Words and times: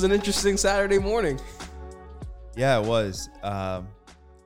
was 0.00 0.04
an 0.10 0.12
interesting 0.12 0.56
Saturday 0.56 0.98
morning. 0.98 1.38
Yeah, 2.56 2.80
it 2.80 2.86
was. 2.86 3.28
Um, 3.42 3.88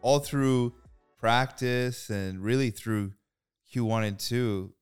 all 0.02 0.18
through 0.18 0.72
practice 1.16 2.10
and 2.10 2.42
really 2.42 2.70
through 2.70 3.12
Q1 3.72 4.08
and 4.08 4.18
2, 4.18 4.72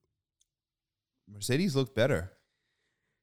Mercedes 1.28 1.76
looked 1.76 1.94
better. 1.94 2.32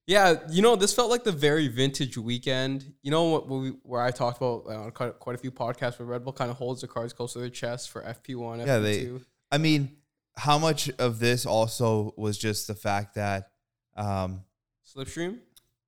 Yeah, 0.06 0.36
you 0.52 0.62
know, 0.62 0.76
this 0.76 0.94
felt 0.94 1.10
like 1.10 1.24
the 1.24 1.32
very 1.32 1.68
vintage 1.70 2.20
weekend. 2.20 2.94
You 3.02 3.10
know 3.10 3.24
what? 3.24 3.48
we, 3.48 3.70
where 3.82 4.04
I 4.04 4.12
talked 4.12 4.38
about 4.38 4.68
on 4.68 4.92
quite, 4.92 5.18
quite 5.18 5.36
a 5.36 5.40
few 5.40 5.50
podcasts 5.50 5.98
where 5.98 6.06
Red 6.06 6.24
Bull 6.24 6.34
kind 6.34 6.52
of 6.52 6.58
holds 6.58 6.82
the 6.82 6.88
cards 6.88 7.14
close 7.14 7.34
to 7.34 7.40
their 7.40 7.50
chest 7.50 7.90
for 7.90 8.04
FP1, 8.04 8.64
FP2. 8.64 8.68
Yeah, 8.68 8.78
they. 8.78 9.10
I 9.52 9.58
mean, 9.58 9.98
how 10.38 10.60
much 10.60 10.92
of 11.00 11.18
this 11.18 11.48
also 11.48 12.14
was 12.16 12.38
just 12.38 12.68
the 12.68 12.76
fact 12.76 13.16
that 13.16 13.50
um, 13.98 14.44
Slipstream. 14.86 15.40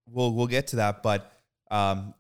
We'll 0.08 0.34
we'll 0.34 0.48
get 0.48 0.68
to 0.68 0.78
that, 0.78 1.04
but 1.04 1.32
um, 1.72 2.14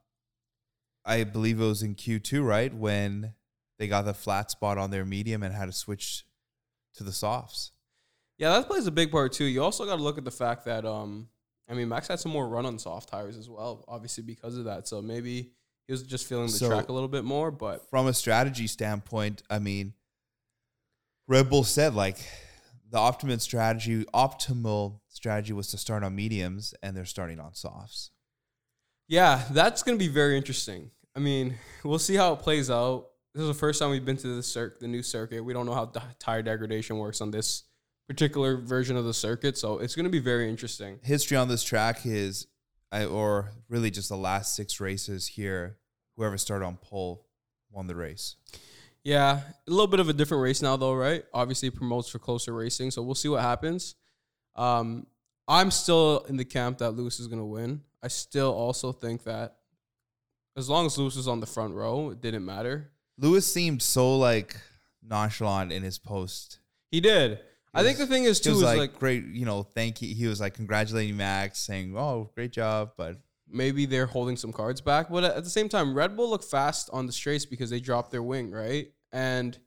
I 1.05 1.23
believe 1.23 1.59
it 1.59 1.65
was 1.65 1.83
in 1.83 1.93
Q 1.93 2.17
two, 2.19 2.41
right, 2.41 2.73
when 2.73 3.33
they 3.77 3.87
got 3.87 4.05
the 4.05 4.13
flat 4.13 4.49
spot 4.49 4.77
on 4.77 4.89
their 4.89 5.05
medium 5.05 5.43
and 5.43 5.53
had 5.53 5.65
to 5.65 5.71
switch 5.71 6.25
to 6.95 7.03
the 7.03 7.11
softs. 7.11 7.71
Yeah, 8.37 8.51
that 8.53 8.67
plays 8.67 8.87
a 8.87 8.91
big 8.91 9.11
part 9.11 9.33
too. 9.33 9.45
You 9.45 9.63
also 9.63 9.85
got 9.85 9.97
to 9.97 10.01
look 10.01 10.17
at 10.17 10.25
the 10.25 10.31
fact 10.31 10.65
that 10.65 10.85
um, 10.85 11.29
I 11.69 11.73
mean, 11.73 11.89
Max 11.89 12.07
had 12.07 12.19
some 12.19 12.31
more 12.31 12.47
run 12.47 12.65
on 12.65 12.79
soft 12.79 13.09
tires 13.09 13.37
as 13.37 13.49
well, 13.49 13.85
obviously 13.87 14.23
because 14.23 14.57
of 14.57 14.65
that. 14.65 14.87
So 14.87 15.01
maybe 15.01 15.51
he 15.87 15.93
was 15.93 16.03
just 16.03 16.27
feeling 16.27 16.47
the 16.47 16.53
so 16.53 16.67
track 16.67 16.89
a 16.89 16.93
little 16.93 17.07
bit 17.07 17.23
more. 17.23 17.51
But 17.51 17.89
from 17.89 18.07
a 18.07 18.13
strategy 18.13 18.67
standpoint, 18.67 19.43
I 19.49 19.59
mean, 19.59 19.93
Red 21.27 21.49
Bull 21.49 21.63
said 21.63 21.93
like 21.93 22.17
the 22.89 22.97
optimal 22.97 23.39
strategy, 23.39 24.05
optimal 24.13 24.99
strategy 25.07 25.53
was 25.53 25.67
to 25.71 25.77
start 25.77 26.03
on 26.03 26.15
mediums, 26.15 26.73
and 26.83 26.95
they're 26.95 27.05
starting 27.05 27.39
on 27.39 27.53
softs. 27.53 28.11
Yeah, 29.11 29.43
that's 29.51 29.83
going 29.83 29.99
to 29.99 29.99
be 29.99 30.07
very 30.07 30.37
interesting. 30.37 30.89
I 31.17 31.19
mean, 31.19 31.55
we'll 31.83 31.99
see 31.99 32.15
how 32.15 32.31
it 32.31 32.37
plays 32.37 32.71
out. 32.71 33.07
This 33.33 33.41
is 33.41 33.49
the 33.49 33.53
first 33.53 33.81
time 33.81 33.89
we've 33.89 34.05
been 34.05 34.15
to 34.15 34.37
the 34.37 34.41
circ, 34.41 34.79
the 34.79 34.87
new 34.87 35.03
circuit. 35.03 35.43
We 35.43 35.51
don't 35.51 35.65
know 35.65 35.73
how 35.73 35.87
di- 35.87 36.01
tire 36.17 36.41
degradation 36.41 36.97
works 36.97 37.19
on 37.19 37.29
this 37.29 37.63
particular 38.07 38.55
version 38.55 38.95
of 38.95 39.03
the 39.03 39.13
circuit, 39.13 39.57
so 39.57 39.79
it's 39.79 39.95
going 39.95 40.05
to 40.05 40.09
be 40.09 40.21
very 40.21 40.49
interesting. 40.49 40.97
History 41.03 41.35
on 41.35 41.49
this 41.49 41.61
track 41.61 42.05
is, 42.05 42.47
or 42.93 43.51
really 43.67 43.91
just 43.91 44.07
the 44.07 44.15
last 44.15 44.55
six 44.55 44.79
races 44.79 45.27
here. 45.27 45.75
Whoever 46.15 46.37
started 46.37 46.63
on 46.63 46.77
pole 46.77 47.27
won 47.69 47.87
the 47.87 47.95
race. 47.95 48.37
Yeah, 49.03 49.41
a 49.67 49.69
little 49.69 49.87
bit 49.87 49.99
of 49.99 50.07
a 50.07 50.13
different 50.13 50.41
race 50.41 50.61
now, 50.61 50.77
though, 50.77 50.93
right? 50.93 51.25
Obviously, 51.33 51.69
promotes 51.69 52.07
for 52.07 52.19
closer 52.19 52.53
racing, 52.53 52.91
so 52.91 53.01
we'll 53.01 53.15
see 53.15 53.27
what 53.27 53.41
happens. 53.41 53.95
Um, 54.55 55.05
I'm 55.49 55.69
still 55.69 56.25
in 56.29 56.37
the 56.37 56.45
camp 56.45 56.77
that 56.77 56.91
Lewis 56.91 57.19
is 57.19 57.27
going 57.27 57.39
to 57.39 57.45
win. 57.45 57.81
I 58.03 58.07
still 58.07 58.51
also 58.51 58.91
think 58.91 59.23
that 59.23 59.57
as 60.57 60.69
long 60.69 60.85
as 60.85 60.97
Lewis 60.97 61.15
was 61.15 61.27
on 61.27 61.39
the 61.39 61.45
front 61.45 61.73
row, 61.73 62.09
it 62.09 62.21
didn't 62.21 62.45
matter. 62.45 62.91
Lewis 63.17 63.51
seemed 63.51 63.81
so 63.81 64.17
like 64.17 64.57
nonchalant 65.01 65.71
in 65.71 65.83
his 65.83 65.97
post. 65.97 66.59
He 66.89 66.99
did. 66.99 67.39
I 67.73 67.83
think 67.83 67.97
the 67.97 68.07
thing 68.07 68.25
is 68.25 68.41
too 68.41 68.51
is 68.51 68.63
like, 68.63 68.77
like, 68.77 68.99
great, 68.99 69.25
you 69.27 69.45
know, 69.45 69.63
thank 69.63 70.01
you. 70.01 70.13
He 70.13 70.27
was 70.27 70.41
like 70.41 70.55
congratulating 70.55 71.15
Max, 71.15 71.59
saying, 71.59 71.95
"Oh, 71.97 72.29
great 72.35 72.51
job," 72.51 72.91
but 72.97 73.17
maybe 73.47 73.85
they're 73.85 74.07
holding 74.07 74.35
some 74.35 74.51
cards 74.51 74.81
back. 74.81 75.09
But 75.09 75.23
at 75.23 75.43
the 75.43 75.49
same 75.49 75.69
time, 75.69 75.93
Red 75.93 76.17
Bull 76.17 76.29
look 76.29 76.43
fast 76.43 76.89
on 76.91 77.05
the 77.05 77.13
straights 77.13 77.45
because 77.45 77.69
they 77.69 77.79
dropped 77.79 78.11
their 78.11 78.23
wing, 78.23 78.51
right? 78.51 78.91
And 79.13 79.57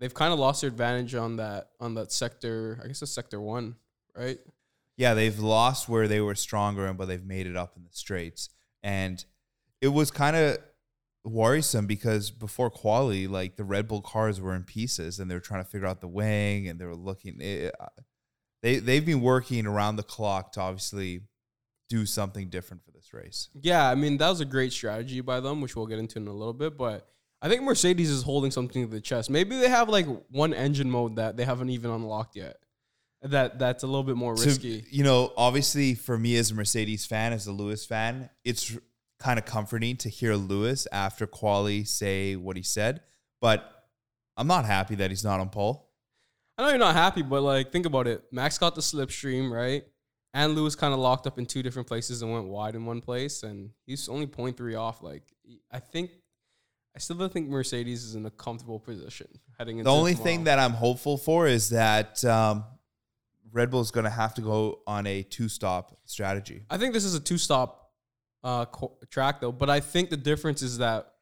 they've 0.00 0.12
kind 0.12 0.32
of 0.32 0.40
lost 0.40 0.62
their 0.62 0.68
advantage 0.70 1.14
on 1.14 1.36
that 1.36 1.68
on 1.78 1.94
that 1.94 2.10
sector. 2.10 2.80
I 2.82 2.88
guess 2.88 3.00
it's 3.00 3.12
sector 3.12 3.40
one, 3.40 3.76
right? 4.16 4.38
Yeah, 5.02 5.14
they've 5.14 5.36
lost 5.36 5.88
where 5.88 6.06
they 6.06 6.20
were 6.20 6.36
stronger, 6.36 6.92
but 6.92 7.08
they've 7.08 7.24
made 7.24 7.48
it 7.48 7.56
up 7.56 7.76
in 7.76 7.82
the 7.82 7.90
straights. 7.90 8.50
And 8.84 9.24
it 9.80 9.88
was 9.88 10.12
kind 10.12 10.36
of 10.36 10.58
worrisome 11.24 11.88
because 11.88 12.30
before 12.30 12.70
quali, 12.70 13.26
like 13.26 13.56
the 13.56 13.64
Red 13.64 13.88
Bull 13.88 14.00
cars 14.00 14.40
were 14.40 14.54
in 14.54 14.62
pieces, 14.62 15.18
and 15.18 15.28
they 15.28 15.34
were 15.34 15.40
trying 15.40 15.64
to 15.64 15.68
figure 15.68 15.88
out 15.88 16.02
the 16.02 16.06
wing, 16.06 16.68
and 16.68 16.78
they 16.78 16.84
were 16.84 16.94
looking. 16.94 17.40
It, 17.40 17.74
uh, 17.80 17.86
they 18.62 18.78
they've 18.78 19.04
been 19.04 19.22
working 19.22 19.66
around 19.66 19.96
the 19.96 20.04
clock 20.04 20.52
to 20.52 20.60
obviously 20.60 21.22
do 21.88 22.06
something 22.06 22.48
different 22.48 22.84
for 22.84 22.92
this 22.92 23.12
race. 23.12 23.48
Yeah, 23.60 23.90
I 23.90 23.96
mean 23.96 24.18
that 24.18 24.28
was 24.28 24.40
a 24.40 24.44
great 24.44 24.72
strategy 24.72 25.20
by 25.20 25.40
them, 25.40 25.60
which 25.60 25.74
we'll 25.74 25.86
get 25.86 25.98
into 25.98 26.20
in 26.20 26.28
a 26.28 26.32
little 26.32 26.54
bit. 26.54 26.78
But 26.78 27.08
I 27.40 27.48
think 27.48 27.62
Mercedes 27.62 28.08
is 28.08 28.22
holding 28.22 28.52
something 28.52 28.86
to 28.86 28.88
the 28.88 29.00
chest. 29.00 29.30
Maybe 29.30 29.58
they 29.58 29.68
have 29.68 29.88
like 29.88 30.06
one 30.30 30.54
engine 30.54 30.88
mode 30.88 31.16
that 31.16 31.36
they 31.36 31.44
haven't 31.44 31.70
even 31.70 31.90
unlocked 31.90 32.36
yet. 32.36 32.58
That 33.22 33.58
that's 33.58 33.82
a 33.82 33.86
little 33.86 34.02
bit 34.02 34.16
more 34.16 34.34
risky. 34.34 34.84
You 34.90 35.04
know, 35.04 35.32
obviously 35.36 35.94
for 35.94 36.18
me 36.18 36.36
as 36.36 36.50
a 36.50 36.54
Mercedes 36.54 37.06
fan, 37.06 37.32
as 37.32 37.46
a 37.46 37.52
Lewis 37.52 37.86
fan, 37.86 38.30
it's 38.44 38.76
kind 39.20 39.38
of 39.38 39.44
comforting 39.44 39.96
to 39.98 40.08
hear 40.08 40.34
Lewis 40.34 40.88
after 40.90 41.26
quali 41.26 41.84
say 41.84 42.34
what 42.34 42.56
he 42.56 42.62
said. 42.62 43.00
But 43.40 43.64
I'm 44.36 44.48
not 44.48 44.64
happy 44.64 44.96
that 44.96 45.10
he's 45.10 45.22
not 45.22 45.38
on 45.38 45.50
pole. 45.50 45.88
I 46.58 46.62
know 46.62 46.68
you're 46.70 46.78
not 46.78 46.94
happy, 46.94 47.22
but 47.22 47.42
like 47.42 47.70
think 47.70 47.86
about 47.86 48.08
it. 48.08 48.24
Max 48.32 48.58
got 48.58 48.74
the 48.74 48.80
slipstream, 48.80 49.50
right? 49.50 49.84
and 50.34 50.54
Lewis 50.54 50.74
kind 50.74 50.94
of 50.94 51.00
locked 51.00 51.26
up 51.26 51.38
in 51.38 51.46
two 51.46 51.62
different 51.62 51.86
places 51.86 52.22
and 52.22 52.32
went 52.32 52.46
wide 52.46 52.74
in 52.74 52.84
one 52.86 53.00
place, 53.00 53.42
and 53.42 53.70
he's 53.86 54.08
only 54.08 54.26
0.3 54.26 54.78
off. 54.78 55.02
Like 55.02 55.22
I 55.70 55.78
think, 55.78 56.10
I 56.96 56.98
still 56.98 57.16
don't 57.16 57.32
think 57.32 57.48
Mercedes 57.48 58.04
is 58.04 58.14
in 58.14 58.24
a 58.24 58.30
comfortable 58.30 58.78
position 58.78 59.28
heading 59.58 59.78
into. 59.78 59.84
The 59.84 59.94
only 59.94 60.12
tomorrow. 60.12 60.24
thing 60.24 60.44
that 60.44 60.58
I'm 60.58 60.72
hopeful 60.72 61.18
for 61.18 61.46
is 61.46 61.70
that 61.70 62.24
um, 62.24 62.64
Red 63.52 63.70
Bull 63.70 63.80
is 63.80 63.90
going 63.90 64.04
to 64.04 64.10
have 64.10 64.34
to 64.34 64.40
go 64.40 64.80
on 64.86 65.06
a 65.06 65.22
two-stop 65.22 65.98
strategy. 66.04 66.64
I 66.70 66.78
think 66.78 66.94
this 66.94 67.04
is 67.04 67.14
a 67.14 67.20
two-stop 67.20 67.90
uh, 68.42 68.64
co- 68.66 68.96
track 69.10 69.40
though, 69.40 69.52
but 69.52 69.70
I 69.70 69.80
think 69.80 70.10
the 70.10 70.16
difference 70.16 70.62
is 70.62 70.78
that 70.78 71.12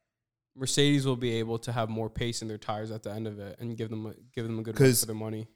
Mercedes 0.55 1.05
will 1.05 1.15
be 1.15 1.33
able 1.35 1.59
to 1.59 1.71
have 1.71 1.89
more 1.89 2.09
pace 2.09 2.41
in 2.41 2.47
their 2.47 2.57
tires 2.57 2.91
at 2.91 3.03
the 3.03 3.11
end 3.11 3.27
of 3.27 3.39
it 3.39 3.57
and 3.59 3.77
give 3.77 3.89
them 3.89 4.05
a, 4.05 4.13
give 4.33 4.45
them 4.45 4.59
a 4.59 4.63
good 4.63 4.79
run 4.79 4.93
for 4.93 5.05
their 5.05 5.15
money. 5.15 5.47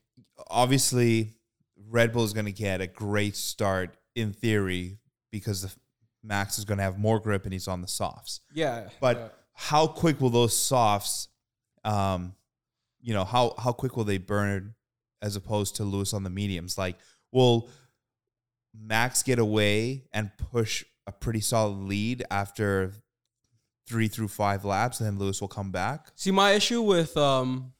Obviously 0.49 1.33
Red 1.89 2.13
Bull 2.13 2.23
is 2.23 2.33
going 2.33 2.45
to 2.45 2.51
get 2.51 2.81
a 2.81 2.87
great 2.87 3.35
start 3.35 3.97
in 4.15 4.33
theory 4.33 4.99
because 5.31 5.61
the 5.61 5.73
Max 6.23 6.57
is 6.57 6.65
going 6.65 6.77
to 6.77 6.83
have 6.83 6.97
more 6.97 7.19
grip 7.19 7.43
and 7.43 7.53
he's 7.53 7.67
on 7.67 7.81
the 7.81 7.87
softs. 7.87 8.41
Yeah. 8.53 8.89
But 8.99 9.17
yeah. 9.17 9.27
how 9.53 9.87
quick 9.87 10.19
will 10.19 10.29
those 10.29 10.57
softs, 10.57 11.27
um, 11.83 12.33
you 13.01 13.13
know, 13.13 13.25
how 13.25 13.53
how 13.57 13.71
quick 13.71 13.95
will 13.95 14.05
they 14.05 14.17
burn 14.17 14.73
as 15.25 15.35
opposed 15.35 15.75
to 15.77 15.83
Lewis 15.83 16.13
on 16.13 16.23
the 16.23 16.29
mediums? 16.29 16.77
Like, 16.77 16.97
will 17.31 17.69
Max 18.73 19.23
get 19.23 19.39
away 19.39 20.03
and 20.13 20.31
push 20.51 20.85
a 21.07 21.11
pretty 21.11 21.41
solid 21.41 21.87
lead 21.87 22.23
after 22.31 22.93
three 23.87 24.07
through 24.07 24.27
five 24.27 24.63
laps, 24.65 24.99
and 24.99 25.07
then 25.07 25.19
Lewis 25.19 25.41
will 25.41 25.47
come 25.47 25.71
back? 25.71 26.11
See, 26.15 26.31
my 26.31 26.51
issue 26.51 26.81
with 26.81 27.15
um, 27.17 27.73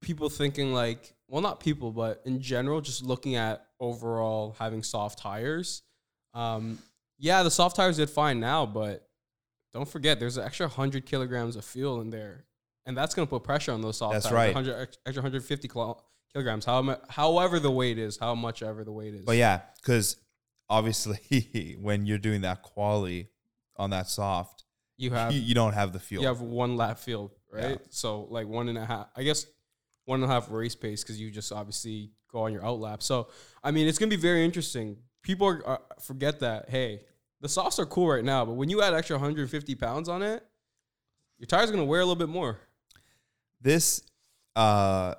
people 0.00 0.28
thinking 0.28 0.72
like 0.72 1.14
well, 1.28 1.42
not 1.42 1.60
people, 1.60 1.92
but 1.92 2.22
in 2.24 2.40
general, 2.40 2.80
just 2.80 3.04
looking 3.04 3.36
at 3.36 3.66
overall 3.80 4.56
having 4.58 4.82
soft 4.82 5.18
tires. 5.18 5.82
Um, 6.32 6.78
yeah, 7.18 7.42
the 7.42 7.50
soft 7.50 7.76
tires 7.76 7.98
did 7.98 8.08
fine 8.08 8.40
now, 8.40 8.64
but 8.64 9.06
don't 9.74 9.88
forget 9.88 10.18
there's 10.18 10.38
an 10.38 10.44
extra 10.44 10.66
100 10.66 11.04
kilograms 11.04 11.54
of 11.54 11.64
fuel 11.64 12.00
in 12.00 12.08
there, 12.10 12.46
and 12.86 12.96
that's 12.96 13.14
going 13.14 13.26
to 13.26 13.30
put 13.30 13.44
pressure 13.44 13.72
on 13.72 13.82
those 13.82 13.98
soft 13.98 14.14
that's 14.14 14.24
tires. 14.26 14.34
right. 14.34 14.54
100, 14.54 14.80
extra 15.06 15.22
150 15.22 15.68
kilograms, 16.32 16.64
how, 16.64 16.98
however 17.08 17.58
the 17.58 17.70
weight 17.70 17.98
is, 17.98 18.18
how 18.18 18.34
much 18.34 18.62
ever 18.62 18.84
the 18.84 18.92
weight 18.92 19.14
is. 19.14 19.22
But 19.22 19.36
yeah, 19.36 19.60
because 19.76 20.16
obviously 20.68 21.76
when 21.80 22.06
you're 22.06 22.18
doing 22.18 22.42
that 22.42 22.62
quali 22.62 23.28
on 23.76 23.90
that 23.90 24.08
soft, 24.08 24.64
you 24.96 25.10
have 25.12 25.32
you, 25.32 25.40
you, 25.40 25.54
don't 25.54 25.74
have 25.74 25.92
the 25.92 26.00
fuel. 26.00 26.22
You 26.22 26.28
have 26.28 26.40
one 26.40 26.76
lap 26.76 26.98
field, 26.98 27.30
right? 27.52 27.78
Yeah. 27.80 27.86
So 27.90 28.26
like 28.30 28.48
one 28.48 28.68
and 28.68 28.76
a 28.76 28.84
half. 28.84 29.06
I 29.16 29.22
guess 29.22 29.46
one 30.04 30.22
and 30.22 30.30
a 30.30 30.34
half 30.34 30.50
race 30.50 30.74
pace 30.74 31.04
because 31.04 31.20
you 31.20 31.30
just 31.30 31.52
obviously 31.52 32.10
go 32.32 32.40
on 32.40 32.52
your 32.52 32.64
out 32.64 32.80
lap. 32.80 33.02
So 33.02 33.28
I 33.62 33.70
mean, 33.70 33.86
it's 33.86 33.98
gonna 33.98 34.10
be 34.10 34.16
very 34.16 34.44
interesting. 34.44 34.96
People 35.22 35.46
are, 35.46 35.66
are, 35.66 35.80
forget 36.00 36.40
that. 36.40 36.68
Hey, 36.68 37.02
the 37.40 37.48
softs 37.48 37.78
are 37.78 37.86
cool 37.86 38.08
right 38.08 38.24
now, 38.24 38.44
but 38.44 38.54
when 38.54 38.68
you 38.68 38.82
add 38.82 38.92
extra 38.92 39.14
150 39.16 39.74
pounds 39.76 40.08
on 40.08 40.22
it, 40.22 40.44
your 41.38 41.46
tire's 41.46 41.70
gonna 41.70 41.84
wear 41.84 42.00
a 42.00 42.04
little 42.04 42.16
bit 42.16 42.28
more. 42.28 42.58
This, 43.60 44.02
uh, 44.56 45.14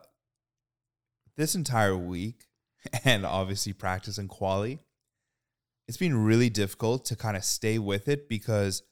this 1.39 1.56
entire 1.56 1.97
week, 1.97 2.45
and 3.06 3.25
obviously 3.25 3.74
practice 3.74 4.18
and 4.19 4.30
quali, 4.30 4.80
it's 5.88 5.97
been 5.97 6.24
really 6.24 6.50
difficult 6.50 7.06
to 7.06 7.15
kind 7.15 7.36
of 7.36 7.44
stay 7.44 7.80
with 7.80 8.07
it 8.07 8.30
because 8.30 8.83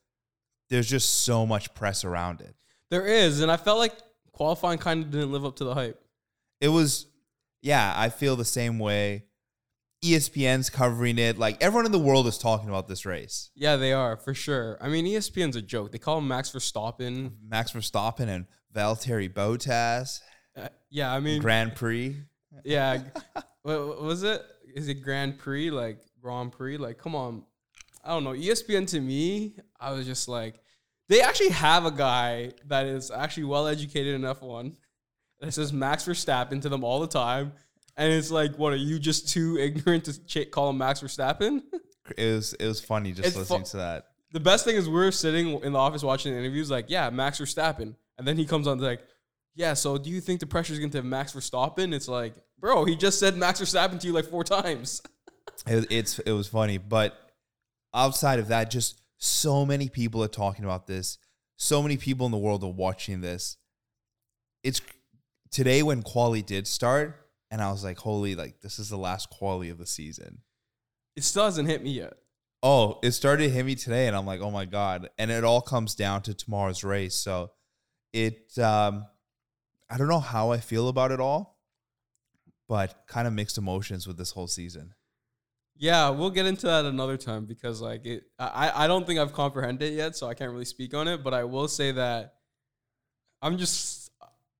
there's 0.69 0.89
just 0.89 1.23
so 1.25 1.45
much 1.45 1.73
press 1.75 2.03
around 2.03 2.41
it. 2.41 2.55
There 2.89 3.05
is, 3.05 3.41
and 3.41 3.51
I 3.51 3.57
felt 3.57 3.77
like 3.77 3.93
qualifying 4.31 4.79
kind 4.79 5.03
of 5.03 5.11
didn't 5.11 5.31
live 5.31 5.45
up 5.45 5.57
to 5.57 5.65
the 5.65 5.73
hype. 5.73 6.01
It 6.61 6.69
was, 6.69 7.07
yeah, 7.61 7.93
I 7.95 8.09
feel 8.09 8.35
the 8.35 8.45
same 8.45 8.79
way. 8.79 9.25
ESPN's 10.03 10.69
covering 10.69 11.17
it. 11.17 11.37
Like 11.37 11.61
everyone 11.61 11.85
in 11.85 11.91
the 11.91 11.99
world 11.99 12.27
is 12.27 12.37
talking 12.37 12.69
about 12.69 12.87
this 12.87 13.05
race. 13.05 13.49
Yeah, 13.55 13.75
they 13.75 13.91
are 13.93 14.15
for 14.15 14.33
sure. 14.33 14.77
I 14.79 14.87
mean, 14.89 15.05
ESPN's 15.05 15.55
a 15.55 15.61
joke. 15.61 15.91
They 15.91 15.97
call 15.97 16.19
him 16.19 16.27
Max 16.27 16.51
Verstappen. 16.51 17.31
Max 17.45 17.71
Verstappen 17.71 18.27
and 18.27 18.45
Valtteri 18.73 19.31
Bottas. 19.31 20.21
Uh, 20.55 20.69
yeah, 20.89 21.11
I 21.11 21.19
mean 21.19 21.41
Grand 21.41 21.75
Prix. 21.75 22.15
Yeah, 22.63 23.01
what, 23.63 24.01
was 24.01 24.23
it? 24.23 24.41
Is 24.75 24.87
it 24.87 24.95
Grand 25.03 25.37
Prix 25.39 25.71
like 25.71 25.99
Grand 26.21 26.51
Prix? 26.51 26.77
Like, 26.77 26.97
come 26.97 27.15
on. 27.15 27.43
I 28.03 28.09
don't 28.11 28.23
know. 28.23 28.31
ESPN 28.31 28.87
to 28.91 29.01
me, 29.01 29.55
I 29.79 29.91
was 29.91 30.05
just 30.05 30.27
like, 30.29 30.59
they 31.09 31.21
actually 31.21 31.49
have 31.49 31.85
a 31.85 31.91
guy 31.91 32.51
that 32.67 32.85
is 32.85 33.11
actually 33.11 33.45
well 33.45 33.67
educated 33.67 34.15
in 34.15 34.21
F1 34.21 34.75
that 35.41 35.51
says 35.53 35.73
Max 35.73 36.05
Verstappen 36.05 36.61
to 36.61 36.69
them 36.69 36.83
all 36.83 36.99
the 36.99 37.07
time. 37.07 37.51
And 37.97 38.13
it's 38.13 38.31
like, 38.31 38.55
what 38.57 38.71
are 38.73 38.77
you 38.77 38.99
just 38.99 39.29
too 39.29 39.57
ignorant 39.57 40.05
to 40.05 40.25
ch- 40.25 40.51
call 40.51 40.69
him 40.69 40.77
Max 40.77 41.01
Verstappen? 41.01 41.63
It 42.17 42.33
was 42.33 42.53
it 42.53 42.65
was 42.65 42.79
funny 42.79 43.11
just 43.11 43.25
It's 43.27 43.33
fu- 43.35 43.39
listening 43.41 43.63
to 43.65 43.77
that. 43.77 44.05
the 44.31 44.39
best 44.39 44.63
thing 44.63 44.75
is 44.77 44.87
we're 44.87 45.11
sitting 45.11 45.59
in 45.63 45.73
the 45.73 45.79
office 45.79 46.03
watching 46.03 46.31
the 46.31 46.39
interviews, 46.39 46.69
like, 46.71 46.85
yeah, 46.89 47.09
Max 47.09 47.39
Verstappen. 47.41 47.95
And 48.17 48.25
then 48.27 48.37
he 48.37 48.45
comes 48.45 48.67
on 48.67 48.77
like, 48.79 49.01
yeah, 49.57 49.73
so 49.73 49.97
do 49.97 50.09
you 50.11 50.21
think 50.21 50.39
the 50.39 50.45
pressure 50.45 50.71
is 50.73 50.79
going 50.79 50.91
to 50.91 50.99
have 50.99 51.05
Max 51.05 51.33
Verstappen? 51.33 51.91
It's 51.93 52.07
like, 52.07 52.35
bro, 52.59 52.85
he 52.85 52.95
just 52.95 53.19
said 53.19 53.35
Max 53.35 53.59
Verstappen 53.59 53.99
to 53.99 54.07
you 54.07 54.13
like 54.13 54.25
four 54.25 54.43
times. 54.43 55.01
It, 55.65 55.75
was- 55.75 55.87
it's 55.89 56.19
it 56.19 56.31
was 56.31 56.47
funny, 56.47 56.77
but 56.77 57.17
outside 57.93 58.37
of 58.39 58.49
that, 58.49 58.69
just 58.69 59.01
so 59.17 59.65
many 59.65 59.89
people 59.89 60.23
are 60.23 60.27
talking 60.29 60.63
about 60.63 60.85
this. 60.85 61.17
So 61.57 61.81
many 61.81 61.97
people 61.97 62.27
in 62.27 62.31
the 62.31 62.37
world 62.37 62.63
are 62.63 62.69
watching 62.71 63.21
this. 63.21 63.57
It's 64.63 64.79
today 65.49 65.81
when 65.81 66.03
quali 66.03 66.43
did 66.43 66.67
start, 66.67 67.15
and 67.49 67.59
I 67.61 67.71
was 67.71 67.83
like, 67.83 67.97
"Holy! 67.97 68.35
Like 68.35 68.61
this 68.61 68.77
is 68.77 68.89
the 68.89 68.97
last 68.97 69.31
quali 69.31 69.69
of 69.71 69.79
the 69.79 69.87
season." 69.87 70.41
It 71.15 71.23
still 71.23 71.45
hasn't 71.45 71.67
hit 71.67 71.83
me 71.83 71.91
yet. 71.93 72.13
Oh, 72.61 72.99
it 73.01 73.11
started 73.13 73.45
to 73.45 73.49
hit 73.49 73.65
me 73.65 73.73
today, 73.73 74.05
and 74.05 74.15
I'm 74.15 74.27
like, 74.27 74.41
"Oh 74.41 74.51
my 74.51 74.65
god!" 74.65 75.09
And 75.17 75.31
it 75.31 75.43
all 75.43 75.61
comes 75.61 75.95
down 75.95 76.21
to 76.23 76.35
tomorrow's 76.35 76.83
race. 76.83 77.15
So 77.15 77.51
it, 78.13 78.55
um, 78.59 79.05
I 79.89 79.97
don't 79.97 80.07
know 80.07 80.19
how 80.19 80.51
I 80.51 80.59
feel 80.59 80.89
about 80.89 81.11
it 81.11 81.19
all, 81.19 81.57
but 82.67 83.03
kind 83.07 83.27
of 83.27 83.33
mixed 83.33 83.57
emotions 83.57 84.07
with 84.07 84.17
this 84.17 84.31
whole 84.31 84.47
season. 84.47 84.93
Yeah, 85.79 86.09
we'll 86.09 86.31
get 86.31 86.45
into 86.45 86.65
that 86.65 86.85
another 86.85 87.17
time 87.17 87.45
because 87.45 87.81
like 87.81 88.05
it 88.05 88.23
I, 88.39 88.71
I 88.73 88.87
don't 88.87 89.05
think 89.05 89.19
I've 89.19 89.33
comprehended 89.33 89.93
it 89.93 89.95
yet, 89.95 90.15
so 90.15 90.27
I 90.27 90.33
can't 90.33 90.51
really 90.51 90.65
speak 90.65 90.93
on 90.93 91.07
it, 91.07 91.23
but 91.23 91.33
I 91.33 91.43
will 91.43 91.67
say 91.67 91.91
that 91.91 92.33
I'm 93.41 93.57
just 93.57 94.11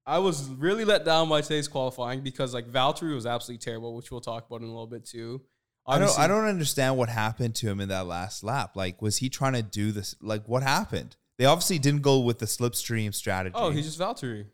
I 0.05 0.19
was 0.19 0.47
really 0.49 0.85
let 0.85 1.03
down 1.03 1.27
by 1.27 1.41
today's 1.41 1.67
qualifying 1.67 2.21
because 2.21 2.53
like 2.53 2.67
Valtteri 2.67 3.13
was 3.13 3.25
absolutely 3.25 3.63
terrible, 3.63 3.95
which 3.95 4.11
we'll 4.11 4.21
talk 4.21 4.47
about 4.47 4.61
in 4.61 4.67
a 4.67 4.71
little 4.71 4.87
bit 4.87 5.05
too. 5.05 5.41
I 5.87 5.99
don't 5.99 6.19
I 6.19 6.27
don't 6.27 6.45
understand 6.45 6.97
what 6.97 7.09
happened 7.09 7.55
to 7.55 7.67
him 7.67 7.79
in 7.79 7.89
that 7.89 8.07
last 8.07 8.43
lap. 8.43 8.75
Like, 8.75 9.01
was 9.01 9.17
he 9.17 9.29
trying 9.29 9.53
to 9.53 9.61
do 9.61 9.91
this? 9.91 10.15
Like, 10.21 10.47
what 10.47 10.61
happened? 10.61 11.15
They 11.37 11.45
obviously 11.45 11.79
didn't 11.79 12.01
go 12.01 12.19
with 12.19 12.39
the 12.39 12.45
slipstream 12.45 13.13
strategy. 13.13 13.55
Oh, 13.57 13.69
he's 13.69 13.85
just 13.85 13.99
Valtteri. 13.99 14.47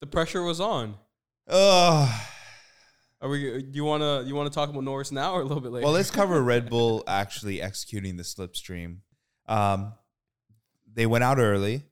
The 0.00 0.06
pressure 0.06 0.42
was 0.42 0.60
on. 0.60 0.94
Ugh. 1.48 2.20
Are 3.20 3.28
we 3.28 3.62
do 3.62 3.70
you 3.72 3.84
wanna 3.84 4.22
you 4.22 4.34
wanna 4.34 4.50
talk 4.50 4.68
about 4.68 4.84
Norris 4.84 5.10
now 5.10 5.32
or 5.32 5.40
a 5.40 5.44
little 5.44 5.60
bit 5.60 5.72
later? 5.72 5.84
Well, 5.84 5.94
let's 5.94 6.10
cover 6.10 6.40
Red 6.54 6.70
Bull 6.70 7.02
actually 7.08 7.60
executing 7.60 8.16
the 8.16 8.22
slipstream. 8.22 8.98
Um, 9.46 9.94
they 10.92 11.06
went 11.06 11.24
out 11.24 11.38
early. 11.38 11.82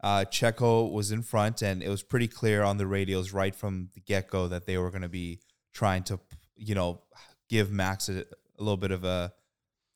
Uh, 0.00 0.24
Checo 0.30 0.92
was 0.92 1.10
in 1.10 1.22
front, 1.22 1.62
and 1.62 1.82
it 1.82 1.88
was 1.88 2.04
pretty 2.04 2.28
clear 2.28 2.62
on 2.62 2.76
the 2.76 2.86
radios 2.86 3.32
right 3.32 3.54
from 3.54 3.88
the 3.94 4.00
get 4.00 4.30
go 4.30 4.46
that 4.46 4.66
they 4.66 4.78
were 4.78 4.90
going 4.90 5.02
to 5.02 5.08
be 5.08 5.40
trying 5.72 6.04
to, 6.04 6.20
you 6.54 6.76
know, 6.76 7.02
give 7.48 7.72
Max 7.72 8.08
a, 8.08 8.20
a 8.20 8.60
little 8.62 8.76
bit 8.76 8.92
of 8.92 9.02
a 9.02 9.32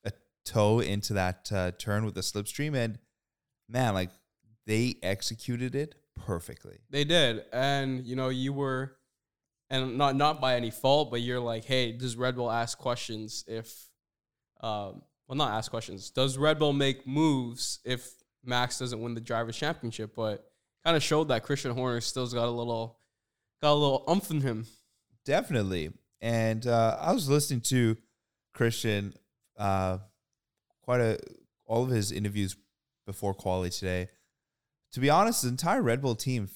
a 0.05 0.11
tow 0.45 0.81
into 0.81 1.13
that 1.13 1.49
uh, 1.53 1.71
turn 1.79 2.05
with 2.05 2.15
the 2.15 2.23
slipstream, 2.23 2.75
and 2.75 2.99
man, 3.69 3.95
like 3.95 4.11
they 4.67 4.97
executed 5.05 5.77
it 5.77 5.95
perfectly. 6.17 6.79
They 6.91 7.05
did, 7.05 7.45
and 7.53 8.07
you 8.07 8.17
know 8.17 8.29
you 8.29 8.53
were, 8.53 8.97
and 9.71 9.97
not 9.99 10.17
not 10.17 10.41
by 10.41 10.57
any 10.57 10.71
fault, 10.71 11.11
but 11.11 11.21
you're 11.21 11.41
like, 11.41 11.65
hey, 11.65 11.93
does 11.93 12.17
Red 12.17 12.37
Bull 12.37 12.51
ask 12.51 12.79
questions 12.79 13.45
if, 13.47 13.73
um, 14.61 15.03
well, 15.27 15.37
not 15.37 15.53
ask 15.53 15.71
questions. 15.71 16.11
Does 16.11 16.39
Red 16.39 16.59
Bull 16.59 16.73
make 16.73 17.07
moves 17.07 17.81
if 17.85 18.11
Max 18.45 18.79
doesn't 18.79 19.01
win 19.01 19.15
the 19.15 19.21
drivers' 19.21 19.57
championship? 19.57 20.15
But 20.15 20.45
kind 20.85 20.97
of 20.97 21.03
showed 21.03 21.29
that 21.29 21.43
Christian 21.43 21.73
Horner 21.73 22.01
still's 22.01 22.35
got 22.35 22.47
a 22.47 22.51
little, 22.51 22.99
got 23.61 23.73
a 23.73 23.75
little 23.75 24.05
umph 24.09 24.31
in 24.31 24.41
him. 24.41 24.67
Definitely. 25.25 25.93
And 26.21 26.67
uh, 26.67 26.99
I 27.01 27.13
was 27.13 27.29
listening 27.29 27.61
to 27.63 27.97
Christian 28.55 29.15
uh, 29.59 29.99
quite 30.83 31.01
a 31.01 31.19
all 31.67 31.85
of 31.85 31.91
his 31.91 32.13
interviews 32.13 32.57
before 33.07 33.35
quali 33.35 33.71
today. 33.71 34.09
To 34.93 35.01
be 35.01 35.11
honest, 35.11 35.43
the 35.43 35.49
entire 35.49 35.83
Red 35.83 36.03
Bull 36.03 36.15
team 36.15 36.49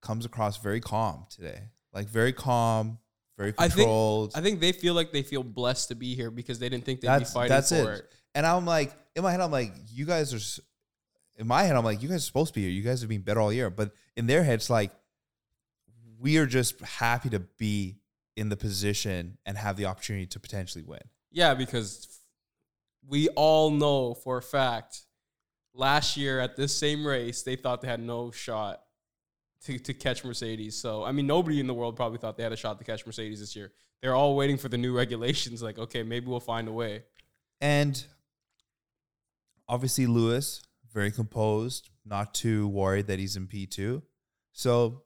comes 0.00 0.24
across 0.24 0.56
very 0.58 0.80
calm 0.80 1.26
today. 1.30 1.60
Like 1.92 2.08
very 2.08 2.32
calm, 2.32 2.98
very 3.36 3.52
I 3.58 3.68
think- 3.68 3.74
controlled. 3.86 4.32
I 4.34 4.40
think 4.40 4.60
they 4.60 4.72
feel 4.72 4.94
like 4.94 5.12
they 5.12 5.22
feel 5.22 5.42
blessed 5.42 5.88
to 5.88 5.94
be 5.94 6.14
here 6.14 6.30
because 6.30 6.58
they 6.58 6.68
didn't 6.68 6.84
think 6.84 7.00
they'd 7.00 7.08
that's 7.08 7.30
be 7.30 7.34
fighting 7.34 7.48
that's 7.50 7.70
for 7.70 7.92
it. 7.92 7.98
it. 8.00 8.12
And 8.34 8.46
I'm 8.46 8.64
like, 8.66 8.94
in 9.16 9.22
my 9.22 9.32
head, 9.32 9.40
I'm 9.40 9.50
like, 9.50 9.72
you 9.90 10.04
guys 10.06 10.32
are. 10.32 10.62
In 11.36 11.46
my 11.46 11.62
head, 11.62 11.76
I'm 11.76 11.84
like, 11.84 12.02
you 12.02 12.08
guys 12.08 12.18
are 12.18 12.26
supposed 12.26 12.52
to 12.54 12.60
be 12.60 12.62
here. 12.62 12.70
You 12.70 12.82
guys 12.82 13.00
have 13.00 13.08
been 13.08 13.20
better 13.22 13.40
all 13.40 13.52
year. 13.52 13.70
But 13.70 13.92
in 14.16 14.26
their 14.26 14.42
head, 14.42 14.54
it's 14.54 14.70
like, 14.70 14.90
we 16.18 16.36
are 16.38 16.46
just 16.46 16.80
happy 16.80 17.30
to 17.30 17.38
be 17.38 17.98
in 18.36 18.48
the 18.48 18.56
position 18.56 19.38
and 19.46 19.56
have 19.56 19.76
the 19.76 19.86
opportunity 19.86 20.26
to 20.26 20.40
potentially 20.40 20.82
win. 20.84 20.98
Yeah, 21.30 21.54
because 21.54 22.20
we 23.06 23.28
all 23.30 23.70
know 23.70 24.14
for 24.14 24.36
a 24.38 24.42
fact 24.42 25.02
last 25.78 26.16
year 26.16 26.40
at 26.40 26.56
this 26.56 26.76
same 26.76 27.06
race, 27.06 27.42
they 27.42 27.56
thought 27.56 27.80
they 27.80 27.88
had 27.88 28.00
no 28.00 28.30
shot 28.30 28.82
to, 29.64 29.78
to 29.78 29.94
catch 29.94 30.24
Mercedes. 30.24 30.76
So, 30.76 31.04
I 31.04 31.12
mean, 31.12 31.26
nobody 31.26 31.60
in 31.60 31.66
the 31.66 31.74
world 31.74 31.96
probably 31.96 32.18
thought 32.18 32.36
they 32.36 32.42
had 32.42 32.52
a 32.52 32.56
shot 32.56 32.78
to 32.78 32.84
catch 32.84 33.06
Mercedes 33.06 33.40
this 33.40 33.56
year. 33.56 33.72
They're 34.02 34.14
all 34.14 34.36
waiting 34.36 34.58
for 34.58 34.68
the 34.68 34.78
new 34.78 34.94
regulations. 34.96 35.62
Like, 35.62 35.78
okay, 35.78 36.02
maybe 36.02 36.26
we'll 36.26 36.40
find 36.40 36.68
a 36.68 36.72
way. 36.72 37.04
And 37.60 38.04
obviously, 39.68 40.06
Lewis, 40.06 40.62
very 40.92 41.10
composed, 41.10 41.90
not 42.04 42.34
too 42.34 42.68
worried 42.68 43.06
that 43.06 43.18
he's 43.18 43.36
in 43.36 43.46
P2. 43.46 44.02
So 44.52 45.02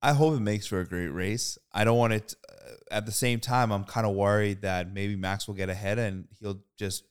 I 0.00 0.12
hope 0.12 0.34
it 0.34 0.40
makes 0.40 0.66
for 0.66 0.80
a 0.80 0.86
great 0.86 1.08
race. 1.08 1.58
I 1.72 1.84
don't 1.84 1.98
want 1.98 2.14
it, 2.14 2.34
uh, 2.48 2.72
at 2.90 3.06
the 3.06 3.12
same 3.12 3.40
time, 3.40 3.72
I'm 3.72 3.84
kind 3.84 4.06
of 4.06 4.14
worried 4.14 4.62
that 4.62 4.92
maybe 4.92 5.16
Max 5.16 5.46
will 5.46 5.54
get 5.54 5.68
ahead 5.68 5.98
and 5.98 6.28
he'll 6.40 6.60
just 6.78 7.04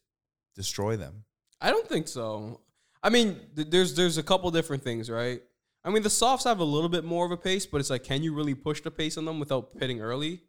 destroy 0.55 0.97
them. 0.97 1.25
I 1.59 1.71
don't 1.71 1.88
think 1.88 2.07
so. 2.07 2.61
I 3.03 3.09
mean, 3.09 3.39
th- 3.55 3.69
there's 3.69 3.95
there's 3.95 4.18
a 4.18 4.23
couple 4.23 4.49
different 4.51 4.83
things, 4.83 5.09
right? 5.09 5.42
I 5.83 5.89
mean, 5.89 6.04
the 6.04 6.09
softs 6.09 6.44
have 6.45 6.59
a 6.59 6.66
little 6.66 6.89
bit 6.89 7.06
more 7.06 7.25
of 7.25 7.31
a 7.31 7.37
pace, 7.37 7.66
but 7.66 7.80
it's 7.80 7.89
like, 7.89 8.04
can 8.04 8.21
you 8.21 8.33
really 8.33 8.56
push 8.56 8.81
the 8.81 8.92
pace 8.92 9.18
on 9.18 9.25
them 9.25 9.39
without 9.39 9.77
pitting 9.77 10.01
early? 10.01 10.42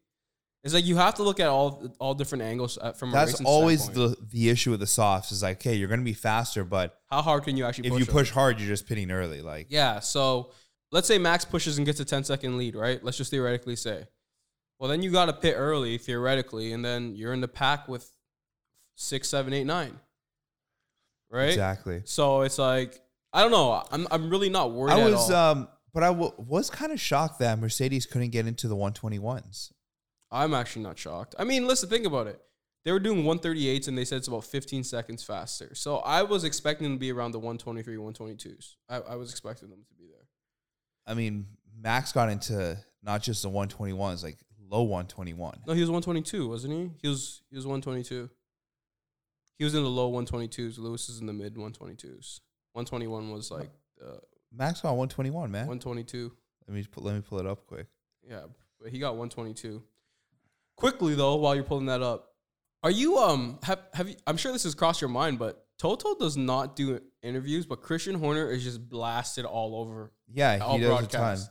It's 0.64 0.74
like 0.74 0.84
you 0.84 0.96
have 0.96 1.14
to 1.14 1.22
look 1.22 1.38
at 1.38 1.46
all 1.48 1.94
all 2.00 2.14
different 2.14 2.42
angles 2.42 2.78
uh, 2.80 2.92
from 2.92 3.10
a 3.10 3.12
That's 3.12 3.40
always 3.42 3.84
standpoint. 3.84 4.18
the, 4.18 4.26
the 4.38 4.48
issue 4.50 4.72
with 4.72 4.80
the 4.80 4.86
softs 4.86 5.30
is 5.30 5.42
like, 5.42 5.58
okay, 5.58 5.74
you're 5.74 5.88
going 5.88 6.00
to 6.00 6.04
be 6.04 6.14
faster, 6.14 6.64
but 6.64 6.98
how 7.08 7.22
hard 7.22 7.44
can 7.44 7.56
you 7.56 7.64
actually 7.64 7.88
if 7.88 7.98
you 7.98 8.06
push 8.06 8.30
hard, 8.30 8.58
you're 8.58 8.68
just 8.68 8.86
pitting 8.86 9.10
early. 9.10 9.40
Like, 9.40 9.66
Yeah. 9.70 10.00
So 10.00 10.50
let's 10.90 11.06
say 11.06 11.18
Max 11.18 11.44
pushes 11.44 11.78
and 11.78 11.86
gets 11.86 12.00
a 12.00 12.04
10 12.04 12.24
second 12.24 12.58
lead, 12.58 12.74
right? 12.74 13.02
Let's 13.02 13.16
just 13.16 13.30
theoretically 13.30 13.76
say. 13.76 14.08
Well, 14.78 14.90
then 14.90 15.02
you 15.02 15.10
got 15.10 15.26
to 15.26 15.32
pit 15.32 15.54
early, 15.56 15.98
theoretically, 15.98 16.72
and 16.72 16.84
then 16.84 17.14
you're 17.14 17.32
in 17.32 17.40
the 17.40 17.48
pack 17.48 17.88
with 17.88 18.10
six, 18.96 19.28
seven, 19.28 19.52
eight, 19.52 19.64
nine. 19.64 19.98
Right? 21.30 21.48
exactly. 21.50 22.02
So 22.04 22.42
it's 22.42 22.58
like, 22.58 23.00
I 23.32 23.42
don't 23.42 23.50
know. 23.50 23.84
I'm, 23.90 24.06
I'm 24.10 24.30
really 24.30 24.48
not 24.48 24.72
worried 24.72 24.92
I 24.92 25.08
was, 25.08 25.30
um, 25.30 25.68
but 25.92 26.02
I 26.02 26.08
w- 26.08 26.32
was 26.38 26.70
kind 26.70 26.92
of 26.92 27.00
shocked 27.00 27.38
that 27.40 27.58
Mercedes 27.58 28.06
couldn't 28.06 28.30
get 28.30 28.46
into 28.46 28.68
the 28.68 28.76
121s. 28.76 29.72
I'm 30.30 30.54
actually 30.54 30.82
not 30.82 30.98
shocked. 30.98 31.34
I 31.38 31.44
mean, 31.44 31.66
listen, 31.66 31.88
think 31.88 32.06
about 32.06 32.26
it. 32.26 32.40
They 32.84 32.92
were 32.92 33.00
doing 33.00 33.24
138s 33.24 33.88
and 33.88 33.98
they 33.98 34.04
said 34.04 34.18
it's 34.18 34.28
about 34.28 34.44
15 34.44 34.84
seconds 34.84 35.22
faster. 35.22 35.74
So 35.74 35.98
I 35.98 36.22
was 36.22 36.44
expecting 36.44 36.84
them 36.84 36.96
to 36.96 37.00
be 37.00 37.12
around 37.12 37.32
the 37.32 37.38
123, 37.38 37.96
122s. 37.96 38.76
I, 38.88 38.96
I 39.00 39.16
was 39.16 39.30
expecting 39.30 39.68
them 39.68 39.84
to 39.88 39.94
be 39.94 40.06
there. 40.06 40.26
I 41.06 41.14
mean, 41.14 41.46
Max 41.78 42.12
got 42.12 42.30
into 42.30 42.78
not 43.02 43.22
just 43.22 43.42
the 43.42 43.50
121s, 43.50 44.22
like 44.22 44.38
low 44.70 44.82
121. 44.82 45.62
No, 45.66 45.72
he 45.72 45.80
was 45.80 45.90
122, 45.90 46.48
wasn't 46.48 46.72
he? 46.74 46.90
He 47.02 47.08
was 47.08 47.42
he 47.50 47.56
was 47.56 47.66
122. 47.66 48.30
He 49.58 49.64
was 49.64 49.74
in 49.74 49.82
the 49.82 49.88
low 49.90 50.10
122s. 50.12 50.78
Lewis 50.78 51.08
is 51.08 51.20
in 51.20 51.26
the 51.26 51.32
mid 51.32 51.54
122s. 51.56 52.40
121 52.72 53.30
was 53.30 53.50
like 53.50 53.70
uh, 54.00 54.18
Max 54.52 54.84
on 54.84 54.96
121, 54.96 55.50
man. 55.50 55.66
122. 55.66 56.32
let 56.66 56.74
me 56.74 56.84
pu- 56.84 57.00
let 57.00 57.14
me 57.16 57.20
pull 57.20 57.38
it 57.40 57.46
up 57.46 57.66
quick. 57.66 57.86
Yeah, 58.28 58.42
but 58.80 58.90
he 58.90 58.98
got 58.98 59.16
122. 59.16 59.82
Quickly 60.76 61.14
though, 61.16 61.36
while 61.36 61.54
you're 61.56 61.64
pulling 61.64 61.86
that 61.86 62.02
up, 62.02 62.34
are 62.84 62.90
you 62.90 63.18
um 63.18 63.58
have 63.64 63.80
have 63.94 64.08
you? 64.08 64.14
I'm 64.26 64.36
sure 64.36 64.52
this 64.52 64.62
has 64.62 64.76
crossed 64.76 65.00
your 65.00 65.10
mind, 65.10 65.40
but 65.40 65.66
Toto 65.76 66.14
does 66.14 66.36
not 66.36 66.76
do 66.76 67.00
interviews, 67.22 67.66
but 67.66 67.82
Christian 67.82 68.14
Horner 68.14 68.48
is 68.50 68.62
just 68.62 68.88
blasted 68.88 69.44
all 69.44 69.74
over 69.80 70.12
Yeah, 70.32 70.58
all 70.62 70.78
he 70.78 70.84
does 70.84 71.04
a 71.04 71.06
ton. 71.08 71.36
Didn't 71.36 71.50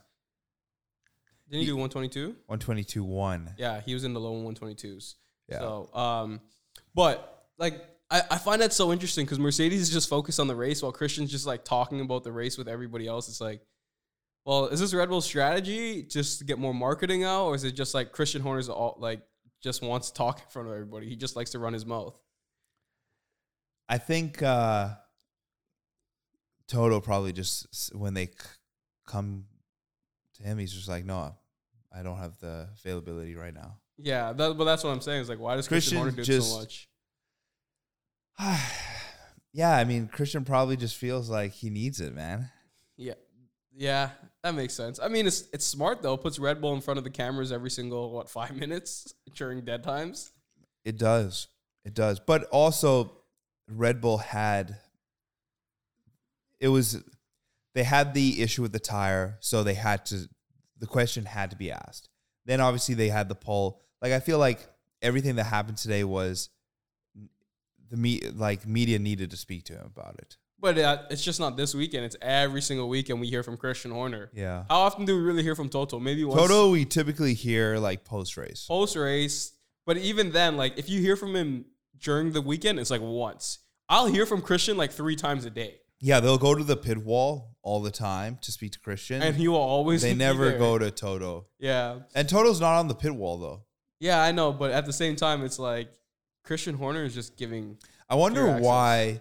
he, 1.50 1.58
He- 1.60 1.66
do 1.66 1.76
122? 1.76 2.28
122 2.46 3.04
1. 3.04 3.54
Yeah, 3.58 3.80
he 3.82 3.92
was 3.94 4.04
in 4.04 4.14
the 4.14 4.20
low 4.20 4.34
122s. 4.34 5.14
Yeah. 5.48 5.58
So, 5.58 5.90
um, 5.94 6.40
but 6.94 7.46
like 7.58 7.82
I, 8.10 8.22
I 8.30 8.38
find 8.38 8.62
that 8.62 8.72
so 8.72 8.92
interesting 8.92 9.24
because 9.26 9.38
Mercedes 9.38 9.82
is 9.82 9.90
just 9.90 10.08
focused 10.08 10.40
on 10.40 10.46
the 10.46 10.56
race 10.56 10.82
while 10.82 10.92
Christian's 10.92 11.30
just 11.30 11.46
like 11.46 11.64
talking 11.64 12.00
about 12.00 12.24
the 12.24 12.32
race 12.32 12.56
with 12.56 12.66
everybody 12.68 13.06
else. 13.06 13.28
It's 13.28 13.40
like, 13.40 13.60
well, 14.46 14.66
is 14.66 14.80
this 14.80 14.94
Red 14.94 15.10
Bull's 15.10 15.26
strategy 15.26 16.02
just 16.04 16.38
to 16.38 16.44
get 16.44 16.58
more 16.58 16.72
marketing 16.72 17.24
out, 17.24 17.46
or 17.46 17.54
is 17.54 17.64
it 17.64 17.72
just 17.72 17.92
like 17.94 18.12
Christian 18.12 18.40
Horner's 18.40 18.70
all 18.70 18.96
like 18.98 19.20
just 19.62 19.82
wants 19.82 20.08
to 20.08 20.14
talk 20.14 20.38
in 20.38 20.46
front 20.48 20.68
of 20.68 20.74
everybody? 20.74 21.06
He 21.08 21.16
just 21.16 21.36
likes 21.36 21.50
to 21.50 21.58
run 21.58 21.74
his 21.74 21.84
mouth. 21.84 22.18
I 23.90 23.98
think 23.98 24.42
uh, 24.42 24.90
Toto 26.66 27.00
probably 27.00 27.32
just 27.32 27.94
when 27.94 28.14
they 28.14 28.26
c- 28.26 28.32
come 29.06 29.44
to 30.36 30.42
him, 30.42 30.58
he's 30.58 30.72
just 30.72 30.88
like, 30.88 31.04
no, 31.04 31.34
I 31.94 32.02
don't 32.02 32.18
have 32.18 32.38
the 32.38 32.68
availability 32.78 33.34
right 33.34 33.52
now. 33.54 33.76
Yeah, 33.98 34.32
that, 34.32 34.56
but 34.56 34.64
that's 34.64 34.84
what 34.84 34.90
I'm 34.90 35.00
saying. 35.00 35.22
Is 35.22 35.28
like, 35.28 35.40
why 35.40 35.56
does 35.56 35.68
Christian, 35.68 35.98
Christian 35.98 35.98
Horner 35.98 36.16
do 36.16 36.22
just- 36.22 36.50
so 36.52 36.58
much? 36.60 36.88
yeah, 39.52 39.76
I 39.76 39.84
mean, 39.84 40.08
Christian 40.08 40.44
probably 40.44 40.76
just 40.76 40.96
feels 40.96 41.28
like 41.28 41.52
he 41.52 41.70
needs 41.70 42.00
it, 42.00 42.14
man. 42.14 42.50
Yeah, 42.96 43.14
yeah, 43.74 44.10
that 44.42 44.54
makes 44.54 44.74
sense. 44.74 44.98
I 45.00 45.08
mean, 45.08 45.26
it's 45.26 45.48
it's 45.52 45.64
smart 45.64 46.02
though. 46.02 46.14
It 46.14 46.22
Puts 46.22 46.38
Red 46.38 46.60
Bull 46.60 46.74
in 46.74 46.80
front 46.80 46.98
of 46.98 47.04
the 47.04 47.10
cameras 47.10 47.52
every 47.52 47.70
single 47.70 48.12
what 48.12 48.28
five 48.28 48.56
minutes 48.56 49.14
during 49.34 49.64
dead 49.64 49.82
times. 49.82 50.32
It 50.84 50.98
does. 50.98 51.48
It 51.84 51.94
does. 51.94 52.20
But 52.20 52.44
also 52.44 53.12
Red 53.68 54.00
Bull 54.00 54.18
had 54.18 54.76
it 56.60 56.68
was 56.68 57.02
they 57.74 57.84
had 57.84 58.14
the 58.14 58.42
issue 58.42 58.62
with 58.62 58.72
the 58.72 58.80
tire, 58.80 59.36
so 59.40 59.62
they 59.62 59.74
had 59.74 60.06
to 60.06 60.28
the 60.78 60.86
question 60.86 61.24
had 61.24 61.50
to 61.50 61.56
be 61.56 61.70
asked. 61.70 62.08
Then 62.46 62.60
obviously 62.60 62.94
they 62.94 63.08
had 63.08 63.28
the 63.28 63.34
pole. 63.34 63.82
Like 64.00 64.12
I 64.12 64.20
feel 64.20 64.38
like 64.38 64.66
everything 65.02 65.36
that 65.36 65.44
happened 65.44 65.78
today 65.78 66.04
was 66.04 66.50
the 67.90 67.96
me 67.96 68.20
like 68.34 68.66
media 68.66 68.98
needed 68.98 69.30
to 69.30 69.36
speak 69.36 69.64
to 69.64 69.74
him 69.74 69.86
about 69.96 70.16
it. 70.18 70.36
But 70.60 70.76
uh, 70.78 71.02
it's 71.10 71.22
just 71.22 71.38
not 71.38 71.56
this 71.56 71.72
weekend. 71.74 72.04
It's 72.04 72.16
every 72.20 72.60
single 72.62 72.88
weekend 72.88 73.20
we 73.20 73.28
hear 73.28 73.42
from 73.44 73.56
Christian 73.56 73.92
Horner. 73.92 74.28
Yeah. 74.34 74.64
How 74.68 74.80
often 74.80 75.04
do 75.04 75.14
we 75.16 75.22
really 75.22 75.44
hear 75.44 75.54
from 75.54 75.68
Toto? 75.68 76.00
Maybe 76.00 76.24
once 76.24 76.40
Toto 76.40 76.70
we 76.70 76.84
typically 76.84 77.34
hear 77.34 77.78
like 77.78 78.04
post 78.04 78.36
race. 78.36 78.66
post 78.68 78.96
race. 78.96 79.52
But 79.86 79.98
even 79.98 80.32
then, 80.32 80.56
like 80.56 80.76
if 80.76 80.88
you 80.90 81.00
hear 81.00 81.14
from 81.16 81.34
him 81.36 81.64
during 82.00 82.32
the 82.32 82.42
weekend, 82.42 82.80
it's 82.80 82.90
like 82.90 83.00
once. 83.00 83.60
I'll 83.88 84.06
hear 84.06 84.26
from 84.26 84.42
Christian 84.42 84.76
like 84.76 84.90
three 84.92 85.16
times 85.16 85.44
a 85.46 85.50
day, 85.50 85.76
Yeah, 86.00 86.20
they'll 86.20 86.36
go 86.38 86.54
to 86.54 86.62
the 86.64 86.76
pit 86.76 86.98
wall 86.98 87.56
all 87.62 87.80
the 87.80 87.90
time 87.90 88.38
to 88.42 88.52
speak 88.52 88.72
to 88.72 88.80
Christian. 88.80 89.22
and 89.22 89.34
he 89.36 89.48
will 89.48 89.56
always. 89.56 90.02
they 90.02 90.12
never 90.14 90.50
there. 90.50 90.58
go 90.58 90.76
to 90.78 90.90
Toto. 90.90 91.46
Yeah, 91.58 92.00
And 92.14 92.28
Toto's 92.28 92.60
not 92.60 92.78
on 92.78 92.88
the 92.88 92.94
pit 92.94 93.14
wall 93.14 93.38
though. 93.38 93.62
yeah, 94.00 94.20
I 94.22 94.32
know. 94.32 94.52
But 94.52 94.72
at 94.72 94.84
the 94.86 94.92
same 94.92 95.14
time, 95.16 95.42
it's 95.44 95.58
like 95.58 95.88
Christian 96.48 96.74
Horner 96.76 97.04
is 97.04 97.12
just 97.12 97.36
giving. 97.36 97.76
I 98.08 98.14
wonder 98.14 98.58
why, 98.58 99.20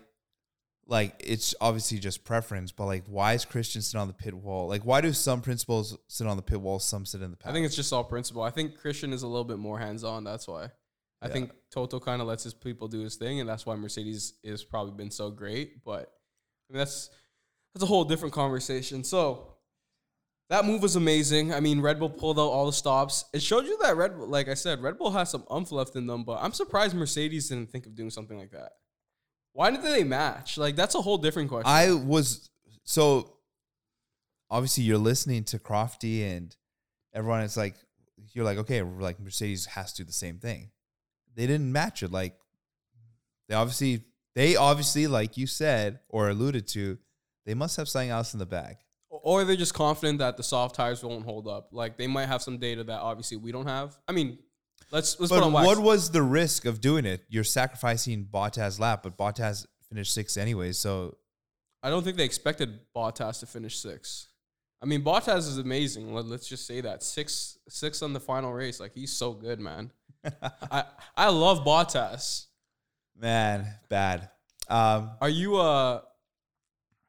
like, 0.88 1.14
it's 1.20 1.54
obviously 1.60 2.00
just 2.00 2.24
preference, 2.24 2.72
but 2.72 2.86
like, 2.86 3.04
why 3.06 3.34
is 3.34 3.44
Christian 3.44 3.82
sit 3.82 3.98
on 3.98 4.08
the 4.08 4.14
pit 4.14 4.34
wall? 4.34 4.70
Like, 4.70 4.84
why 4.86 5.02
do 5.02 5.12
some 5.12 5.42
principals 5.42 5.98
sit 6.08 6.26
on 6.26 6.38
the 6.38 6.42
pit 6.42 6.62
wall, 6.62 6.80
some 6.80 7.06
sit 7.06 7.22
in 7.22 7.32
the 7.32 7.38
I 7.44 7.52
think 7.52 7.66
it's 7.66 7.76
just 7.76 7.92
all 7.92 8.06
principle. 8.06 8.44
I 8.44 8.50
think 8.50 8.80
Christian 8.80 9.12
is 9.12 9.24
a 9.24 9.28
little 9.28 9.44
bit 9.44 9.60
more 9.60 9.78
hands 9.78 10.06
on. 10.06 10.24
That's 10.24 10.48
why. 10.48 10.72
I 11.22 11.28
Yeah. 11.28 11.34
think 11.34 11.52
Toto 11.70 12.00
kind 12.00 12.22
of 12.22 12.30
lets 12.30 12.46
his 12.46 12.54
people 12.54 12.88
do 12.88 13.02
his 13.02 13.16
thing, 13.18 13.42
and 13.42 13.50
that's 13.50 13.66
why 13.66 13.76
Mercedes 13.76 14.36
is 14.42 14.64
probably 14.64 14.94
been 14.94 15.12
so 15.12 15.30
great. 15.30 15.84
But 15.84 16.14
I 16.70 16.74
mean, 16.74 16.78
that's 16.78 17.10
that's 17.74 17.84
a 17.84 17.88
whole 17.88 18.06
different 18.06 18.34
conversation. 18.34 19.04
So 19.04 19.57
that 20.50 20.66
move 20.66 20.82
was 20.82 20.96
amazing. 20.96 21.54
I 21.54 21.60
mean, 21.60 21.82
Red 21.82 22.00
Bull 22.00 22.10
pulled 22.10 22.40
out 22.40 22.44
all 22.44 22.66
the 22.66 22.74
stops. 22.74 23.26
It 23.34 23.42
showed 23.42 23.66
you 23.66 23.78
that 23.82 23.98
Red 23.98 24.18
Bull, 24.18 24.28
like 24.28 24.48
I 24.48 24.54
said, 24.54 24.82
Red 24.82 24.98
Bull 24.98 25.12
has 25.12 25.30
some 25.30 25.44
umph 25.50 25.72
left 25.72 25.96
in 25.96 26.08
them. 26.08 26.24
But 26.24 26.40
I'm 26.42 26.54
surprised 26.54 26.96
Mercedes 26.96 27.50
didn't 27.50 27.72
think 27.72 27.86
of 27.86 27.96
doing 27.96 28.10
something 28.10 28.38
like 28.38 28.52
that. 28.52 28.72
Why 29.54 29.72
didn't 29.72 29.84
they 29.84 30.04
match? 30.04 30.58
Like 30.58 30.76
that's 30.76 30.96
a 30.96 31.02
whole 31.02 31.18
different 31.18 31.50
question. 31.50 31.70
I 31.70 31.92
was 31.92 32.50
so 32.84 33.38
obviously 34.50 34.84
you're 34.84 34.98
listening 34.98 35.44
to 35.46 35.60
Crofty 35.60 36.24
and 36.24 36.56
everyone 37.14 37.42
is 37.42 37.58
like, 37.58 37.76
you're 38.34 38.46
like, 38.46 38.58
okay, 38.60 38.82
like 38.82 39.20
Mercedes 39.20 39.66
has 39.66 39.94
to 39.94 40.04
do 40.04 40.08
the 40.08 40.14
same 40.14 40.40
thing. 40.40 40.72
They 41.36 41.48
didn't 41.48 41.72
match 41.72 42.04
it. 42.04 42.12
Like, 42.12 42.38
they 43.48 43.56
obviously, 43.56 44.04
they 44.36 44.56
obviously, 44.56 45.08
like 45.08 45.38
you 45.38 45.48
said 45.48 46.00
or 46.10 46.30
alluded 46.30 46.68
to, 46.70 46.98
they 47.46 47.54
must 47.54 47.78
have 47.78 47.88
something 47.88 48.10
else 48.10 48.34
in 48.34 48.40
the 48.40 48.46
bag. 48.46 48.78
Or 49.28 49.44
they're 49.44 49.58
just 49.58 49.74
confident 49.74 50.20
that 50.20 50.38
the 50.38 50.42
soft 50.44 50.76
tires 50.76 51.04
won't 51.04 51.26
hold 51.26 51.50
up. 51.50 51.68
Like 51.74 51.98
they 51.98 52.08
might 52.08 52.28
have 52.28 52.42
some 52.42 52.60
data 52.60 52.86
that 52.86 53.02
obviously 53.02 53.36
we 53.36 53.52
don't 53.52 53.68
have. 53.68 53.98
I 54.08 54.14
mean, 54.14 54.40
let's 54.90 55.20
let's 55.20 55.34
put 55.34 55.44
on 55.44 55.52
wax. 55.52 55.68
what 55.68 55.80
was 55.80 56.12
the 56.12 56.24
risk 56.24 56.64
of 56.64 56.80
doing 56.80 57.06
it? 57.06 57.26
You're 57.28 57.44
sacrificing 57.44 58.26
Bottas 58.34 58.80
lap, 58.80 59.04
but 59.04 59.18
Bottas 59.18 59.66
finished 59.90 60.14
sixth 60.14 60.38
anyway. 60.38 60.72
So 60.72 61.18
I 61.84 61.90
don't 61.90 62.06
think 62.06 62.16
they 62.16 62.24
expected 62.24 62.80
Bottas 62.96 63.42
to 63.42 63.48
finish 63.48 63.78
sixth. 63.78 64.30
I 64.82 64.86
mean, 64.86 65.04
Bottas 65.04 65.40
is 65.40 65.58
amazing. 65.58 66.14
Let, 66.14 66.24
let's 66.24 66.48
just 66.48 66.66
say 66.66 66.80
that 66.80 67.04
six 67.04 67.58
six 67.68 68.02
on 68.02 68.14
the 68.14 68.22
final 68.22 68.54
race. 68.54 68.80
Like 68.80 68.94
he's 68.94 69.12
so 69.12 69.34
good, 69.34 69.60
man. 69.60 69.92
I 70.72 70.86
I 71.18 71.28
love 71.32 71.66
Bottas. 71.66 72.46
man, 73.14 73.68
bad. 73.90 74.30
Um, 74.70 75.12
Are 75.20 75.28
you 75.28 75.58
uh? 75.58 76.00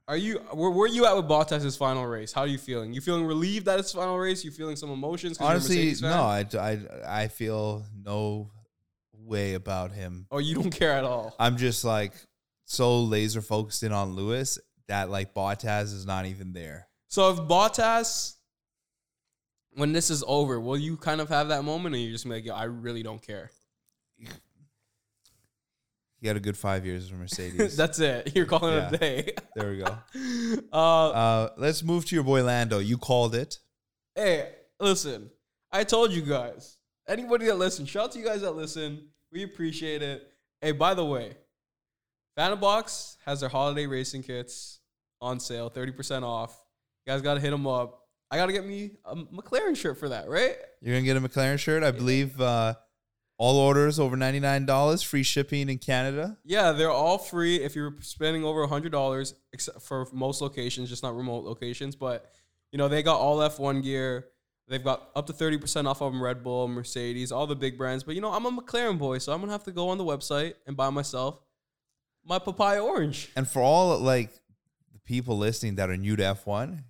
Are 0.09 0.17
you 0.17 0.39
where, 0.53 0.71
where 0.71 0.89
you 0.89 1.05
at 1.05 1.15
with 1.15 1.27
Bottas's 1.27 1.77
final 1.77 2.07
race? 2.07 2.33
How 2.33 2.41
are 2.41 2.47
you 2.47 2.57
feeling? 2.57 2.95
You 2.95 3.03
feeling 3.03 3.27
relieved 3.27 3.67
that 3.67 3.79
it's 3.79 3.93
final 3.93 4.19
race? 4.19 4.43
You 4.43 4.51
feeling 4.51 4.75
some 4.75 4.91
emotions? 4.91 5.37
honestly, 5.39 5.95
no, 6.01 6.23
I, 6.23 6.47
I, 6.59 6.79
I 7.07 7.29
feel 7.29 7.85
no 8.03 8.51
way 9.13 9.53
about 9.53 9.93
him. 9.93 10.27
Oh, 10.31 10.39
you 10.39 10.55
don't 10.55 10.71
care 10.71 10.93
at 10.93 11.05
all. 11.05 11.37
I'm 11.39 11.59
just 11.59 11.85
like 11.85 12.15
so 12.65 13.01
laser 13.03 13.43
focused 13.43 13.83
in 13.83 13.93
on 13.93 14.15
Lewis 14.15 14.59
that 14.89 15.11
like 15.11 15.35
Bottas 15.35 15.93
is 15.93 16.07
not 16.07 16.25
even 16.25 16.55
there. 16.55 16.89
So 17.09 17.31
if 17.31 17.39
Bottas, 17.41 18.37
when 19.73 19.93
this 19.93 20.09
is 20.09 20.25
over, 20.27 20.59
will 20.59 20.79
you 20.79 20.97
kind 20.97 21.21
of 21.21 21.29
have 21.29 21.49
that 21.49 21.65
moment, 21.65 21.95
or 21.95 21.99
you're 21.99 22.13
just 22.13 22.25
like, 22.25 22.47
"Yo, 22.47 22.55
I 22.55 22.65
really 22.65 23.03
don't 23.03 23.21
care." 23.21 23.51
He 26.21 26.27
had 26.27 26.37
a 26.37 26.41
good 26.41 26.57
five 26.57 26.85
years 26.85 27.11
with 27.11 27.21
Mercedes. 27.21 27.77
That's 27.83 28.01
it. 28.01 28.35
You're 28.35 28.47
calling 28.47 28.75
it 28.75 28.93
a 28.93 28.97
day. 28.99 29.33
there 29.55 29.71
we 29.71 29.79
go. 29.79 29.99
Uh, 30.73 31.09
Uh, 31.11 31.49
let's 31.57 31.83
move 31.83 32.05
to 32.07 32.15
your 32.15 32.25
boy 32.25 32.43
Lando. 32.43 32.79
You 32.79 32.99
called 32.99 33.35
it. 33.35 33.59
hey, 34.15 34.51
listen. 34.81 35.31
I 35.71 35.85
told 35.85 36.13
you 36.13 36.23
guys. 36.23 36.77
Anybody 37.07 37.47
that 37.47 37.57
listens, 37.57 37.89
shout 37.89 38.05
out 38.05 38.13
to 38.13 38.19
you 38.19 38.25
guys 38.25 38.41
that 38.43 38.53
listen. 38.53 39.09
We 39.33 39.45
appreciate 39.45 40.03
it. 40.03 40.27
Hey, 40.61 40.73
by 40.73 40.95
the 40.95 41.05
way, 41.05 41.33
Box 42.37 43.17
has 43.25 43.41
their 43.41 43.49
holiday 43.49 43.87
racing 43.87 44.23
kits 44.23 44.81
on 45.21 45.41
sale, 45.41 45.69
thirty 45.69 45.93
percent 45.93 46.25
off. 46.25 46.59
You 47.07 47.13
guys 47.13 47.23
got 47.23 47.35
to 47.35 47.41
hit 47.41 47.51
them 47.51 47.67
up. 47.67 48.01
I 48.31 48.37
got 48.37 48.47
to 48.47 48.53
get 48.53 48.67
me 48.67 48.93
a 49.05 49.17
McLaren 49.17 49.77
shirt 49.77 49.99
for 49.99 50.09
that, 50.11 50.29
right? 50.29 50.57
You're 50.83 50.95
gonna 50.97 51.05
get 51.07 51.17
a 51.17 51.21
McLaren 51.21 51.59
shirt. 51.59 51.83
I 51.83 51.91
believe 51.93 52.39
uh, 52.41 52.75
all 53.39 53.57
orders 53.57 53.99
over 53.99 54.17
ninety 54.17 54.41
nine 54.41 54.67
dollars, 54.67 55.03
free 55.03 55.23
shipping 55.23 55.69
in 55.69 55.79
Canada. 55.79 56.37
Yeah, 56.45 56.73
they're 56.73 56.91
all 56.91 57.19
free 57.19 57.57
if 57.57 57.75
you're 57.75 57.95
spending 58.01 58.45
over 58.45 58.67
hundred 58.67 58.93
dollars, 58.93 59.35
except 59.53 59.81
for 59.83 60.07
most 60.13 60.43
locations, 60.43 60.89
just 60.91 61.03
not 61.03 61.17
remote 61.17 61.45
locations. 61.45 61.97
But 61.97 62.31
you 62.73 62.79
know 62.79 62.89
they 62.89 63.03
got 63.03 63.19
all 63.19 63.39
F1 63.39 63.83
gear. 63.83 64.27
They've 64.67 64.83
got 64.83 65.09
up 65.15 65.27
to 65.29 65.33
thirty 65.33 65.57
percent 65.57 65.87
off 65.87 66.03
of 66.03 66.13
them, 66.13 66.23
Red 66.23 66.43
Bull, 66.43 66.69
Mercedes, 66.69 67.33
all 67.33 67.47
the 67.47 67.57
big 67.57 67.79
brands. 67.79 68.05
But 68.05 68.17
you 68.17 68.21
know 68.21 68.33
I'm 68.33 68.45
a 68.45 68.53
McLaren 68.53 68.99
boy, 68.99 69.19
so 69.19 69.33
I'm 69.33 69.41
gonna 69.41 69.53
have 69.53 69.65
to 69.65 69.73
go 69.73 69.89
on 69.89 69.99
the 69.99 70.05
website 70.05 70.55
and 70.67 70.77
buy 70.77 70.91
myself 70.91 71.39
my 72.25 72.39
papaya 72.39 72.83
orange. 72.83 73.31
And 73.35 73.49
for 73.49 73.63
all 73.63 73.99
like 73.99 74.31
the 74.93 74.99
people 75.05 75.39
listening 75.39 75.77
that 75.77 75.91
are 75.91 75.97
new 75.97 76.17
to 76.17 76.23
F1, 76.23 76.83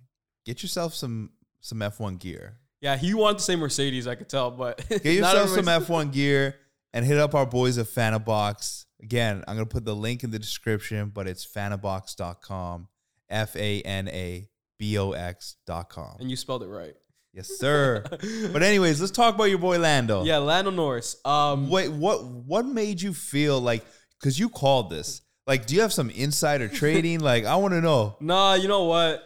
get 0.45 0.61
yourself 0.61 0.93
some 0.93 1.31
some 1.61 1.79
F1 1.79 2.19
gear. 2.19 2.57
Yeah, 2.81 2.95
he 2.97 3.13
wanted 3.13 3.39
to 3.39 3.43
say 3.43 3.55
Mercedes, 3.55 4.07
I 4.07 4.15
could 4.15 4.29
tell, 4.29 4.51
but 4.51 4.77
Get 4.89 5.05
yourself 5.05 5.49
some 5.49 5.65
F1 5.65 6.13
gear 6.13 6.55
and 6.93 7.05
hit 7.05 7.17
up 7.17 7.35
our 7.35 7.45
boys 7.45 7.77
at 7.77 7.87
Fanabox. 7.87 8.85
Again, 9.01 9.43
I'm 9.47 9.55
gonna 9.55 9.65
put 9.65 9.85
the 9.85 9.95
link 9.95 10.23
in 10.23 10.31
the 10.31 10.39
description, 10.39 11.09
but 11.13 11.27
it's 11.27 11.45
fanabox.com. 11.45 12.87
F 13.29 13.55
A 13.55 13.81
N 13.81 14.07
A 14.07 14.49
B 14.77 14.97
O 14.97 15.11
X.com. 15.11 16.17
and 16.19 16.29
you 16.29 16.35
spelled 16.35 16.63
it 16.63 16.67
right. 16.67 16.95
Yes, 17.33 17.47
sir. 17.47 18.03
but 18.51 18.63
anyways, 18.63 18.99
let's 18.99 19.11
talk 19.11 19.35
about 19.35 19.45
your 19.45 19.59
boy 19.59 19.77
Lando. 19.77 20.23
Yeah, 20.23 20.37
Lando 20.37 20.71
Norris. 20.71 21.17
Um, 21.23 21.69
Wait, 21.69 21.89
what 21.91 22.25
what 22.25 22.65
made 22.65 23.01
you 23.01 23.13
feel 23.13 23.59
like 23.61 23.85
cuz 24.21 24.39
you 24.39 24.49
called 24.49 24.89
this? 24.89 25.21
Like 25.45 25.65
do 25.65 25.75
you 25.75 25.81
have 25.81 25.93
some 25.93 26.09
insider 26.09 26.67
trading? 26.81 27.19
like 27.19 27.45
I 27.45 27.55
want 27.57 27.73
to 27.73 27.81
know. 27.81 28.17
Nah, 28.19 28.55
you 28.55 28.67
know 28.67 28.85
what? 28.85 29.23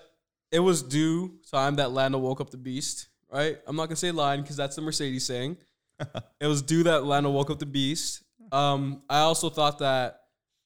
It 0.52 0.60
was 0.60 0.84
due 0.84 1.40
time 1.50 1.78
that 1.78 1.92
Lando 1.92 2.20
woke 2.20 2.40
up 2.42 2.52
the 2.52 2.58
beast, 2.58 3.08
right? 3.34 3.58
I'm 3.66 3.76
not 3.76 3.88
gonna 3.88 3.96
say 3.96 4.12
line 4.12 4.42
because 4.42 4.56
that's 4.56 4.76
the 4.76 4.82
Mercedes 4.82 5.26
saying. 5.26 5.58
it 6.40 6.48
was 6.48 6.62
due 6.62 6.84
that 6.84 7.04
Lando 7.04 7.32
woke 7.32 7.50
up 7.50 7.60
the 7.60 7.66
beast. 7.66 8.24
Um, 8.52 9.02
I 9.10 9.20
also 9.20 9.50
thought 9.50 9.80
that, 9.80 10.22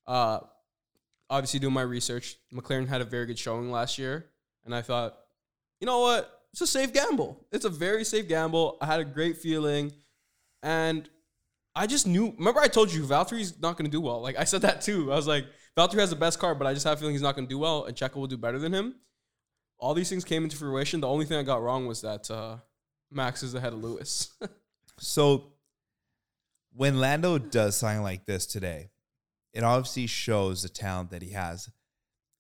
uh, 0.06 0.40
obviously 1.30 1.60
doing 1.60 1.74
my 1.74 1.82
research, 1.82 2.36
McLaren 2.54 2.88
had 2.88 3.02
a 3.02 3.06
very 3.06 3.26
good 3.26 3.40
showing 3.40 3.72
last 3.72 3.98
year, 3.98 4.28
and 4.66 4.76
I 4.76 4.82
thought, 4.82 5.18
you 5.80 5.86
know 5.86 6.00
what? 6.00 6.30
It's 6.52 6.62
a 6.62 6.68
safe 6.68 6.92
gamble. 6.92 7.46
It's 7.52 7.66
a 7.66 7.70
very 7.70 8.04
safe 8.04 8.28
gamble. 8.28 8.78
I 8.82 8.86
had 8.86 9.00
a 9.00 9.06
great 9.06 9.38
feeling, 9.38 9.94
and 10.64 11.08
I 11.76 11.88
just 11.88 12.08
knew. 12.08 12.34
Remember, 12.38 12.60
I 12.60 12.68
told 12.68 12.92
you 12.92 13.04
Valtteri's 13.04 13.60
not 13.62 13.78
gonna 13.78 13.90
do 13.90 14.02
well. 14.02 14.22
Like 14.22 14.38
I 14.38 14.44
said 14.44 14.62
that 14.64 14.82
too. 14.82 15.12
I 15.12 15.16
was 15.16 15.28
like, 15.28 15.46
Valtteri 15.78 16.00
has 16.00 16.10
the 16.10 16.16
best 16.16 16.40
car, 16.40 16.56
but 16.56 16.68
I 16.68 16.74
just 16.74 16.86
have 16.86 16.98
a 16.98 17.00
feeling 17.00 17.14
he's 17.14 17.22
not 17.22 17.36
gonna 17.36 17.48
do 17.48 17.60
well, 17.60 17.86
and 17.86 17.96
Checo 17.96 18.16
will 18.16 18.28
do 18.28 18.38
better 18.38 18.60
than 18.60 18.74
him 18.74 18.96
all 19.80 19.94
these 19.94 20.10
things 20.10 20.24
came 20.24 20.44
into 20.44 20.58
fruition. 20.58 21.02
The 21.02 21.08
only 21.08 21.26
thing 21.26 21.38
I 21.38 21.44
got 21.44 21.62
wrong 21.62 21.88
was 21.88 22.02
that 22.02 22.30
uh, 22.32 22.58
Max 23.12 23.44
is 23.44 23.54
ahead 23.54 23.74
of 23.74 23.84
Lewis. 23.84 24.36
So 25.00 25.54
when 26.74 27.00
Lando 27.00 27.38
does 27.38 27.76
something 27.76 28.04
like 28.04 28.26
this 28.26 28.46
today, 28.46 28.90
it 29.54 29.64
obviously 29.64 30.08
shows 30.08 30.64
the 30.64 30.70
talent 30.70 31.12
that 31.12 31.22
he 31.22 31.32
has. 31.32 31.70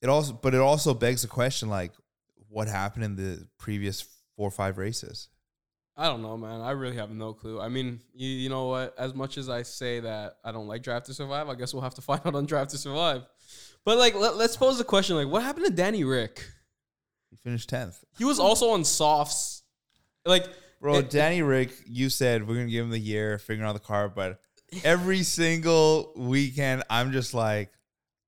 It 0.01 0.09
also, 0.09 0.33
but 0.33 0.53
it 0.53 0.59
also 0.59 0.93
begs 0.93 1.23
the 1.23 1.27
question, 1.27 1.69
like, 1.69 1.91
what 2.49 2.67
happened 2.67 3.03
in 3.03 3.15
the 3.15 3.47
previous 3.57 4.01
four 4.35 4.47
or 4.47 4.51
five 4.51 4.77
races? 4.77 5.29
I 5.95 6.05
don't 6.05 6.21
know, 6.21 6.37
man. 6.37 6.61
I 6.61 6.71
really 6.71 6.97
have 6.97 7.09
no 7.09 7.33
clue. 7.33 7.59
I 7.59 7.69
mean, 7.69 7.99
you, 8.13 8.29
you 8.29 8.49
know 8.49 8.67
what? 8.67 8.93
As 8.99 9.15
much 9.15 9.39
as 9.39 9.49
I 9.49 9.63
say 9.63 9.99
that 10.01 10.37
I 10.43 10.51
don't 10.51 10.67
like 10.67 10.83
Drive 10.83 11.03
to 11.05 11.13
Survive, 11.13 11.49
I 11.49 11.55
guess 11.55 11.73
we'll 11.73 11.81
have 11.81 11.95
to 11.95 12.01
find 12.03 12.21
out 12.23 12.35
on 12.35 12.45
Drive 12.45 12.67
to 12.69 12.77
Survive. 12.77 13.23
But 13.83 13.97
like, 13.97 14.13
let, 14.13 14.35
us 14.35 14.55
pose 14.55 14.77
the 14.77 14.83
question: 14.83 15.15
like, 15.15 15.27
what 15.27 15.41
happened 15.41 15.65
to 15.65 15.71
Danny 15.71 16.03
Ric? 16.03 16.45
He 17.29 17.37
finished 17.37 17.69
tenth. 17.69 18.03
He 18.17 18.25
was 18.25 18.39
also 18.39 18.71
on 18.71 18.83
softs. 18.83 19.63
Like, 20.25 20.45
bro, 20.81 20.99
it, 20.99 21.09
Danny 21.09 21.41
Ric, 21.41 21.71
you 21.85 22.09
said 22.09 22.47
we're 22.47 22.55
gonna 22.55 22.67
give 22.67 22.85
him 22.85 22.91
the 22.91 22.99
year 22.99 23.37
figuring 23.37 23.67
out 23.67 23.73
the 23.73 23.79
car, 23.79 24.09
but 24.09 24.39
every 24.83 25.23
single 25.23 26.13
weekend, 26.15 26.83
I'm 26.89 27.11
just 27.11 27.33
like, 27.33 27.71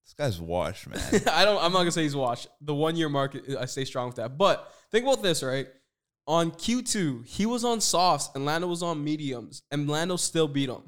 this 0.05 0.13
guy's 0.13 0.41
washed, 0.41 0.87
man. 0.87 0.99
I 1.31 1.45
don't. 1.45 1.63
I'm 1.63 1.71
not 1.71 1.79
gonna 1.79 1.91
say 1.91 2.03
he's 2.03 2.15
washed. 2.15 2.47
The 2.61 2.73
one 2.73 2.95
year 2.95 3.09
mark, 3.09 3.37
I 3.57 3.65
stay 3.65 3.85
strong 3.85 4.07
with 4.07 4.15
that. 4.17 4.37
But 4.37 4.71
think 4.91 5.05
about 5.05 5.21
this, 5.21 5.43
right? 5.43 5.67
On 6.27 6.51
Q2, 6.51 7.25
he 7.25 7.45
was 7.45 7.65
on 7.65 7.81
softs 7.81 8.29
and 8.35 8.45
Lando 8.45 8.67
was 8.67 8.83
on 8.83 9.03
mediums, 9.03 9.63
and 9.71 9.89
Lando 9.89 10.15
still 10.15 10.47
beat 10.47 10.69
him. 10.69 10.83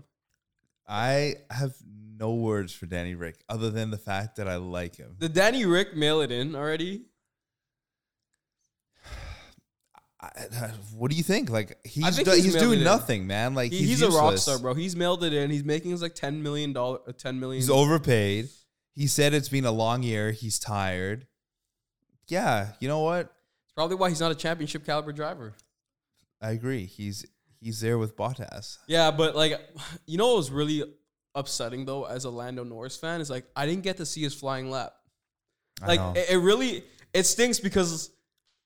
I 0.88 1.36
have 1.50 1.74
no 2.22 2.36
words 2.36 2.74
for 2.74 2.86
Danny 2.86 3.15
Ric 3.15 3.44
other 3.50 3.72
than 3.72 3.89
the 3.89 3.98
fact 3.98 4.36
that 4.36 4.48
I 4.48 4.58
like 4.58 4.96
him. 4.96 5.15
Did 5.18 5.34
Danny 5.34 5.65
Ric 5.65 5.96
mail 5.96 6.22
it 6.22 6.32
in 6.32 6.56
already? 6.56 7.06
I, 10.21 10.71
what 10.95 11.09
do 11.09 11.17
you 11.17 11.23
think? 11.23 11.49
Like 11.49 11.77
he's 11.83 12.15
think 12.15 12.27
do, 12.27 12.33
he's 12.35 12.45
he's, 12.45 12.55
doing 12.55 12.83
nothing, 12.83 13.25
man. 13.25 13.55
Like 13.55 13.71
He- 13.71 13.79
he's, 13.79 13.99
he's, 13.99 14.01
a 14.03 14.11
rock 14.11 14.37
star, 14.37 14.59
bro. 14.59 14.73
He's 14.75 14.95
mailed 14.95 15.23
it 15.23 15.33
in. 15.33 15.49
He's 15.49 15.63
making 15.63 15.91
his 15.91 16.01
like 16.01 16.13
ten 16.13 16.43
million 16.43 16.73
dollar, 16.73 16.99
uh, 17.07 17.11
ten 17.11 17.39
million. 17.39 17.59
He's 17.59 17.69
overpaid. 17.69 18.49
He 18.93 19.07
said 19.07 19.33
it's 19.33 19.49
been 19.49 19.65
a 19.65 19.71
long 19.71 20.03
year. 20.03 20.31
He's 20.31 20.59
tired. 20.59 21.25
Yeah, 22.27 22.69
you 22.79 22.87
know 22.87 22.99
what? 22.99 23.33
It's 23.65 23.73
probably 23.75 23.95
why 23.95 24.09
he's 24.09 24.19
not 24.19 24.31
a 24.31 24.35
championship 24.35 24.85
caliber 24.85 25.11
driver. 25.11 25.53
I 26.39 26.51
agree. 26.51 26.85
He's 26.85 27.25
he's 27.59 27.79
there 27.79 27.97
with 27.97 28.15
Bottas. 28.15 28.77
Yeah, 28.87 29.09
but 29.11 29.35
like, 29.35 29.59
you 30.05 30.17
know 30.17 30.27
what 30.27 30.37
was 30.37 30.51
really 30.51 30.83
upsetting 31.33 31.85
though, 31.85 32.05
as 32.05 32.25
a 32.25 32.29
Lando 32.29 32.63
Norris 32.63 32.95
fan, 32.95 33.21
is 33.21 33.29
like 33.29 33.45
I 33.55 33.65
didn't 33.65 33.83
get 33.83 33.97
to 33.97 34.05
see 34.05 34.21
his 34.21 34.35
flying 34.35 34.69
lap. 34.69 34.93
Like 35.85 35.99
it, 36.15 36.31
it 36.31 36.37
really 36.37 36.83
it 37.11 37.25
stinks 37.25 37.59
because 37.59 38.11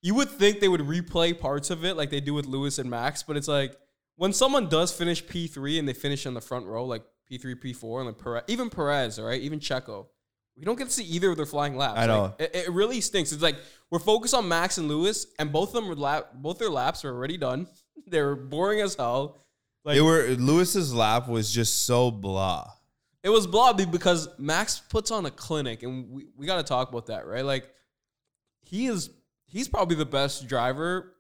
you 0.05 0.13
would 0.13 0.29
think 0.29 0.59
they 0.59 0.67
would 0.67 0.81
replay 0.81 1.38
parts 1.38 1.71
of 1.71 1.83
it 1.83 1.97
like 1.97 2.12
they 2.12 2.19
do 2.19 2.35
with 2.35 2.45
Lewis 2.45 2.77
and 2.77 2.88
Max, 2.88 3.24
but 3.24 3.35
it's 3.35 3.47
like 3.47 3.75
when 4.17 4.33
someone 4.33 4.69
does 4.69 4.91
finish 4.91 5.25
P 5.25 5.47
three 5.47 5.79
and 5.79 5.89
they 5.89 5.93
finish 5.93 6.27
in 6.27 6.35
the 6.35 6.41
front 6.41 6.67
row, 6.67 6.85
like 6.85 7.03
P 7.27 7.39
three, 7.39 7.55
P 7.55 7.74
four, 7.74 8.01
and 8.01 8.05
like 8.05 8.19
Perez, 8.19 8.43
even 8.47 8.69
Perez, 8.69 9.17
all 9.17 9.25
right, 9.25 9.41
even 9.41 9.59
Checo, 9.59 10.05
we 10.55 10.63
don't 10.63 10.77
get 10.77 10.85
to 10.89 10.93
see 10.93 11.05
either 11.05 11.31
of 11.31 11.38
their 11.38 11.47
flying 11.47 11.75
laps. 11.75 12.00
I 12.00 12.05
know. 12.05 12.35
Like, 12.39 12.53
it, 12.53 12.55
it 12.67 12.71
really 12.71 13.01
stinks. 13.01 13.31
It's 13.31 13.41
like 13.41 13.55
we're 13.89 13.97
focused 13.97 14.35
on 14.35 14.47
Max 14.47 14.77
and 14.77 14.88
Lewis, 14.88 15.25
and 15.39 15.51
both 15.51 15.69
of 15.69 15.74
them 15.74 15.88
were 15.88 15.95
lap, 15.95 16.27
both 16.35 16.59
their 16.59 16.69
laps 16.69 17.03
are 17.03 17.09
already 17.09 17.38
done. 17.38 17.65
they 18.07 18.21
were 18.21 18.35
boring 18.35 18.81
as 18.81 18.93
hell. 18.93 19.39
Like 19.83 19.95
they 19.95 20.01
were 20.01 20.35
Lewis's 20.38 20.93
lap 20.93 21.27
was 21.27 21.51
just 21.51 21.88
so 21.88 22.12
blah. 22.12 22.69
it 23.24 23.29
was 23.29 23.47
blah 23.47 23.74
because 23.74 24.29
Max 24.38 24.83
puts 24.88 25.09
on 25.09 25.25
a 25.25 25.31
clinic, 25.31 25.81
and 25.81 26.12
we, 26.12 26.27
we 26.38 26.45
got 26.45 26.57
to 26.57 26.63
talk 26.63 26.89
about 26.89 27.07
that, 27.07 27.25
right? 27.25 27.43
Like, 27.43 27.67
he 28.62 28.85
is 28.85 29.09
he's 29.55 29.69
probably 29.69 29.95
the 29.95 30.05
best 30.05 30.47
driver 30.47 31.13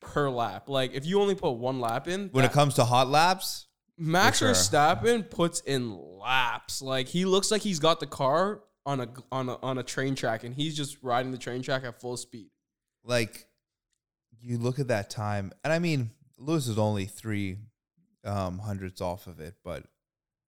per 0.00 0.30
lap. 0.30 0.68
Like, 0.68 0.94
if 0.94 1.04
you 1.04 1.20
only 1.20 1.34
put 1.34 1.52
one 1.52 1.78
lap 1.78 2.08
in, 2.08 2.28
When 2.32 2.42
that- 2.42 2.50
it 2.50 2.54
comes 2.54 2.74
to 2.74 2.84
hot 2.84 3.08
laps, 3.08 3.66
Max 3.98 4.38
sure. 4.38 4.50
Verstappen 4.52 5.28
puts 5.30 5.60
in 5.60 5.96
laps. 6.18 6.80
Like, 6.82 7.06
he 7.08 7.24
looks 7.24 7.50
like 7.50 7.62
he's 7.62 7.78
got 7.78 8.00
the 8.00 8.06
car 8.06 8.62
on 8.84 9.00
a 9.00 9.08
on 9.32 9.48
a 9.48 9.56
on 9.62 9.78
a 9.78 9.82
train 9.82 10.14
track, 10.14 10.44
and 10.44 10.54
he's 10.54 10.76
just 10.76 10.98
riding 11.02 11.32
the 11.32 11.38
train 11.38 11.60
track 11.62 11.82
at 11.84 12.00
full 12.00 12.16
speed. 12.16 12.50
like 13.04 13.46
you 14.40 14.58
look 14.58 14.78
at 14.78 14.88
that 14.88 15.10
time, 15.10 15.52
and 15.64 15.72
I 15.72 15.78
mean 15.78 16.10
Lewis 16.38 16.66
is 16.68 16.78
only 16.78 17.06
three 17.06 17.58
um, 18.24 18.58
hundredths 18.58 19.00
off 19.00 19.26
of 19.26 19.40
it, 19.40 19.54
but 19.64 19.84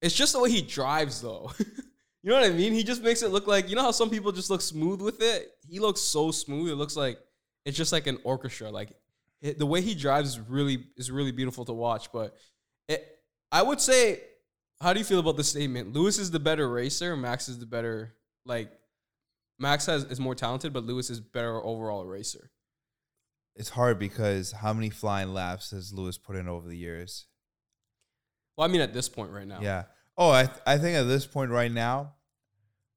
It's 0.02 0.14
just 0.14 0.32
the 0.34 0.40
way 0.40 0.50
he 0.50 0.62
drives, 0.62 1.20
though. 1.22 1.50
you 2.22 2.30
know 2.30 2.36
what 2.40 2.50
I 2.50 2.52
mean? 2.52 2.72
He 2.72 2.82
just 2.84 3.02
makes 3.02 3.22
it 3.22 3.30
look 3.30 3.46
like 3.46 3.68
you 3.68 3.76
know 3.76 3.82
how 3.82 3.90
some 3.92 4.10
people 4.10 4.32
just 4.32 4.50
look 4.50 4.60
smooth 4.60 5.00
with 5.00 5.20
it. 5.22 5.50
He 5.68 5.78
looks 5.78 6.00
so 6.00 6.30
smooth. 6.30 6.70
It 6.70 6.76
looks 6.76 6.96
like 6.96 7.18
it's 7.64 7.76
just 7.76 7.92
like 7.92 8.06
an 8.06 8.18
orchestra. 8.24 8.70
Like 8.70 8.92
it, 9.40 9.58
the 9.58 9.66
way 9.66 9.80
he 9.80 9.94
drives 9.94 10.30
is 10.30 10.40
really 10.40 10.84
is 10.96 11.10
really 11.10 11.32
beautiful 11.32 11.64
to 11.66 11.72
watch. 11.72 12.10
But 12.12 12.36
it, 12.88 13.06
I 13.52 13.62
would 13.62 13.80
say, 13.80 14.20
how 14.80 14.92
do 14.92 14.98
you 14.98 15.04
feel 15.04 15.20
about 15.20 15.36
the 15.36 15.44
statement? 15.44 15.92
Lewis 15.92 16.18
is 16.18 16.30
the 16.30 16.40
better 16.40 16.68
racer. 16.70 17.16
Max 17.16 17.48
is 17.48 17.58
the 17.58 17.66
better 17.66 18.14
like. 18.44 18.70
Max 19.60 19.86
has 19.86 20.04
is 20.04 20.20
more 20.20 20.34
talented, 20.36 20.72
but 20.72 20.84
Lewis 20.84 21.10
is 21.10 21.20
better 21.20 21.62
overall 21.64 22.04
racer. 22.06 22.50
it's 23.56 23.70
hard 23.70 23.98
because 23.98 24.52
how 24.52 24.72
many 24.72 24.88
flying 24.88 25.34
laps 25.34 25.72
has 25.72 25.92
Lewis 25.92 26.16
put 26.16 26.36
in 26.36 26.46
over 26.48 26.68
the 26.68 26.76
years? 26.76 27.26
Well, 28.56 28.68
I 28.68 28.70
mean, 28.70 28.80
at 28.80 28.92
this 28.92 29.08
point 29.08 29.30
right 29.32 29.46
now, 29.46 29.60
Yeah. 29.60 29.84
Oh, 30.18 30.30
I 30.30 30.46
th- 30.46 30.58
I 30.66 30.78
think 30.78 30.96
at 30.96 31.04
this 31.04 31.24
point 31.26 31.52
right 31.52 31.70
now, 31.70 32.14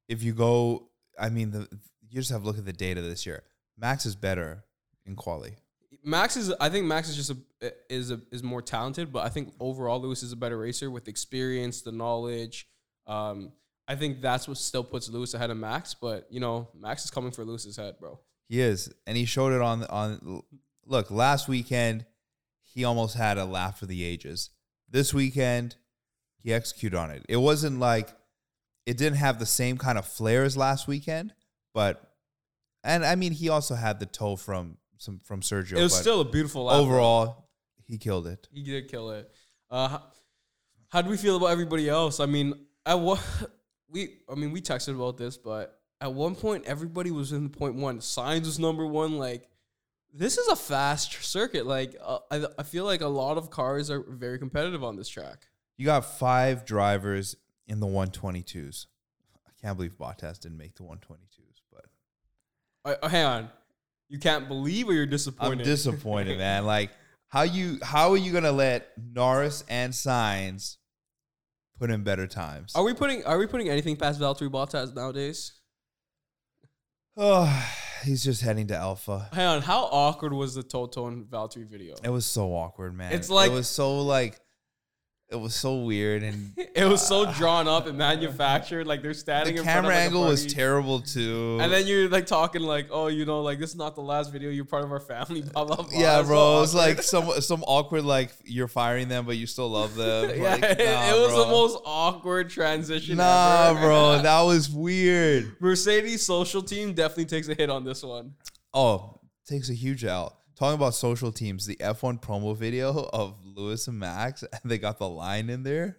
if 0.09 0.23
you 0.23 0.33
go, 0.33 0.89
I 1.17 1.29
mean, 1.29 1.51
the 1.51 1.67
you 2.09 2.19
just 2.19 2.31
have 2.31 2.41
to 2.41 2.47
look 2.47 2.57
at 2.57 2.65
the 2.65 2.73
data 2.73 3.01
this 3.01 3.25
year. 3.25 3.43
Max 3.77 4.05
is 4.05 4.15
better 4.15 4.65
in 5.05 5.15
quali. 5.15 5.55
Max 6.03 6.35
is. 6.35 6.51
I 6.59 6.69
think 6.69 6.87
Max 6.87 7.09
is 7.09 7.15
just 7.15 7.29
a 7.29 7.71
is 7.89 8.09
a, 8.09 8.19
is 8.31 8.41
more 8.41 8.61
talented, 8.61 9.13
but 9.13 9.23
I 9.23 9.29
think 9.29 9.53
overall 9.59 10.01
Lewis 10.01 10.23
is 10.23 10.31
a 10.31 10.35
better 10.35 10.57
racer 10.57 10.89
with 10.89 11.07
experience, 11.07 11.81
the 11.81 11.91
knowledge. 11.91 12.67
Um, 13.05 13.51
I 13.87 13.95
think 13.95 14.19
that's 14.21 14.47
what 14.47 14.57
still 14.57 14.83
puts 14.83 15.07
Lewis 15.07 15.35
ahead 15.35 15.51
of 15.51 15.57
Max. 15.57 15.93
But 15.93 16.27
you 16.31 16.39
know, 16.39 16.69
Max 16.73 17.05
is 17.05 17.11
coming 17.11 17.31
for 17.31 17.45
Lewis's 17.45 17.77
head, 17.77 17.95
bro. 17.99 18.19
He 18.49 18.61
is, 18.61 18.91
and 19.05 19.15
he 19.15 19.25
showed 19.25 19.53
it 19.53 19.61
on 19.61 19.83
on. 19.85 20.41
Look, 20.87 21.11
last 21.11 21.47
weekend, 21.47 22.05
he 22.63 22.83
almost 22.83 23.15
had 23.15 23.37
a 23.37 23.45
laugh 23.45 23.79
for 23.79 23.85
the 23.85 24.03
ages. 24.03 24.49
This 24.89 25.13
weekend, 25.13 25.75
he 26.43 26.53
executed 26.53 26.97
on 26.97 27.11
it. 27.11 27.25
It 27.29 27.37
wasn't 27.37 27.79
like 27.79 28.09
it 28.85 28.97
didn't 28.97 29.17
have 29.17 29.39
the 29.39 29.45
same 29.45 29.77
kind 29.77 29.97
of 29.97 30.05
flair 30.05 30.43
as 30.43 30.57
last 30.57 30.87
weekend, 30.87 31.33
but 31.73 32.11
and 32.83 33.05
I 33.05 33.15
mean, 33.15 33.31
he 33.31 33.49
also 33.49 33.75
had 33.75 33.99
the 33.99 34.05
tow 34.05 34.35
from 34.35 34.77
some 34.97 35.19
from 35.19 35.41
Sergio. 35.41 35.77
It 35.77 35.83
was 35.83 35.95
still 35.95 36.21
a 36.21 36.25
beautiful 36.25 36.65
lap, 36.65 36.77
overall, 36.77 37.49
he 37.91 37.97
killed 37.97 38.27
it. 38.27 38.47
He 38.51 38.63
did 38.63 38.89
kill 38.89 39.11
it. 39.11 39.29
Uh, 39.69 39.87
how, 39.87 40.03
how 40.89 41.01
do 41.01 41.09
we 41.09 41.17
feel 41.17 41.37
about 41.37 41.47
everybody 41.47 41.89
else? 41.89 42.19
I 42.19 42.25
mean, 42.25 42.53
at 42.85 42.99
what 42.99 43.21
we, 43.89 44.17
I 44.29 44.35
mean, 44.35 44.51
we 44.51 44.61
texted 44.61 44.95
about 44.95 45.17
this, 45.17 45.37
but 45.37 45.79
at 45.99 46.13
one 46.13 46.35
point, 46.35 46.65
everybody 46.65 47.11
was 47.11 47.31
in 47.31 47.43
the 47.43 47.49
point 47.49 47.75
one. 47.75 47.99
Sainz 47.99 48.45
was 48.45 48.59
number 48.59 48.85
one. 48.85 49.17
Like, 49.17 49.49
this 50.13 50.37
is 50.37 50.47
a 50.47 50.55
fast 50.55 51.23
circuit. 51.23 51.65
Like, 51.65 51.95
uh, 52.03 52.19
I, 52.31 52.45
I 52.57 52.63
feel 52.63 52.85
like 52.85 53.01
a 53.01 53.07
lot 53.07 53.37
of 53.37 53.49
cars 53.49 53.91
are 53.91 54.03
very 54.07 54.39
competitive 54.39 54.83
on 54.83 54.95
this 54.95 55.09
track. 55.09 55.47
You 55.81 55.87
got 55.87 56.05
five 56.05 56.63
drivers 56.63 57.35
in 57.65 57.79
the 57.79 57.87
122s. 57.87 58.85
I 59.47 59.49
can't 59.63 59.75
believe 59.75 59.97
Bottas 59.97 60.39
didn't 60.39 60.59
make 60.59 60.75
the 60.75 60.83
122s, 60.83 61.63
but 61.73 63.01
Uh, 63.01 63.09
hang 63.09 63.25
on, 63.25 63.49
you 64.07 64.19
can't 64.19 64.47
believe 64.47 64.87
or 64.87 64.93
you're 64.93 65.07
disappointed. 65.07 65.61
I'm 65.61 65.65
disappointed, 65.65 66.37
man. 66.47 66.67
Like 66.67 66.91
how 67.29 67.41
you 67.41 67.79
how 67.81 68.11
are 68.11 68.17
you 68.17 68.31
gonna 68.31 68.51
let 68.51 68.89
Norris 68.95 69.63
and 69.69 69.91
Sainz 69.91 70.77
put 71.79 71.89
in 71.89 72.03
better 72.03 72.27
times? 72.27 72.75
Are 72.75 72.83
we 72.83 72.93
putting 72.93 73.23
Are 73.25 73.39
we 73.39 73.47
putting 73.47 73.67
anything 73.67 73.95
past 73.95 74.19
Valtteri 74.19 74.51
Bottas 74.51 74.93
nowadays? 74.93 75.53
Oh, 77.17 77.73
he's 78.05 78.23
just 78.23 78.43
heading 78.43 78.67
to 78.67 78.77
Alfa. 78.77 79.29
Hang 79.33 79.47
on, 79.47 79.61
how 79.63 79.85
awkward 79.85 80.33
was 80.33 80.53
the 80.53 80.61
Toto 80.61 81.07
and 81.07 81.25
Valtteri 81.25 81.67
video? 81.67 81.95
It 82.03 82.09
was 82.09 82.27
so 82.27 82.53
awkward, 82.53 82.95
man. 82.95 83.13
It's 83.13 83.31
like- 83.31 83.49
it 83.49 83.53
was 83.55 83.67
so 83.67 84.01
like 84.03 84.37
it 85.31 85.39
was 85.39 85.55
so 85.55 85.77
weird 85.77 86.23
and 86.23 86.51
It 86.75 86.85
was 86.85 87.05
so 87.05 87.31
drawn 87.33 87.67
up 87.67 87.87
and 87.87 87.97
manufactured. 87.97 88.85
Like 88.85 89.01
they're 89.01 89.13
standing. 89.13 89.55
the 89.55 89.61
in 89.61 89.65
front 89.65 89.79
of, 89.79 89.83
camera 89.83 89.95
like, 89.95 90.05
angle 90.05 90.23
was 90.25 90.45
terrible 90.45 90.99
too. 90.99 91.57
And 91.61 91.71
then 91.71 91.87
you're 91.87 92.09
like 92.09 92.25
talking 92.25 92.61
like, 92.61 92.87
oh, 92.91 93.07
you 93.07 93.25
know, 93.25 93.41
like 93.41 93.57
this 93.59 93.69
is 93.71 93.75
not 93.77 93.95
the 93.95 94.01
last 94.01 94.31
video. 94.31 94.49
You're 94.49 94.65
part 94.65 94.83
of 94.83 94.91
our 94.91 94.99
family. 94.99 95.41
Blah 95.53 95.65
blah 95.65 95.75
blah. 95.77 95.87
yeah, 95.91 96.21
bro, 96.21 96.35
so 96.35 96.57
it 96.57 96.61
was 96.61 96.75
like 96.75 97.01
some 97.01 97.29
some 97.41 97.63
awkward 97.63 98.03
like 98.03 98.31
you're 98.43 98.67
firing 98.67 99.07
them, 99.07 99.25
but 99.25 99.37
you 99.37 99.47
still 99.47 99.69
love 99.69 99.95
them. 99.95 100.29
yeah, 100.35 100.51
Like, 100.51 100.63
it, 100.63 100.77
nah, 100.79 101.09
it 101.15 101.19
was 101.19 101.31
bro. 101.31 101.43
the 101.45 101.49
most 101.49 101.79
awkward 101.85 102.49
transition. 102.49 103.17
Nah, 103.17 103.69
ever. 103.69 103.79
bro, 103.79 104.21
that 104.21 104.41
was 104.41 104.69
weird. 104.69 105.55
Mercedes 105.59 106.25
social 106.25 106.61
team 106.61 106.93
definitely 106.93 107.25
takes 107.25 107.47
a 107.47 107.53
hit 107.53 107.69
on 107.69 107.83
this 107.83 108.03
one. 108.03 108.33
Oh, 108.73 109.19
takes 109.45 109.69
a 109.69 109.73
huge 109.73 110.03
L. 110.03 110.37
Talking 110.61 110.75
about 110.75 110.93
social 110.93 111.31
teams, 111.31 111.65
the 111.65 111.75
F1 111.77 112.21
promo 112.21 112.55
video 112.55 113.09
of 113.11 113.43
Lewis 113.43 113.87
and 113.87 113.97
Max, 113.97 114.43
and 114.43 114.61
they 114.71 114.77
got 114.77 114.99
the 114.99 115.09
line 115.09 115.49
in 115.49 115.63
there. 115.63 115.97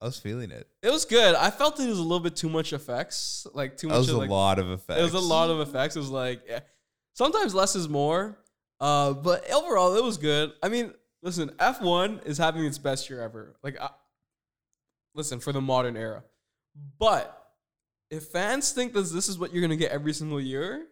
I 0.00 0.06
was 0.06 0.18
feeling 0.18 0.50
it. 0.50 0.66
It 0.82 0.90
was 0.90 1.04
good. 1.04 1.34
I 1.34 1.50
felt 1.50 1.78
it 1.78 1.86
was 1.86 1.98
a 1.98 2.02
little 2.02 2.20
bit 2.20 2.36
too 2.36 2.48
much 2.48 2.72
effects, 2.72 3.46
like 3.52 3.76
too 3.76 3.88
That 3.88 3.92
much. 3.92 3.98
was 3.98 4.08
of, 4.08 4.14
a 4.14 4.18
like, 4.20 4.30
lot 4.30 4.58
of 4.58 4.70
effects. 4.70 4.98
It 4.98 5.02
was 5.02 5.12
a 5.12 5.20
lot 5.20 5.50
of 5.50 5.60
effects. 5.60 5.94
It 5.94 5.98
was 5.98 6.08
like 6.08 6.40
eh, 6.48 6.60
sometimes 7.12 7.54
less 7.54 7.76
is 7.76 7.86
more. 7.86 8.38
Uh, 8.80 9.12
but 9.12 9.44
overall, 9.52 9.94
it 9.94 10.02
was 10.02 10.16
good. 10.16 10.52
I 10.62 10.70
mean, 10.70 10.94
listen, 11.22 11.50
F 11.58 11.82
one 11.82 12.22
is 12.24 12.38
having 12.38 12.64
its 12.64 12.78
best 12.78 13.10
year 13.10 13.20
ever. 13.20 13.56
Like, 13.62 13.78
I, 13.78 13.90
listen 15.14 15.38
for 15.38 15.52
the 15.52 15.60
modern 15.60 15.98
era. 15.98 16.24
But 16.98 17.30
if 18.10 18.24
fans 18.28 18.72
think 18.72 18.94
that 18.94 19.02
this 19.02 19.28
is 19.28 19.38
what 19.38 19.52
you're 19.52 19.60
gonna 19.60 19.76
get 19.76 19.92
every 19.92 20.14
single 20.14 20.40
year, 20.40 20.86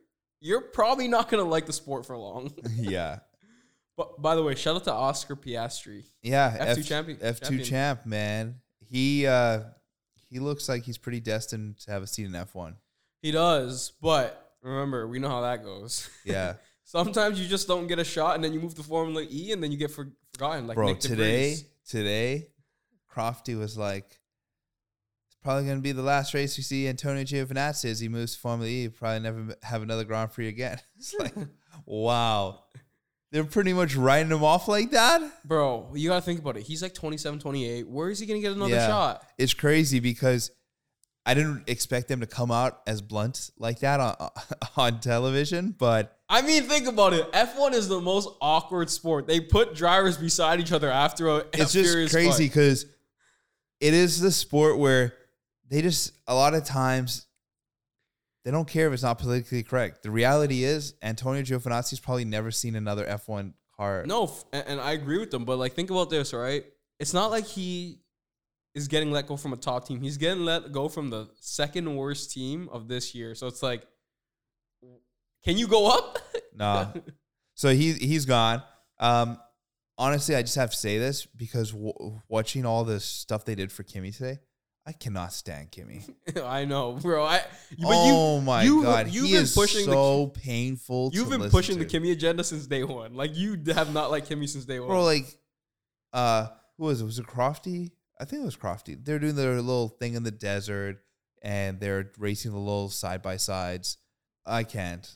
you're 0.45 0.61
probably 0.61 1.09
not 1.09 1.31
gonna 1.31 1.43
like 1.43 1.65
the 1.67 1.73
sport 1.73 2.05
for 2.05 2.17
long. 2.17 2.53
yeah. 2.77 3.21
but 3.97 4.21
by 4.21 4.35
the 4.35 4.43
way, 4.43 4.55
shout 4.55 4.77
out 4.77 4.85
to 4.85 4.93
Oscar 4.93 5.35
Piastri. 5.35 6.05
Yeah. 6.23 6.75
F2 6.75 6.87
champion- 6.87 7.19
F2 7.19 7.65
champ, 7.65 8.05
man. 8.07 8.57
He 8.79 9.27
uh 9.27 9.61
he 10.29 10.39
looks 10.41 10.69
like 10.69 10.83
he's 10.85 10.99
pretty 10.99 11.21
destined 11.21 11.79
to 11.81 11.91
have 11.93 12.03
a 12.03 12.07
seat 12.07 12.27
in 12.27 12.33
F1. 12.33 12.75
He 13.23 13.31
does, 13.31 13.93
but 14.03 14.53
remember, 14.63 15.09
we 15.09 15.19
know 15.19 15.29
how 15.31 15.41
that 15.41 15.65
goes. 15.65 16.09
Yeah. 16.25 16.55
Sometimes 16.87 17.41
you 17.41 17.49
just 17.49 17.67
don't 17.67 17.87
get 17.87 17.99
a 17.99 18.05
shot, 18.05 18.35
and 18.35 18.45
then 18.45 18.53
you 18.53 18.61
move 18.61 18.75
to 18.75 18.83
Formula 18.83 19.25
E, 19.31 19.53
and 19.53 19.63
then 19.63 19.73
you 19.73 19.79
get 19.79 19.91
for- 19.91 20.13
forgotten. 20.35 20.67
Like 20.67 20.75
Bro, 20.75 20.89
Nick 20.89 21.01
today, 21.01 21.57
today, 21.89 22.49
Crofty 23.11 23.59
was 23.59 23.79
like, 23.79 24.21
probably 25.45 25.65
going 25.65 25.77
to 25.77 25.83
be 25.83 25.93
the 25.93 26.03
last 26.03 26.35
race 26.35 26.57
we 26.57 26.63
see 26.65 26.89
Antonio 26.89 27.23
Giovinazzi 27.23 27.85
as 27.85 28.01
he 28.01 28.09
moves 28.09 28.35
to 28.35 28.41
Formula 28.41 28.69
E. 28.69 28.89
Probably 28.89 29.21
never 29.21 29.55
have 29.63 29.83
another 29.83 30.05
Grand 30.05 30.33
Prix 30.33 30.49
again. 30.49 30.79
It's 30.97 31.15
like, 31.15 31.35
wow. 31.87 32.65
They're 33.31 33.45
pretty 33.45 33.73
much 33.73 33.95
writing 33.97 34.31
him 34.31 34.43
off 34.45 34.69
like 34.69 34.93
that. 34.93 35.21
Bro, 35.45 35.91
you 35.95 36.09
gotta 36.09 36.23
think 36.23 36.41
about 36.41 36.57
it. 36.57 36.63
He's 36.63 36.83
like 36.83 36.95
27, 36.95 37.41
28. 37.41 37.89
Where 37.89 38.09
is 38.09 38.19
he 38.21 38.27
gonna 38.27 38.41
get 38.41 38.53
another 38.53 38.75
Yeah. 38.75 38.87
shot? 38.87 39.27
It's 39.39 39.53
crazy 39.55 40.01
because 40.01 40.51
I 41.27 41.35
didn't 41.35 41.65
expect 41.67 42.09
them 42.09 42.21
to 42.21 42.27
come 42.27 42.51
out 42.51 42.81
as 42.87 43.03
blunt 43.03 43.51
like 43.59 43.81
that 43.81 43.99
on, 44.01 44.31
on 44.77 45.01
television, 45.01 45.75
but 45.77 46.17
I 46.29 46.43
mean, 46.43 46.63
think 46.65 46.87
about 46.87 47.13
it. 47.13 47.31
F1 47.33 47.73
is 47.73 47.89
the 47.89 48.01
most 48.01 48.29
awkward 48.41 48.89
sport. 48.89 49.27
They 49.27 49.41
put 49.41 49.75
drivers 49.75 50.17
beside 50.17 50.61
each 50.61 50.73
other 50.73 50.91
after 50.91 51.29
a 51.29 51.37
it's 51.53 51.75
a 51.75 51.83
just 51.83 52.13
crazy 52.15 52.47
because 52.47 52.87
it 53.81 53.95
is 53.95 54.21
the 54.21 54.31
sport 54.31 54.79
where 54.79 55.13
they 55.69 55.83
just 55.83 56.13
a 56.27 56.35
lot 56.35 56.55
of 56.55 56.65
times 56.65 57.27
they 58.45 58.51
don't 58.51 58.69
care 58.69 58.87
if 58.89 58.93
it's 58.93 59.03
not 59.03 59.19
politically 59.19 59.63
correct. 59.63 60.03
The 60.03 60.11
reality 60.11 60.65
is 60.65 60.95
Antonio 61.03 61.43
Giovinazzi's 61.43 62.01
probably 62.01 62.27
never 62.27 62.51
seen 62.51 62.77
another 62.77 63.07
F1 63.07 63.55
car. 63.77 64.05
No, 64.07 64.25
f- 64.25 64.45
and, 64.53 64.65
and 64.67 64.81
I 64.81 64.93
agree 64.93 65.19
with 65.19 65.31
them, 65.31 65.45
but 65.45 65.59
like, 65.59 65.73
think 65.73 65.91
about 65.91 66.11
this, 66.11 66.35
right? 66.35 66.65
It's 67.01 67.15
not 67.15 67.31
like 67.31 67.47
he 67.47 68.01
is 68.75 68.89
getting 68.89 69.11
let 69.11 69.27
go 69.27 69.37
from 69.37 69.53
a 69.53 69.57
top 69.57 69.87
team. 69.89 70.01
He's 70.01 70.19
getting 70.19 70.45
let 70.45 70.73
go 70.73 70.89
from 70.89 71.09
the 71.09 71.31
second 71.41 71.95
worst 71.97 72.33
team 72.33 72.69
of 72.71 72.87
this 72.89 73.15
year. 73.15 73.35
So 73.35 73.47
it's 73.47 73.63
like, 73.63 73.87
can 75.45 75.57
you 75.57 75.67
go 75.69 75.91
up? 75.97 76.19
Nah. 76.57 76.93
So 77.55 77.71
he 77.71 77.95
he's 77.95 78.27
gone. 78.27 78.63
Um, 79.01 79.39
honestly, 79.99 80.37
I 80.37 80.43
just 80.43 80.55
have 80.55 80.71
to 80.71 80.77
say 80.77 80.99
this 80.99 81.27
because 81.27 81.73
w- 81.73 82.21
watching 82.29 82.65
all 82.65 82.85
the 82.85 83.01
stuff 83.01 83.45
they 83.45 83.57
did 83.57 83.73
for 83.73 83.83
Kimi 83.83 84.13
today, 84.13 84.39
I 84.87 84.93
cannot 84.93 85.33
stand 85.33 85.71
Kimi. 85.71 86.05
I 86.45 86.67
know, 86.67 86.93
bro. 86.93 87.25
I 87.25 87.39
but 87.71 87.89
oh 87.89 88.37
you, 88.37 88.43
my 88.43 88.63
you- 88.65 88.83
god, 88.83 89.09
you've 89.09 89.27
he 89.27 89.33
been 89.33 89.43
is 89.45 89.55
pushing 89.55 89.87
the- 89.87 89.93
so 89.93 90.27
painful. 90.29 91.11
you've 91.15 91.31
to 91.31 91.39
been 91.39 91.51
pushing 91.51 91.79
the. 91.79 91.85
Kimi 91.87 92.11
agenda 92.11 92.45
since 92.45 92.67
day 92.67 92.85
one. 92.85 93.15
Like 93.15 93.35
you 93.37 93.59
have 93.75 93.93
not 93.95 94.11
liked 94.11 94.29
Kimi 94.29 94.47
since 94.47 94.65
day 94.67 94.81
one. 94.81 94.89
bro. 94.91 95.03
Like, 95.05 95.27
uh, 96.13 96.49
who 96.77 96.85
was 96.85 97.01
it? 97.01 97.05
Was 97.05 97.19
it 97.19 97.27
Crofty? 97.27 97.93
I 98.21 98.25
think 98.27 98.43
it 98.43 98.45
was 98.45 98.57
Crofty. 98.57 99.03
They're 99.03 99.19
doing 99.19 99.37
their 99.37 99.55
little 99.57 99.89
thing 99.89 100.15
in 100.15 100.23
the 100.23 100.31
desert, 100.31 100.99
and 101.43 101.81
they're 101.81 102.13
racing 102.19 102.53
the 102.53 102.59
little 102.59 102.91
side 102.91 103.23
by 103.23 103.39
sides. 103.39 103.97
I 104.47 104.65
can't. 104.65 105.09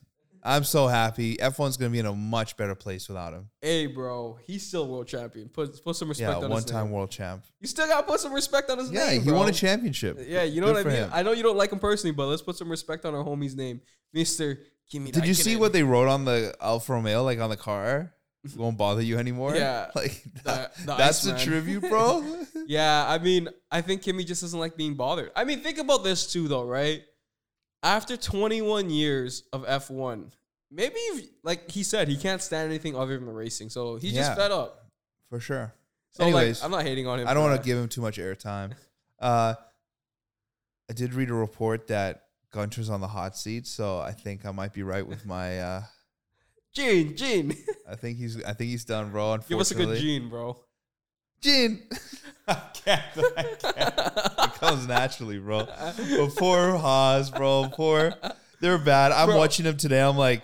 I'm 0.48 0.64
so 0.64 0.86
happy. 0.88 1.36
F1's 1.36 1.76
gonna 1.76 1.90
be 1.90 1.98
in 1.98 2.06
a 2.06 2.14
much 2.14 2.56
better 2.56 2.74
place 2.74 3.08
without 3.08 3.32
him. 3.34 3.50
hey, 3.60 3.86
bro, 3.86 4.38
he's 4.46 4.66
still 4.66 4.88
world 4.88 5.06
champion. 5.06 5.48
Put 5.48 5.84
put 5.84 5.94
some 5.96 6.08
respect 6.08 6.30
Yeah, 6.30 6.36
on 6.44 6.50
one 6.50 6.62
his 6.62 6.64
time 6.64 6.84
name. 6.86 6.92
world 6.94 7.10
champ. 7.10 7.44
You 7.60 7.68
still 7.68 7.86
gotta 7.86 8.06
put 8.06 8.18
some 8.20 8.32
respect 8.32 8.70
on 8.70 8.78
his 8.78 8.90
Yeah, 8.90 9.00
name. 9.06 9.14
Yeah, 9.16 9.20
he 9.20 9.28
bro. 9.30 9.38
won 9.38 9.48
a 9.48 9.52
championship. 9.52 10.18
Yeah, 10.26 10.44
you 10.44 10.60
know 10.60 10.68
Good 10.72 10.86
what 10.86 10.86
I 10.86 10.88
mean. 10.90 11.02
him. 11.04 11.10
I 11.12 11.22
know 11.22 11.32
you 11.32 11.42
don't 11.42 11.56
like 11.58 11.70
him 11.72 11.78
personally, 11.78 12.14
but 12.14 12.26
let's 12.26 12.42
put 12.42 12.56
some 12.56 12.70
respect 12.70 13.04
on 13.04 13.14
our 13.14 13.22
homie's 13.24 13.54
name, 13.56 13.80
Mister 14.12 14.58
Kimi. 14.90 15.10
Did 15.10 15.26
you 15.26 15.34
see 15.34 15.56
what 15.56 15.72
they 15.72 15.82
wrote 15.82 16.08
on 16.08 16.24
the 16.24 16.54
Alfa 16.60 16.92
Romeo, 16.94 17.22
like 17.22 17.38
on 17.40 17.50
the 17.50 17.56
car? 17.56 18.14
Won't 18.56 18.78
bother 18.78 19.02
you 19.02 19.18
anymore. 19.18 19.54
Yeah. 19.54 19.90
like 19.94 20.22
that, 20.44 20.74
the 20.76 20.94
that's 20.96 21.22
the 21.22 21.34
Iceman. 21.34 21.46
tribute, 21.46 21.80
bro. 21.90 22.24
Yeah, 22.66 23.04
I 23.08 23.16
mean, 23.18 23.48
I 23.70 23.80
think 23.80 24.02
Kimi 24.02 24.24
just 24.24 24.42
doesn't 24.42 24.58
like 24.60 24.76
being 24.76 24.94
bothered. 24.94 25.30
I 25.34 25.44
mean, 25.44 25.60
think 25.60 25.78
about 25.78 26.04
this 26.04 26.30
too, 26.30 26.48
though, 26.48 26.64
right? 26.66 27.02
After 27.82 28.16
21 28.16 28.90
years 28.90 29.44
of 29.54 29.64
F1, 29.64 30.32
maybe 30.70 30.94
if- 30.96 31.28
like 31.42 31.70
he 31.70 31.82
said, 31.82 32.08
he 32.08 32.16
can't 32.16 32.42
stand 32.42 32.68
anything 32.68 32.96
other 32.96 33.16
than 33.16 33.26
the 33.26 33.32
racing, 33.32 33.70
so 33.70 33.96
he's 33.96 34.12
Yeah. 34.12 34.22
just 34.22 34.36
fed 34.38 34.50
up. 34.50 34.86
For 35.30 35.40
sure. 35.40 35.74
So 36.10 36.24
Anyways, 36.24 36.60
like, 36.60 36.64
I'm 36.64 36.70
not 36.70 36.82
hating 36.84 37.06
on 37.06 37.20
him. 37.20 37.28
I 37.28 37.34
don't 37.34 37.42
for 37.44 37.50
want 37.50 37.58
that. 37.60 37.62
to 37.64 37.66
give 37.66 37.78
him 37.78 37.88
too 37.88 38.00
much 38.00 38.18
airtime. 38.18 38.72
Uh, 39.20 39.54
I 40.88 40.92
did 40.92 41.12
read 41.12 41.28
a 41.28 41.34
report 41.34 41.88
that 41.88 42.26
Gunter's 42.52 42.88
on 42.88 43.00
the 43.00 43.08
hot 43.08 43.36
seat, 43.36 43.66
so 43.66 43.98
I 43.98 44.12
think 44.12 44.46
I 44.46 44.52
might 44.52 44.72
be 44.72 44.84
right 44.84 45.04
with 45.04 45.26
my. 45.26 45.58
Uh, 45.60 45.82
Gene, 46.72 47.16
Gene, 47.16 47.56
I 47.88 47.96
think 47.96 48.18
he's. 48.18 48.40
I 48.44 48.52
think 48.52 48.70
he's 48.70 48.84
done, 48.84 49.10
bro. 49.10 49.36
give 49.48 49.58
us 49.58 49.72
a 49.72 49.74
good 49.74 49.88
unfortunately. 49.88 50.00
Gene, 50.00 50.28
bro. 50.28 50.56
Gene. 51.40 51.82
I 52.48 52.54
can't. 52.72 53.02
I 53.36 53.42
can't. 53.42 53.94
It 54.38 54.54
comes 54.60 54.86
naturally, 54.86 55.38
bro. 55.40 55.66
But 55.66 55.96
poor 56.36 56.76
Haas, 56.76 57.30
bro. 57.30 57.68
Poor. 57.72 58.14
They're 58.60 58.78
bad. 58.78 59.10
I'm 59.10 59.26
Bro. 59.30 59.36
watching 59.36 59.64
them 59.64 59.76
today. 59.76 60.00
I'm 60.00 60.16
like, 60.16 60.42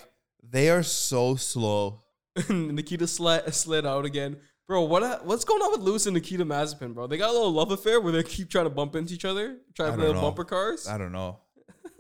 they 0.55 0.71
are 0.71 0.85
so 0.85 1.35
slow. 1.35 2.05
Nikita 2.49 3.09
slid, 3.09 3.53
slid 3.53 3.85
out 3.85 4.05
again. 4.05 4.37
Bro, 4.69 4.83
what 4.85 5.27
what's 5.27 5.45
going 5.45 5.61
on 5.61 5.73
with 5.73 5.81
Lewis 5.81 6.07
and 6.07 6.15
Nikita 6.15 6.45
Mazepin, 6.47 6.95
bro? 6.95 7.09
They 7.09 7.19
got 7.19 7.31
a 7.31 7.33
little 7.33 7.53
love 7.53 7.73
affair 7.73 8.01
where 8.01 8.13
they 8.13 8.23
keep 8.23 8.49
trying 8.49 8.65
to 8.65 8.71
bump 8.71 8.95
into 8.95 9.13
each 9.13 9.25
other, 9.25 9.59
trying 9.75 9.93
to 9.93 9.99
play 9.99 10.13
know. 10.13 10.21
bumper 10.21 10.45
cars. 10.45 10.87
I 10.87 10.97
don't 10.97 11.13
know. 11.13 11.41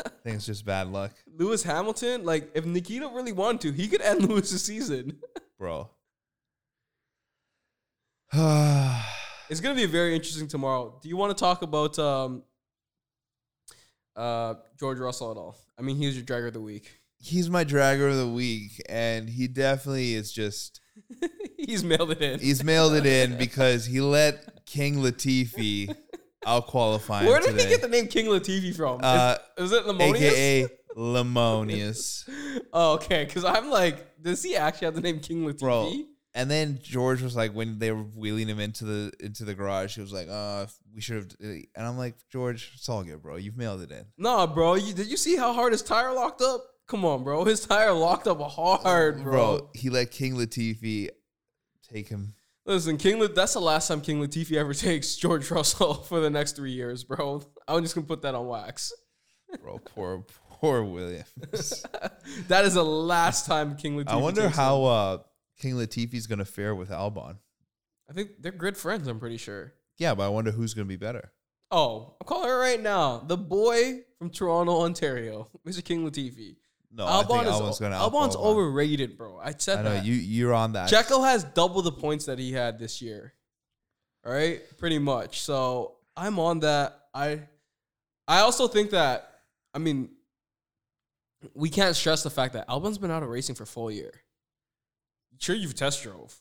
I 0.07 0.09
think 0.23 0.37
it's 0.37 0.47
just 0.47 0.64
bad 0.64 0.87
luck, 0.87 1.12
Lewis 1.37 1.62
Hamilton, 1.62 2.25
like 2.25 2.51
if 2.55 2.64
Nikita 2.64 3.11
really 3.12 3.33
wanted 3.33 3.61
to, 3.62 3.73
he 3.73 3.88
could 3.88 4.01
end 4.01 4.23
Lewis's 4.29 4.64
season. 4.64 5.19
bro. 5.59 5.90
It's 9.51 9.61
gonna 9.61 9.75
be 9.75 9.85
very 9.85 10.14
interesting 10.14 10.49
tomorrow. 10.49 10.99
Do 11.03 11.09
you 11.11 11.19
want 11.19 11.37
to 11.37 11.40
talk 11.40 11.61
about 11.61 11.99
um, 11.99 12.45
uh, 14.17 14.55
George 14.81 14.99
Russell 14.99 15.33
at 15.33 15.37
all? 15.37 15.59
I 15.79 15.83
mean, 15.83 15.97
he 15.97 16.07
was 16.07 16.17
your 16.17 16.25
dragger 16.25 16.49
of 16.49 16.55
the 16.55 16.62
week. 16.62 16.99
He's 17.24 17.48
my 17.48 17.64
dragger 17.64 18.10
of 18.10 18.18
the 18.18 18.28
week, 18.28 18.82
and 18.87 19.30
he 19.30 19.48
definitely 19.48 20.14
is 20.14 20.30
just 20.30 20.80
he's 21.56 21.82
mailed 21.82 22.10
it 22.10 22.20
in. 22.20 22.38
he's 22.38 22.62
mailed 22.62 22.92
it 22.94 23.06
in 23.06 23.38
because 23.38 23.87
he 23.87 24.00
let 24.02 24.66
King 24.66 24.96
Latifi 24.96 25.94
out 26.44 26.66
qualify 26.66 27.24
Where 27.24 27.40
did 27.40 27.52
today. 27.52 27.62
he 27.64 27.68
get 27.70 27.80
the 27.80 27.88
name 27.88 28.08
King 28.08 28.26
Latifi 28.26 28.76
from? 28.76 29.00
Uh, 29.02 29.37
is, 29.56 29.72
is 29.72 29.78
it 29.78 29.87
Lemonious? 29.87 30.14
AKA 30.16 30.68
Lemonious. 30.96 32.28
Oh, 32.72 32.94
okay. 32.94 33.24
Because 33.24 33.44
I'm 33.44 33.70
like, 33.70 34.20
does 34.20 34.42
he 34.42 34.56
actually 34.56 34.87
have 34.87 34.94
the 34.94 35.00
name 35.00 35.20
King 35.20 35.44
Latifi? 35.44 35.60
Bro. 35.60 35.92
And 36.34 36.50
then 36.50 36.78
George 36.82 37.22
was 37.22 37.37
like, 37.37 37.52
when 37.52 37.78
they 37.78 37.92
were 37.92 38.02
wheeling 38.02 38.48
him 38.48 38.58
into 38.58 38.84
the 38.84 39.12
into 39.20 39.44
the 39.44 39.54
garage, 39.54 39.94
he 39.94 40.00
was 40.00 40.12
like, 40.12 40.26
"Uh, 40.28 40.66
we 40.92 41.00
should 41.00 41.16
have." 41.16 41.26
And 41.40 41.66
I'm 41.76 41.96
like, 41.96 42.16
George, 42.30 42.72
it's 42.74 42.88
all 42.88 43.04
good, 43.04 43.22
bro. 43.22 43.37
You've 43.37 43.56
mailed 43.56 43.82
it 43.82 43.92
in. 43.92 44.04
Nah, 44.18 44.46
bro. 44.48 44.74
You, 44.74 44.92
did 44.92 45.06
you 45.06 45.16
see 45.16 45.37
how 45.37 45.52
hard 45.52 45.72
his 45.72 45.82
tire 45.82 46.12
locked 46.12 46.42
up? 46.42 46.64
Come 46.87 47.05
on, 47.05 47.25
bro. 47.25 47.44
His 47.47 47.61
tire 47.66 47.92
locked 47.92 48.27
up 48.27 48.40
hard, 48.40 49.23
bro. 49.23 49.33
bro. 49.59 49.70
He 49.75 49.90
let 49.90 50.11
King 50.11 50.35
Latifi 50.35 51.09
take 51.88 52.09
him. 52.09 52.35
Listen, 52.66 52.97
King. 52.97 53.18
La- 53.20 53.29
that's 53.29 53.55
the 53.55 53.61
last 53.61 53.88
time 53.88 54.01
King 54.01 54.20
Latifi 54.20 54.57
ever 54.57 54.75
takes 54.75 55.16
George 55.16 55.51
Russell 55.51 55.94
for 56.09 56.20
the 56.20 56.31
next 56.31 56.57
three 56.57 56.73
years, 56.73 57.05
bro. 57.05 57.42
I'm 57.68 57.83
just 57.83 57.94
gonna 57.94 58.07
put 58.07 58.23
that 58.23 58.35
on 58.35 58.47
wax. 58.47 58.92
Bro, 59.62 59.79
poor 59.85 60.25
poor 60.49 60.83
Williams. 60.83 61.85
That 62.49 62.64
is 62.64 62.75
the 62.75 62.85
last 62.85 63.47
time 63.47 63.77
King 63.77 63.97
Latifi. 63.97 64.09
I 64.09 64.16
wonder 64.16 64.49
how 64.49 64.85
uh, 64.85 65.18
King 65.61 65.75
Latifi's 65.75 66.27
gonna 66.27 66.44
fare 66.44 66.75
with 66.75 66.90
Albon. 66.90 67.37
I 68.09 68.12
think 68.12 68.31
they're 68.40 68.53
good 68.53 68.77
friends. 68.77 69.07
I'm 69.09 69.20
pretty 69.20 69.37
sure. 69.37 69.75
Yeah, 69.99 70.14
but 70.14 70.25
I 70.25 70.29
wonder 70.29 70.51
who's 70.51 70.75
gonna 70.75 70.87
be 70.87 70.97
better. 70.97 71.33
Oh, 71.70 72.14
I'm 72.20 72.27
calling 72.27 72.51
it 72.51 72.53
right 72.53 72.81
now. 72.81 73.18
The 73.18 73.37
boy 73.37 74.01
from 74.18 74.31
Toronto, 74.31 74.83
Ontario, 74.83 75.49
Mr. 75.66 75.85
King 75.85 76.09
Latifi. 76.09 76.57
No, 76.96 77.07
I 77.07 77.24
think 77.24 77.44
Albon's 77.46 77.80
gonna. 77.80 77.96
Albon's 77.96 78.37
Albon. 78.37 78.44
overrated, 78.44 79.18
bro. 79.18 79.40
I 79.42 79.52
said 79.59 79.78
I 79.80 79.83
know 79.83 79.90
that. 79.94 80.04
you. 80.04 80.14
You're 80.14 80.54
on 80.54 80.74
that. 80.74 80.88
Checo 80.88 81.24
has 81.24 81.42
double 81.42 81.83
the 81.83 81.90
points 81.90 82.26
that 82.26 82.38
he 82.38 82.52
had 82.52 82.78
this 82.78 83.02
year. 83.02 83.35
All 84.24 84.33
right, 84.33 84.62
pretty 84.78 84.98
much. 84.98 85.40
So 85.40 85.96
I'm 86.16 86.38
on 86.38 86.61
that. 86.61 86.98
I 87.12 87.40
I 88.28 88.40
also 88.40 88.68
think 88.68 88.90
that 88.90 89.28
I 89.74 89.78
mean 89.78 90.11
we 91.54 91.68
can't 91.68 91.94
stress 91.96 92.22
the 92.22 92.30
fact 92.30 92.54
that 92.54 92.68
Albon's 92.68 92.98
been 92.98 93.11
out 93.11 93.22
of 93.22 93.28
racing 93.28 93.54
for 93.54 93.64
a 93.64 93.66
full 93.66 93.90
year. 93.90 94.12
Sure, 95.38 95.54
you've 95.57 95.74
test 95.74 96.02
drove. 96.02 96.40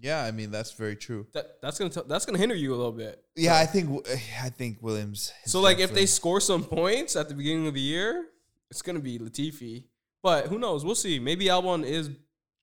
Yeah, 0.00 0.22
I 0.22 0.30
mean 0.30 0.52
that's 0.52 0.72
very 0.72 0.94
true. 0.94 1.26
That 1.34 1.60
that's 1.60 1.76
gonna 1.76 1.90
t- 1.90 2.02
that's 2.06 2.24
gonna 2.24 2.38
hinder 2.38 2.54
you 2.54 2.72
a 2.72 2.76
little 2.76 2.92
bit. 2.92 3.22
Yeah, 3.34 3.58
I 3.58 3.66
think 3.66 4.06
I 4.42 4.48
think 4.48 4.78
Williams. 4.80 5.32
So 5.44 5.60
like 5.60 5.80
if 5.80 5.92
they 5.92 6.06
score 6.06 6.40
some 6.40 6.62
points 6.62 7.16
at 7.16 7.28
the 7.28 7.34
beginning 7.34 7.66
of 7.66 7.74
the 7.74 7.80
year, 7.80 8.26
it's 8.70 8.82
gonna 8.82 9.00
be 9.00 9.18
Latifi. 9.18 9.84
But 10.22 10.46
who 10.46 10.58
knows? 10.58 10.84
We'll 10.84 10.94
see. 10.94 11.18
Maybe 11.18 11.46
Albon 11.46 11.84
is 11.84 12.10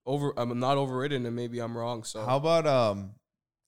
over. 0.06 0.34
I'm 0.38 0.60
not 0.60 0.78
overrated, 0.78 1.26
and 1.26 1.36
maybe 1.36 1.60
I'm 1.60 1.78
wrong. 1.78 2.04
So 2.04 2.26
How 2.26 2.38
about 2.38 2.68
um, 2.68 3.12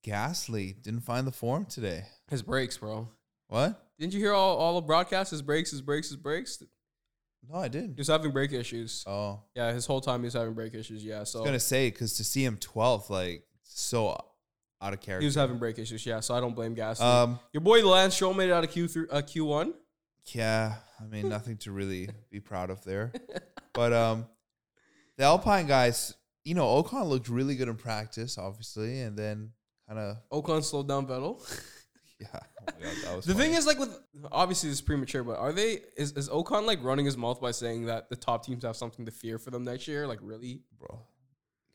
Gasly 0.06 0.82
didn't 0.82 1.02
find 1.02 1.26
the 1.28 1.32
form 1.32 1.65
today? 1.65 2.04
his 2.30 2.41
brakes, 2.41 2.78
bro. 2.78 3.08
What? 3.47 3.82
Didn't 3.97 4.13
you 4.13 4.19
hear 4.19 4.34
all, 4.34 4.58
all 4.58 4.76
the 4.76 4.86
broadcasts? 4.86 5.32
His 5.32 5.41
brakes, 5.41 5.71
his 5.71 5.82
brakes, 5.82 6.10
his 6.10 6.17
brakes. 6.17 6.62
No, 7.50 7.58
I 7.60 7.69
didn't. 7.69 7.91
He 7.95 8.02
was 8.02 8.08
having 8.10 8.32
brake 8.32 8.52
issues. 8.52 9.04
Oh, 9.08 9.41
Yeah, 9.56 9.71
his 9.71 9.86
whole 9.86 10.02
time 10.02 10.19
he 10.19 10.26
was 10.26 10.34
having 10.34 10.54
brake 10.54 10.73
issues. 10.73 11.04
Yeah, 11.04 11.23
So 11.23 11.39
I 11.39 11.41
was 11.43 11.47
gonna 11.47 11.60
say 11.60 11.89
because 11.89 12.17
to 12.17 12.23
see 12.26 12.43
him 12.43 12.58
12th, 12.58 13.10
like 13.10 13.43
so 13.63 14.10
out 14.82 14.93
of 14.93 15.00
character. 15.00 15.21
he 15.21 15.26
was 15.26 15.36
having 15.36 15.58
brake 15.58 15.80
issues. 15.80 16.06
Yeah, 16.06 16.19
so 16.19 16.36
I 16.36 16.41
don't 16.41 16.54
blame 16.56 16.76
Gasly. 16.76 17.02
Um, 17.02 17.39
Your 17.54 17.62
boy 17.62 17.86
Lance 17.88 18.15
Stroll 18.15 18.34
made 18.34 18.50
it 18.50 18.52
out 18.52 18.65
of 18.65 18.71
Q 18.71 18.88
three, 18.89 19.08
uh, 19.10 19.21
Q 19.21 19.45
one. 19.45 19.73
Yeah, 20.36 20.76
I 21.00 21.06
mean 21.06 21.30
nothing 21.30 21.58
to 21.58 21.72
really 21.72 22.10
be 22.32 22.40
proud 22.40 22.70
of 22.70 22.84
there, 22.84 23.12
but 23.74 23.94
um, 23.94 24.28
the 25.18 25.24
Alpine 25.24 25.68
guys, 25.68 26.13
you 26.44 26.56
know, 26.56 26.82
Ocon 26.82 27.08
looked 27.08 27.30
really 27.30 27.56
good 27.56 27.68
in 27.68 27.76
practice, 27.76 28.38
obviously, 28.38 29.02
and 29.02 29.18
then 29.18 29.52
kind 29.88 30.00
of 30.00 30.18
Ocon 30.32 30.63
slowed 30.63 30.88
down 30.88 31.08
Vettel. 31.08 31.42
yeah. 32.20 32.28
Oh 32.34 32.74
God, 32.82 32.96
that 33.04 33.16
was 33.16 33.26
The 33.26 33.34
thing 33.34 33.54
is, 33.54 33.66
like, 33.68 33.80
with 33.80 33.98
obviously 34.32 34.70
this 34.70 34.80
is 34.80 34.82
premature, 34.82 35.24
but 35.24 35.38
are 35.38 35.54
they 35.54 35.82
is 35.96 36.13
is 36.13 36.30
Ocon 36.30 36.66
like 36.66 36.84
running 36.84 37.06
his 37.06 37.18
mouth 37.18 37.40
by 37.40 37.52
saying 37.52 37.86
that 37.86 38.10
the 38.10 38.16
top 38.16 38.46
teams 38.46 38.63
have 38.63 38.76
something 38.76 39.06
to 39.06 39.12
fear 39.12 39.38
for 39.38 39.52
them 39.52 39.63
next 39.63 39.88
year? 39.88 40.08
Like, 40.08 40.20
really? 40.22 40.62
bro, 40.80 41.02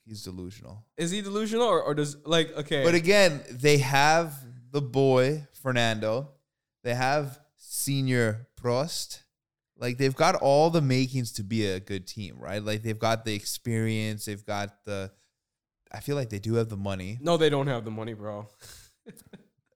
he's 0.05 0.25
delusional. 0.25 0.85
Is 0.97 1.11
he 1.11 1.23
delusional 1.23 1.67
or, 1.67 1.83
or 1.83 1.95
does 1.95 2.17
like 2.27 2.57
okay? 2.57 2.85
But 2.85 2.95
again, 2.95 3.41
they 3.51 3.79
have 3.79 4.35
the 4.71 4.83
boy 4.83 5.47
Fernando. 5.55 6.31
They 6.83 6.95
have 6.95 7.39
senior 7.65 8.49
Prost. 8.61 9.23
Like 9.79 9.99
they've 9.99 10.15
got 10.15 10.35
all 10.37 10.71
the 10.71 10.81
makings 10.83 11.33
to 11.33 11.43
be 11.43 11.67
a 11.67 11.81
good 11.81 12.07
team, 12.07 12.37
right? 12.39 12.63
Like 12.63 12.83
they've 12.83 12.99
got 12.99 13.25
the 13.25 13.35
experience, 13.35 14.25
they've 14.27 14.45
got 14.45 14.85
the 14.85 15.11
I 15.91 16.01
feel 16.01 16.17
like 16.17 16.31
they 16.31 16.39
do 16.39 16.55
have 16.55 16.69
the 16.69 16.77
money. 16.77 17.19
no, 17.21 17.37
they 17.37 17.51
don't 17.51 17.67
have 17.67 17.85
the 17.85 17.91
money, 17.91 18.15
bro. 18.15 18.47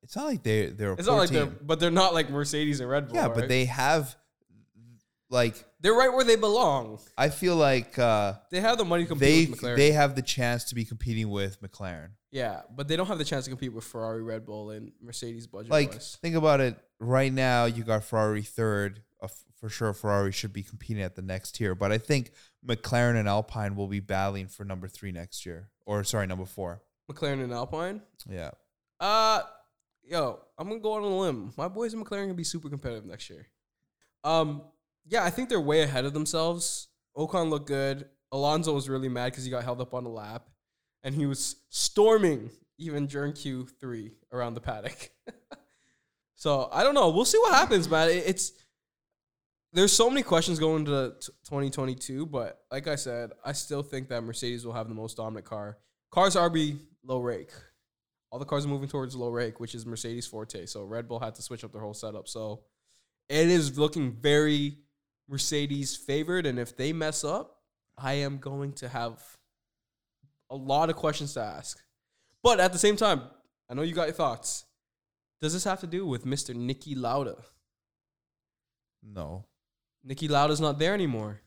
It's 0.02 0.14
not 0.14 0.26
like 0.26 0.42
they 0.44 0.66
they're 0.66 0.92
a 0.92 0.94
It's 0.96 1.06
not 1.08 1.16
like 1.16 1.30
team. 1.30 1.36
they're, 1.38 1.46
but 1.46 1.80
they're 1.80 1.90
not 1.90 2.14
like 2.14 2.30
Mercedes 2.30 2.80
and 2.80 2.88
Red 2.88 3.08
Bull. 3.08 3.16
yeah, 3.16 3.28
but 3.28 3.38
right? 3.40 3.48
they 3.48 3.64
have 3.64 4.14
like 5.28 5.64
they're 5.80 5.94
right 5.94 6.12
where 6.12 6.24
they 6.24 6.36
belong. 6.36 6.98
I 7.18 7.28
feel 7.30 7.56
like 7.56 7.98
uh 7.98 8.34
They 8.50 8.60
have 8.60 8.78
the 8.78 8.84
money 8.84 9.04
to 9.04 9.08
compete 9.08 9.46
they 9.46 9.50
with 9.50 9.60
McLaren. 9.60 9.76
they 9.76 9.92
have 9.92 10.14
the 10.14 10.22
chance 10.22 10.64
to 10.64 10.74
be 10.74 10.84
competing 10.84 11.28
with 11.30 11.60
McLaren. 11.60 12.10
yeah, 12.30 12.62
but 12.74 12.86
they 12.88 12.96
don't 12.96 13.06
have 13.08 13.18
the 13.18 13.24
chance 13.24 13.44
to 13.46 13.50
compete 13.50 13.72
with 13.72 13.84
Ferrari, 13.84 14.22
Red 14.22 14.46
Bull, 14.46 14.70
and 14.70 14.92
Mercedes 15.02 15.46
budget 15.46 15.70
like 15.72 15.92
wise. 15.92 16.16
think 16.22 16.36
about 16.36 16.60
it 16.60 16.76
right 17.00 17.32
now 17.32 17.64
you 17.66 17.82
got 17.84 18.04
ferrari 18.04 18.42
third 18.42 19.02
uh, 19.22 19.28
for 19.60 19.68
sure 19.68 19.92
ferrari 19.92 20.32
should 20.32 20.52
be 20.52 20.62
competing 20.62 21.02
at 21.02 21.14
the 21.14 21.20
next 21.22 21.52
tier 21.56 21.74
but 21.74 21.92
i 21.92 21.98
think 21.98 22.30
mclaren 22.66 23.16
and 23.18 23.28
alpine 23.28 23.76
will 23.76 23.86
be 23.86 24.00
battling 24.00 24.46
for 24.48 24.64
number 24.64 24.88
three 24.88 25.12
next 25.12 25.44
year 25.44 25.68
or 25.84 26.02
sorry 26.04 26.26
number 26.26 26.46
four 26.46 26.80
McLaren 27.10 27.42
and 27.44 27.52
Alpine. 27.52 28.00
yeah 28.28 28.50
Uh, 28.98 29.42
yo, 30.02 30.40
I'm 30.58 30.68
gonna 30.68 30.80
go 30.80 30.92
on 30.94 31.02
a 31.02 31.06
limb. 31.18 31.52
My 31.56 31.68
boys 31.68 31.92
in 31.94 32.02
McLaren 32.02 32.22
gonna 32.24 32.34
be 32.34 32.44
super 32.44 32.68
competitive 32.70 33.04
next 33.04 33.28
year. 33.30 33.46
Um, 34.24 34.62
yeah, 35.06 35.24
I 35.24 35.30
think 35.30 35.48
they're 35.48 35.60
way 35.60 35.82
ahead 35.82 36.04
of 36.04 36.12
themselves. 36.12 36.88
Ocon 37.16 37.50
looked 37.50 37.66
good. 37.66 38.06
Alonso 38.32 38.74
was 38.74 38.88
really 38.88 39.08
mad 39.08 39.26
because 39.32 39.44
he 39.44 39.50
got 39.50 39.64
held 39.64 39.80
up 39.80 39.94
on 39.94 40.04
the 40.04 40.10
lap, 40.10 40.48
and 41.02 41.14
he 41.14 41.26
was 41.26 41.56
storming 41.70 42.50
even 42.78 43.06
during 43.06 43.32
Q 43.32 43.66
three 43.80 44.12
around 44.32 44.54
the 44.54 44.60
paddock. 44.60 45.10
so 46.34 46.68
I 46.72 46.82
don't 46.82 46.94
know. 46.94 47.10
We'll 47.10 47.24
see 47.24 47.38
what 47.38 47.54
happens, 47.54 47.88
man. 47.88 48.10
It's 48.10 48.52
there's 49.72 49.92
so 49.92 50.10
many 50.10 50.22
questions 50.22 50.58
going 50.58 50.80
into 50.80 51.14
2022, 51.44 52.26
but 52.26 52.60
like 52.70 52.88
I 52.88 52.96
said, 52.96 53.30
I 53.44 53.52
still 53.52 53.82
think 53.82 54.08
that 54.08 54.22
Mercedes 54.22 54.66
will 54.66 54.72
have 54.72 54.88
the 54.88 54.94
most 54.94 55.16
dominant 55.16 55.46
car. 55.46 55.78
Cars 56.10 56.34
RB 56.34 56.78
low 57.04 57.20
rake 57.20 57.50
all 58.36 58.38
the 58.38 58.44
cars 58.44 58.64
are 58.66 58.68
moving 58.68 58.88
towards 58.88 59.14
low 59.14 59.30
rake, 59.30 59.60
which 59.60 59.74
is 59.74 59.86
Mercedes 59.86 60.26
forte. 60.26 60.66
So 60.66 60.84
Red 60.84 61.08
Bull 61.08 61.20
had 61.20 61.34
to 61.36 61.42
switch 61.42 61.64
up 61.64 61.72
their 61.72 61.80
whole 61.80 61.94
setup. 61.94 62.28
So 62.28 62.64
it 63.28 63.48
is 63.48 63.78
looking 63.78 64.12
very 64.12 64.78
Mercedes 65.28 65.96
favored. 65.96 66.46
And 66.46 66.58
if 66.58 66.76
they 66.76 66.92
mess 66.92 67.24
up, 67.24 67.56
I 67.98 68.14
am 68.14 68.38
going 68.38 68.72
to 68.74 68.88
have 68.88 69.22
a 70.50 70.56
lot 70.56 70.90
of 70.90 70.96
questions 70.96 71.34
to 71.34 71.40
ask. 71.40 71.78
But 72.42 72.60
at 72.60 72.72
the 72.72 72.78
same 72.78 72.96
time, 72.96 73.22
I 73.68 73.74
know 73.74 73.82
you 73.82 73.94
got 73.94 74.06
your 74.06 74.14
thoughts. 74.14 74.64
Does 75.40 75.52
this 75.52 75.64
have 75.64 75.80
to 75.80 75.86
do 75.86 76.06
with 76.06 76.24
Mr. 76.24 76.54
Niki 76.54 76.94
Lauda? 76.96 77.36
no 79.02 79.44
Niki 80.06 80.28
Lauda's 80.28 80.60
not 80.60 80.78
there 80.78 80.94
anymore. 80.94 81.40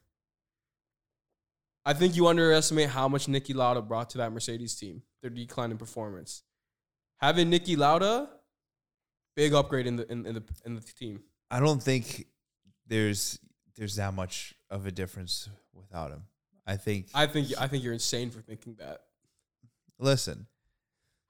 I 1.85 1.93
think 1.93 2.15
you 2.15 2.27
underestimate 2.27 2.89
how 2.89 3.07
much 3.07 3.27
Niki 3.27 3.55
Lauda 3.55 3.81
brought 3.81 4.09
to 4.11 4.17
that 4.17 4.33
Mercedes 4.33 4.75
team, 4.75 5.01
their 5.21 5.31
decline 5.31 5.71
in 5.71 5.77
performance. 5.77 6.43
Having 7.21 7.51
Niki 7.51 7.77
Lauda, 7.77 8.29
big 9.35 9.53
upgrade 9.53 9.87
in 9.87 9.95
the 9.95 10.11
in, 10.11 10.25
in 10.25 10.35
the 10.35 10.43
in 10.65 10.75
the 10.75 10.81
team. 10.81 11.23
i 11.49 11.59
don't 11.59 11.81
think 11.81 12.27
there's 12.85 13.39
there's 13.79 13.95
that 13.95 14.13
much 14.13 14.53
of 14.69 14.85
a 14.85 14.91
difference 14.91 15.49
without 15.73 16.11
him 16.11 16.23
i 16.67 16.75
think 16.75 17.07
I 17.13 17.25
think 17.25 17.47
I 17.57 17.67
think 17.67 17.83
you're 17.83 17.93
insane 17.93 18.29
for 18.29 18.41
thinking 18.41 18.75
that. 18.79 19.01
listen 19.97 20.45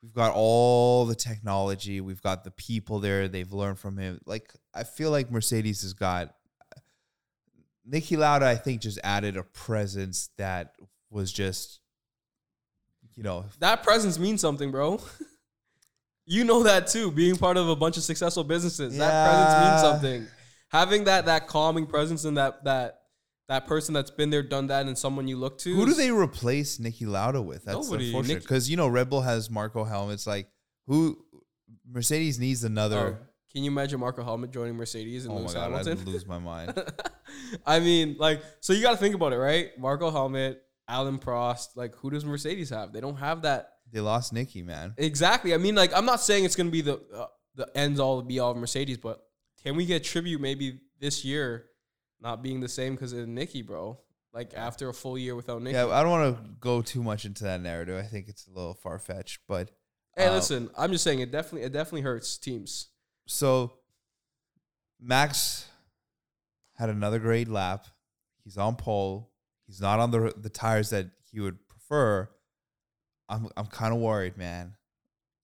we've 0.01 0.13
got 0.13 0.33
all 0.33 1.05
the 1.05 1.15
technology 1.15 2.01
we've 2.01 2.21
got 2.21 2.43
the 2.43 2.51
people 2.51 2.99
there 2.99 3.27
they've 3.27 3.53
learned 3.53 3.79
from 3.79 3.97
him 3.97 4.19
like 4.25 4.51
i 4.73 4.83
feel 4.83 5.11
like 5.11 5.31
mercedes 5.31 5.83
has 5.83 5.93
got 5.93 6.35
Niki 7.89 8.17
Lauda, 8.17 8.45
I 8.45 8.55
think, 8.55 8.81
just 8.81 8.99
added 9.03 9.35
a 9.35 9.43
presence 9.43 10.29
that 10.37 10.75
was 11.09 11.31
just, 11.31 11.79
you 13.15 13.23
know, 13.23 13.45
That 13.59 13.83
presence 13.83 14.19
means 14.19 14.41
something, 14.41 14.69
bro. 14.69 15.01
you 16.25 16.43
know 16.43 16.63
that 16.63 16.87
too. 16.87 17.09
Being 17.11 17.35
part 17.35 17.57
of 17.57 17.67
a 17.67 17.75
bunch 17.75 17.97
of 17.97 18.03
successful 18.03 18.43
businesses, 18.43 18.95
that 18.97 19.27
presence 19.27 19.65
means 19.65 19.81
something. 19.81 20.38
Having 20.69 21.05
that 21.05 21.25
that 21.25 21.47
calming 21.47 21.85
presence 21.85 22.25
and 22.25 22.37
that 22.37 22.63
that 22.65 22.95
that 23.47 23.65
person 23.65 23.93
that's 23.93 24.11
been 24.11 24.29
there, 24.29 24.43
done 24.43 24.67
that, 24.67 24.85
and 24.85 24.95
someone 24.97 25.27
you 25.27 25.35
look 25.37 25.57
to. 25.59 25.73
who 25.75 25.85
do 25.87 25.93
they 25.95 26.11
replace 26.11 26.77
Niki 26.77 27.07
Lauda 27.07 27.41
with? 27.41 27.65
That's 27.65 27.87
Nobody. 27.87 28.07
unfortunate 28.07 28.33
Nick- 28.35 28.43
because 28.43 28.69
you 28.69 28.77
know 28.77 28.87
Red 28.87 29.09
Bull 29.09 29.21
has 29.21 29.49
Marco 29.49 29.83
Helmets. 29.83 30.27
Like 30.27 30.47
who 30.87 31.17
Mercedes 31.91 32.39
needs 32.39 32.63
another. 32.63 33.19
Oh, 33.21 33.25
can 33.51 33.63
you 33.63 33.71
imagine 33.71 33.99
Marco 33.99 34.23
Helmet 34.23 34.51
joining 34.51 34.75
Mercedes 34.75 35.25
and 35.25 35.31
Oh, 35.31 35.35
my 35.37 35.41
Lewis 35.41 35.53
god, 35.55 35.71
Hamilton? 35.71 35.97
I'd 35.99 36.07
lose 36.07 36.27
my 36.27 36.37
mind. 36.37 36.83
I 37.65 37.79
mean, 37.79 38.15
like, 38.19 38.43
so 38.59 38.73
you 38.73 38.83
got 38.83 38.91
to 38.91 38.97
think 38.97 39.15
about 39.15 39.33
it, 39.33 39.37
right? 39.37 39.71
Marco 39.79 40.11
Helmet, 40.11 40.61
Alain 40.87 41.17
Prost. 41.17 41.69
Like, 41.75 41.95
who 41.95 42.11
does 42.11 42.23
Mercedes 42.25 42.69
have? 42.69 42.93
They 42.93 43.01
don't 43.01 43.17
have 43.17 43.41
that 43.43 43.71
they 43.91 44.01
lost 44.01 44.35
Niki, 44.35 44.63
man. 44.63 44.93
exactly. 44.97 45.55
I 45.55 45.57
mean, 45.57 45.73
like, 45.73 45.91
I'm 45.97 46.05
not 46.05 46.21
saying 46.21 46.45
it's 46.45 46.55
gonna 46.55 46.69
be 46.69 46.81
the 46.81 47.01
uh, 47.15 47.25
the 47.55 47.67
ends 47.75 47.99
all 47.99 48.21
be 48.21 48.37
all 48.37 48.51
of 48.51 48.57
Mercedes, 48.57 48.97
but 48.97 49.19
can 49.63 49.75
we 49.75 49.85
get 49.85 50.03
tribute 50.03 50.41
maybe 50.41 50.79
this 50.99 51.23
year 51.25 51.65
not 52.21 52.41
being 52.43 52.59
the 52.59 52.67
same 52.69 52.95
because 52.95 53.13
of 53.13 53.27
Niki, 53.27 53.65
bro? 53.65 53.99
Like 54.33 54.53
after 54.53 54.89
a 54.89 54.93
full 54.93 55.17
year 55.17 55.35
without 55.35 55.61
Niki. 55.61 55.73
Yeah, 55.73 55.87
I 55.87 56.01
don't 56.01 56.11
want 56.11 56.35
to 56.37 56.43
go 56.59 56.81
too 56.81 57.01
much 57.01 57.25
into 57.25 57.43
that 57.45 57.61
narrative. 57.61 57.97
I 57.97 58.07
think 58.07 58.27
it's 58.27 58.47
a 58.47 58.51
little 58.51 58.73
far 58.75 58.99
fetched, 58.99 59.39
but 59.47 59.71
hey, 60.15 60.27
uh, 60.27 60.33
listen, 60.33 60.69
I'm 60.77 60.91
just 60.91 61.03
saying 61.03 61.19
it 61.19 61.31
definitely 61.31 61.63
it 61.65 61.73
definitely 61.73 62.01
hurts 62.01 62.37
teams. 62.37 62.89
So 63.25 63.73
Max 64.99 65.67
had 66.77 66.89
another 66.89 67.19
great 67.19 67.47
lap. 67.47 67.85
He's 68.43 68.57
on 68.57 68.75
pole. 68.75 69.31
He's 69.67 69.81
not 69.81 69.99
on 69.99 70.11
the 70.11 70.33
the 70.37 70.49
tires 70.49 70.89
that 70.91 71.07
he 71.31 71.39
would 71.39 71.57
prefer. 71.67 72.29
I'm 73.27 73.49
I'm 73.57 73.67
kind 73.67 73.93
of 73.93 73.99
worried, 73.99 74.37
man, 74.37 74.75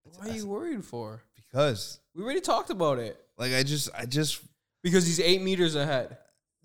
What 0.03 0.27
are 0.29 0.31
you 0.33 0.47
worried 0.47 0.83
for? 0.83 1.23
because 1.35 1.99
We 2.15 2.23
already 2.23 2.41
talked 2.41 2.69
about 2.69 2.99
it. 2.99 3.19
Like 3.37 3.53
I 3.53 3.63
just 3.63 3.89
I 3.97 4.05
just 4.05 4.41
because 4.83 5.05
he's 5.05 5.19
eight 5.19 5.41
meters 5.41 5.75
ahead 5.75 6.17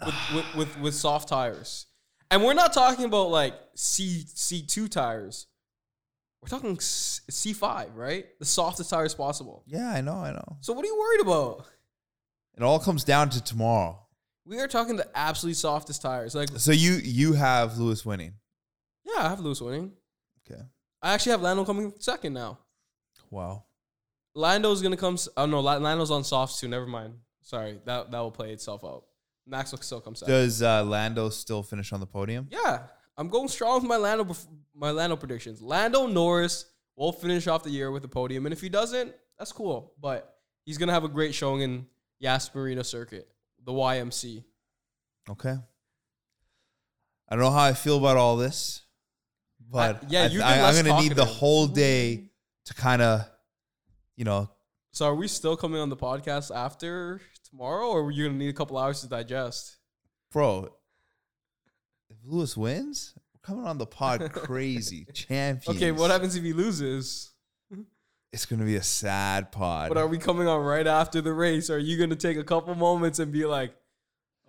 with, 0.04 0.14
with, 0.34 0.54
with, 0.54 0.78
with 0.80 0.94
soft 0.94 1.28
tires. 1.28 1.86
And 2.30 2.44
we're 2.44 2.54
not 2.54 2.72
talking 2.72 3.04
about 3.06 3.30
like 3.30 3.54
C 3.74 4.24
C2 4.26 4.88
tires. 4.90 5.46
We're 6.42 6.48
talking 6.48 6.78
C 6.80 7.52
five, 7.52 7.94
right? 7.96 8.26
The 8.38 8.44
softest 8.46 8.88
tires 8.90 9.14
possible. 9.14 9.62
yeah, 9.66 9.90
I 9.90 10.00
know, 10.00 10.14
I 10.14 10.32
know. 10.32 10.56
So 10.60 10.72
what 10.72 10.84
are 10.84 10.88
you 10.88 10.98
worried 10.98 11.20
about? 11.22 11.66
It 12.56 12.62
all 12.62 12.78
comes 12.78 13.04
down 13.04 13.30
to 13.30 13.42
tomorrow. 13.42 13.98
We 14.46 14.58
are 14.58 14.66
talking 14.68 14.96
the 14.96 15.06
absolutely 15.14 15.54
softest 15.54 16.02
tires. 16.02 16.34
Like, 16.34 16.48
So 16.56 16.72
you 16.72 16.92
you 17.02 17.34
have 17.34 17.78
Lewis 17.78 18.04
winning. 18.06 18.34
yeah, 19.04 19.24
I 19.26 19.28
have 19.28 19.40
Lewis 19.40 19.60
winning. 19.60 19.92
Okay. 20.50 20.60
I 21.02 21.14
actually 21.14 21.32
have 21.32 21.42
Lando 21.42 21.64
coming 21.64 21.92
second 22.00 22.32
now. 22.34 22.58
Wow. 23.30 23.64
Lando's 24.34 24.82
gonna 24.82 24.96
come. 24.96 25.16
Oh 25.36 25.46
no, 25.46 25.60
La- 25.60 25.76
Lando's 25.78 26.10
on 26.10 26.24
softs 26.24 26.60
too. 26.60 26.68
Never 26.68 26.86
mind. 26.86 27.14
Sorry, 27.42 27.80
that 27.84 28.10
that 28.10 28.18
will 28.20 28.30
play 28.30 28.52
itself 28.52 28.84
out. 28.84 29.04
Max 29.46 29.72
will 29.72 29.78
still 29.80 30.00
come 30.00 30.14
second. 30.14 30.32
Does 30.32 30.62
uh, 30.62 30.84
Lando 30.84 31.28
still 31.30 31.62
finish 31.62 31.92
on 31.92 32.00
the 32.00 32.06
podium? 32.06 32.46
Yeah, 32.50 32.82
I'm 33.16 33.28
going 33.28 33.48
strong 33.48 33.80
with 33.80 33.88
my 33.88 33.96
Lando 33.96 34.34
my 34.74 34.90
Lando 34.90 35.16
predictions. 35.16 35.60
Lando 35.60 36.06
Norris 36.06 36.66
will 36.96 37.12
finish 37.12 37.46
off 37.46 37.64
the 37.64 37.70
year 37.70 37.90
with 37.90 38.02
the 38.02 38.08
podium, 38.08 38.46
and 38.46 38.52
if 38.52 38.60
he 38.60 38.68
doesn't, 38.68 39.12
that's 39.38 39.52
cool. 39.52 39.94
But 40.00 40.34
he's 40.64 40.78
gonna 40.78 40.92
have 40.92 41.04
a 41.04 41.08
great 41.08 41.34
showing 41.34 41.62
in 41.62 41.86
Yas 42.20 42.54
Marina 42.54 42.84
Circuit, 42.84 43.28
the 43.64 43.72
YMC. 43.72 44.44
Okay. 45.28 45.56
I 47.28 47.36
don't 47.36 47.44
know 47.44 47.50
how 47.50 47.62
I 47.64 47.72
feel 47.74 47.98
about 47.98 48.16
all 48.16 48.36
this, 48.36 48.82
but 49.70 49.96
I- 50.04 50.06
yeah, 50.08 50.20
I, 50.22 50.24
you've 50.24 50.32
been 50.34 50.42
I, 50.42 50.62
less 50.62 50.78
am 50.78 50.86
gonna 50.86 51.00
need 51.02 51.12
the 51.14 51.24
whole 51.24 51.66
day 51.66 52.30
to 52.66 52.74
kind 52.74 53.00
of, 53.02 53.29
you 54.20 54.24
know, 54.24 54.50
So 54.92 55.06
are 55.06 55.14
we 55.14 55.26
still 55.28 55.56
coming 55.56 55.80
on 55.80 55.88
the 55.88 55.96
podcast 55.96 56.54
after 56.54 57.22
tomorrow, 57.48 57.86
or 57.88 58.04
are 58.04 58.10
you 58.10 58.26
gonna 58.26 58.36
need 58.36 58.50
a 58.50 58.52
couple 58.52 58.76
hours 58.76 59.00
to 59.00 59.08
digest? 59.08 59.78
bro. 60.30 60.68
If 62.10 62.18
Lewis 62.24 62.54
wins, 62.54 63.14
we're 63.32 63.40
coming 63.40 63.66
on 63.66 63.78
the 63.78 63.86
pod 63.86 64.30
crazy 64.34 65.06
champions. 65.14 65.74
Okay, 65.74 65.90
what 65.90 66.10
happens 66.10 66.36
if 66.36 66.42
he 66.44 66.52
loses? 66.52 67.30
It's 68.30 68.44
gonna 68.44 68.66
be 68.66 68.76
a 68.76 68.82
sad 68.82 69.50
pod. 69.52 69.88
But 69.88 69.96
are 69.96 70.06
we 70.06 70.18
coming 70.18 70.46
on 70.46 70.60
right 70.60 70.86
after 70.86 71.22
the 71.22 71.32
race? 71.32 71.70
Are 71.70 71.78
you 71.78 71.96
gonna 71.98 72.14
take 72.14 72.36
a 72.36 72.44
couple 72.44 72.74
moments 72.74 73.20
and 73.20 73.32
be 73.32 73.46
like, 73.46 73.74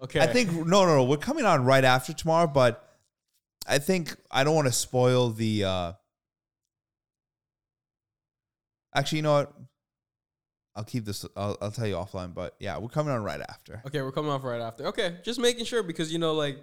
okay? 0.04 0.20
I 0.20 0.28
think 0.28 0.52
no, 0.52 0.86
no, 0.86 0.98
no. 0.98 1.06
We're 1.06 1.16
coming 1.16 1.46
on 1.46 1.64
right 1.64 1.86
after 1.86 2.12
tomorrow, 2.14 2.46
but 2.48 2.86
I 3.66 3.80
think 3.80 4.18
I 4.30 4.44
don't 4.44 4.54
want 4.54 4.68
to 4.68 4.74
spoil 4.74 5.30
the. 5.30 5.64
uh 5.64 5.94
Actually, 8.94 9.18
you 9.18 9.22
know 9.24 9.34
what? 9.34 9.54
I'll 10.76 10.84
keep 10.84 11.06
this. 11.06 11.26
I'll, 11.36 11.58
I'll 11.62 11.72
tell 11.72 11.88
you 11.88 11.96
offline. 11.96 12.34
But 12.34 12.56
yeah, 12.60 12.78
we're 12.78 12.90
coming 12.90 13.14
on 13.14 13.24
right 13.24 13.42
after. 13.42 13.82
Okay, 13.86 14.02
we're 14.02 14.12
coming 14.12 14.32
off 14.32 14.44
right 14.44 14.62
after. 14.62 14.88
Okay, 14.88 15.18
just 15.24 15.40
making 15.40 15.66
sure 15.66 15.84
because 15.84 16.12
you 16.12 16.20
know, 16.20 16.34
like, 16.34 16.58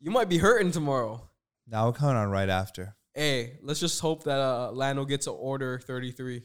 you 0.00 0.10
might 0.10 0.28
be 0.28 0.38
hurting 0.38 0.72
tomorrow. 0.72 1.28
Now 1.66 1.86
we're 1.86 1.92
coming 1.92 2.16
on 2.16 2.30
right 2.30 2.48
after. 2.48 2.96
Hey, 3.14 3.58
let's 3.62 3.80
just 3.80 4.00
hope 4.00 4.24
that 4.24 4.38
uh, 4.38 4.70
Lando 4.72 5.04
gets 5.04 5.26
an 5.26 5.34
order 5.38 5.78
33. 5.78 6.42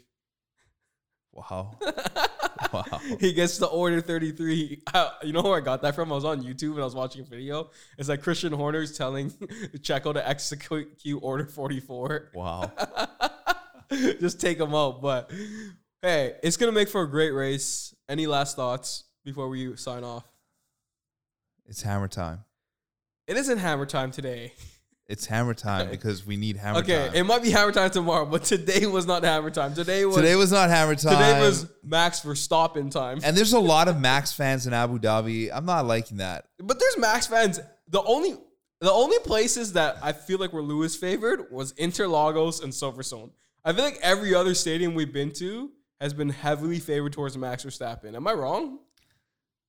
Wow. 1.31 1.77
wow. 2.73 2.83
he 3.19 3.33
gets 3.33 3.57
the 3.57 3.65
order 3.65 4.01
33. 4.01 4.83
Uh, 4.93 5.09
you 5.23 5.33
know 5.33 5.41
where 5.41 5.57
I 5.57 5.61
got 5.61 5.81
that 5.81 5.95
from? 5.95 6.11
I 6.11 6.15
was 6.15 6.25
on 6.25 6.43
YouTube 6.43 6.73
and 6.73 6.81
I 6.81 6.85
was 6.85 6.95
watching 6.95 7.21
a 7.21 7.25
video. 7.25 7.71
It's 7.97 8.07
like 8.07 8.21
Christian 8.21 8.53
Horner's 8.53 8.97
telling 8.97 9.29
Checo 9.79 10.13
to 10.13 10.27
execute 10.27 11.19
order 11.21 11.45
44. 11.45 12.31
Wow. 12.33 12.71
just 14.19 14.39
take 14.39 14.57
them 14.57 14.73
out. 14.73 15.01
But 15.01 15.31
hey, 16.01 16.33
it's 16.43 16.57
going 16.57 16.71
to 16.71 16.77
make 16.77 16.89
for 16.89 17.01
a 17.01 17.09
great 17.09 17.31
race. 17.31 17.95
Any 18.07 18.27
last 18.27 18.55
thoughts 18.55 19.03
before 19.23 19.49
we 19.49 19.75
sign 19.75 20.03
off? 20.03 20.25
It's 21.67 21.81
hammer 21.81 22.07
time. 22.07 22.43
It 23.27 23.37
isn't 23.37 23.59
hammer 23.59 23.85
time 23.85 24.11
today. 24.11 24.53
It's 25.09 25.25
hammer 25.25 25.55
time 25.55 25.89
because 25.89 26.23
we 26.23 26.37
need 26.37 26.55
hammer 26.55 26.83
time. 26.83 26.83
Okay, 26.83 27.07
time. 27.07 27.15
it 27.15 27.23
might 27.23 27.41
be 27.41 27.49
hammer 27.49 27.71
time 27.71 27.89
tomorrow, 27.89 28.27
but 28.27 28.43
today 28.43 28.85
was 28.85 29.07
not 29.07 29.23
hammer 29.23 29.49
time. 29.49 29.73
Today 29.73 30.05
was 30.05 30.15
Today 30.15 30.35
was 30.35 30.51
not 30.51 30.69
hammer 30.69 30.93
time. 30.93 31.13
today 31.13 31.41
was 31.41 31.67
Max 31.83 32.19
for 32.19 32.35
Verstappen 32.35 32.91
time. 32.91 33.19
and 33.23 33.35
there's 33.35 33.53
a 33.53 33.59
lot 33.59 33.87
of 33.87 33.99
Max 33.99 34.31
fans 34.31 34.67
in 34.67 34.73
Abu 34.73 34.99
Dhabi. 34.99 35.49
I'm 35.51 35.65
not 35.65 35.87
liking 35.87 36.17
that. 36.17 36.45
But 36.59 36.79
there's 36.79 36.95
Max 36.99 37.25
fans. 37.25 37.59
The 37.87 38.03
only 38.03 38.37
the 38.81 38.91
only 38.91 39.17
places 39.19 39.73
that 39.73 39.97
I 40.03 40.11
feel 40.11 40.37
like 40.37 40.53
were 40.53 40.61
Lewis 40.61 40.95
favored 40.95 41.51
was 41.51 41.73
Interlagos 41.73 42.63
and 42.63 42.71
Silverstone. 42.71 43.31
I 43.69 43.73
feel 43.73 43.83
like 43.83 43.99
every 44.01 44.33
other 44.33 44.55
stadium 44.55 44.95
we've 44.95 45.13
been 45.13 45.29
to 45.33 45.69
has 46.01 46.11
been 46.11 46.29
heavily 46.29 46.79
favored 46.79 47.13
towards 47.13 47.37
Max 47.37 47.63
Verstappen. 47.63 48.15
Am 48.15 48.27
I 48.27 48.33
wrong? 48.33 48.79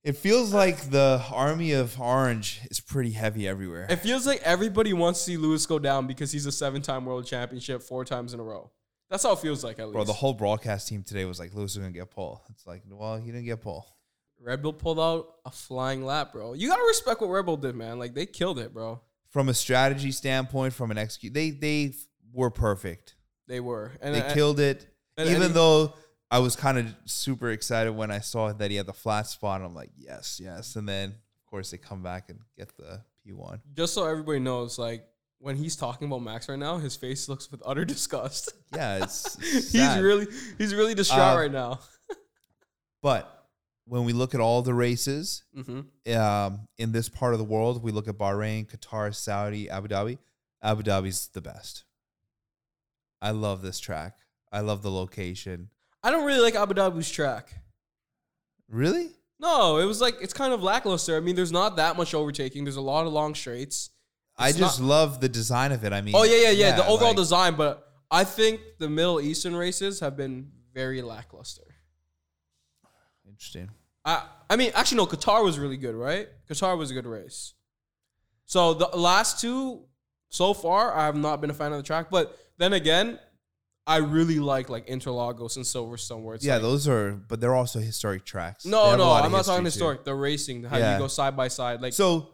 It 0.03 0.17
feels 0.17 0.51
like 0.51 0.89
the 0.89 1.23
army 1.31 1.73
of 1.73 2.01
orange 2.01 2.61
is 2.71 2.79
pretty 2.79 3.11
heavy 3.11 3.47
everywhere. 3.47 3.85
It 3.91 3.97
feels 3.97 4.25
like 4.25 4.41
everybody 4.41 4.91
wants 4.91 5.19
to 5.19 5.25
see 5.25 5.37
Lewis 5.37 5.67
go 5.67 5.77
down 5.77 6.07
because 6.07 6.31
he's 6.31 6.47
a 6.47 6.51
seven-time 6.51 7.05
world 7.05 7.27
championship 7.27 7.83
four 7.83 8.03
times 8.03 8.33
in 8.33 8.39
a 8.39 8.43
row. 8.43 8.71
That's 9.11 9.21
how 9.21 9.33
it 9.33 9.37
feels 9.39 9.63
like 9.63 9.77
at 9.77 9.85
least. 9.85 9.93
Bro, 9.93 10.05
the 10.05 10.13
whole 10.13 10.33
broadcast 10.33 10.87
team 10.87 11.03
today 11.03 11.25
was 11.25 11.37
like, 11.37 11.53
Lewis 11.53 11.73
is 11.73 11.77
gonna 11.77 11.91
get 11.91 12.09
pole. 12.09 12.41
It's 12.49 12.65
like, 12.65 12.81
well, 12.89 13.17
he 13.17 13.27
didn't 13.27 13.45
get 13.45 13.61
pole. 13.61 13.85
Red 14.39 14.63
Bull 14.63 14.73
pulled 14.73 14.99
out 14.99 15.35
a 15.45 15.51
flying 15.51 16.03
lap, 16.03 16.33
bro. 16.33 16.53
You 16.53 16.69
gotta 16.69 16.81
respect 16.87 17.21
what 17.21 17.27
Red 17.27 17.45
Bull 17.45 17.55
did, 17.55 17.75
man. 17.75 17.99
Like 17.99 18.15
they 18.15 18.25
killed 18.25 18.57
it, 18.57 18.73
bro. 18.73 18.99
From 19.29 19.47
a 19.47 19.53
strategy 19.53 20.11
standpoint, 20.11 20.73
from 20.73 20.89
an 20.89 20.97
execute, 20.97 21.35
they 21.35 21.51
they 21.51 21.93
were 22.33 22.49
perfect. 22.49 23.13
They 23.51 23.59
were, 23.59 23.91
and 24.01 24.15
They 24.15 24.21
and- 24.21 24.33
killed 24.33 24.59
it. 24.61 24.87
and- 25.17 25.27
Even 25.29 25.43
and- 25.43 25.53
though 25.53 25.93
I 26.31 26.39
was 26.39 26.55
kind 26.55 26.77
of 26.77 26.85
super 27.05 27.51
excited 27.51 27.91
when 27.91 28.09
I 28.09 28.19
saw 28.19 28.53
that 28.53 28.71
he 28.71 28.77
had 28.77 28.85
the 28.85 28.93
flat 28.93 29.27
spot. 29.27 29.61
I'm 29.61 29.75
like, 29.75 29.89
yes, 29.97 30.39
yes. 30.41 30.77
And 30.77 30.87
then 30.87 31.09
of 31.09 31.45
course 31.49 31.71
they 31.71 31.77
come 31.77 32.01
back 32.01 32.29
and 32.29 32.39
get 32.57 32.69
the 32.77 33.01
P1. 33.27 33.59
just 33.73 33.93
so 33.93 34.05
everybody 34.07 34.39
knows, 34.39 34.79
like 34.79 35.05
when 35.39 35.57
he's 35.57 35.75
talking 35.75 36.07
about 36.07 36.21
Max 36.21 36.47
right 36.47 36.57
now, 36.57 36.77
his 36.77 36.95
face 36.95 37.27
looks 37.31 37.51
with 37.51 37.61
utter 37.65 37.83
disgust. 37.83 38.53
Yeah, 38.73 39.03
it's 39.03 39.35
he's 39.73 39.97
really 39.99 40.27
he's 40.57 40.73
really 40.73 40.93
distraught 40.95 41.35
Uh, 41.35 41.39
right 41.41 41.51
now. 41.51 41.79
But 43.01 43.47
when 43.85 44.05
we 44.05 44.13
look 44.13 44.33
at 44.33 44.39
all 44.39 44.61
the 44.61 44.73
races 44.73 45.43
hmm 45.53 45.81
um, 46.15 46.67
in 46.77 46.91
this 46.93 47.09
part 47.09 47.33
of 47.33 47.39
the 47.39 47.45
world, 47.45 47.83
we 47.83 47.91
look 47.91 48.07
at 48.07 48.17
Bahrain, 48.17 48.65
Qatar, 48.69 49.13
Saudi, 49.13 49.69
Abu 49.69 49.87
Dhabi. 49.89 50.17
Abu 50.63 50.83
Dhabi's 50.83 51.27
the 51.29 51.41
best. 51.41 51.83
I 53.21 53.31
love 53.31 53.61
this 53.61 53.79
track. 53.79 54.17
I 54.51 54.61
love 54.61 54.81
the 54.81 54.91
location. 54.91 55.69
I 56.03 56.11
don't 56.11 56.25
really 56.25 56.39
like 56.41 56.55
Abu 56.55 56.73
Dhabi's 56.73 57.09
track. 57.11 57.53
Really? 58.67 59.09
No, 59.39 59.77
it 59.77 59.85
was 59.85 60.01
like 60.01 60.15
it's 60.21 60.33
kind 60.33 60.53
of 60.53 60.61
lackluster. 60.63 61.15
I 61.17 61.19
mean, 61.19 61.35
there's 61.35 61.51
not 61.51 61.75
that 61.77 61.97
much 61.97 62.13
overtaking. 62.13 62.63
There's 62.63 62.75
a 62.75 62.81
lot 62.81 63.05
of 63.07 63.13
long 63.13 63.35
straights. 63.35 63.89
I 64.37 64.51
just 64.51 64.79
not- 64.79 64.87
love 64.87 65.21
the 65.21 65.29
design 65.29 65.71
of 65.71 65.83
it. 65.83 65.93
I 65.93 66.01
mean, 66.01 66.15
Oh 66.15 66.23
yeah, 66.23 66.49
yeah, 66.49 66.51
yeah. 66.51 66.75
the 66.75 66.85
overall 66.87 67.09
like- 67.09 67.17
design, 67.17 67.55
but 67.55 67.87
I 68.09 68.23
think 68.23 68.61
the 68.79 68.89
Middle 68.89 69.21
Eastern 69.21 69.55
races 69.55 69.99
have 69.99 70.15
been 70.17 70.51
very 70.73 71.01
lackluster. 71.01 71.63
Interesting. 73.27 73.69
I 74.05 74.27
I 74.49 74.55
mean, 74.55 74.71
actually, 74.75 74.97
no. 74.97 75.05
Qatar 75.05 75.43
was 75.43 75.59
really 75.59 75.77
good, 75.77 75.95
right? 75.95 76.27
Qatar 76.49 76.77
was 76.77 76.91
a 76.91 76.93
good 76.93 77.05
race. 77.05 77.53
So 78.45 78.73
the 78.73 78.87
last 78.97 79.39
two 79.39 79.85
so 80.29 80.53
far, 80.53 80.93
I 80.95 81.05
have 81.05 81.15
not 81.15 81.39
been 81.41 81.49
a 81.49 81.53
fan 81.53 81.71
of 81.71 81.77
the 81.77 81.83
track. 81.83 82.09
But 82.09 82.37
then 82.61 82.73
again, 82.73 83.19
I 83.87 83.97
really 83.97 84.39
like 84.39 84.69
like 84.69 84.87
Interlagos 84.87 85.55
and 85.55 85.65
Silverstone, 85.65 86.21
where 86.21 86.35
it's 86.35 86.45
yeah, 86.45 86.53
like, 86.53 86.61
those 86.61 86.87
are, 86.87 87.13
but 87.13 87.41
they're 87.41 87.55
also 87.55 87.79
historic 87.79 88.23
tracks. 88.25 88.65
No, 88.65 88.95
no, 88.95 89.11
I'm 89.11 89.31
not 89.31 89.45
talking 89.45 89.63
too. 89.63 89.65
historic. 89.65 90.05
The 90.05 90.13
racing, 90.13 90.63
how 90.63 90.77
Yeah. 90.77 90.93
you 90.93 90.99
go 90.99 91.07
side 91.07 91.35
by 91.35 91.47
side, 91.47 91.81
like 91.81 91.93
So, 91.93 92.29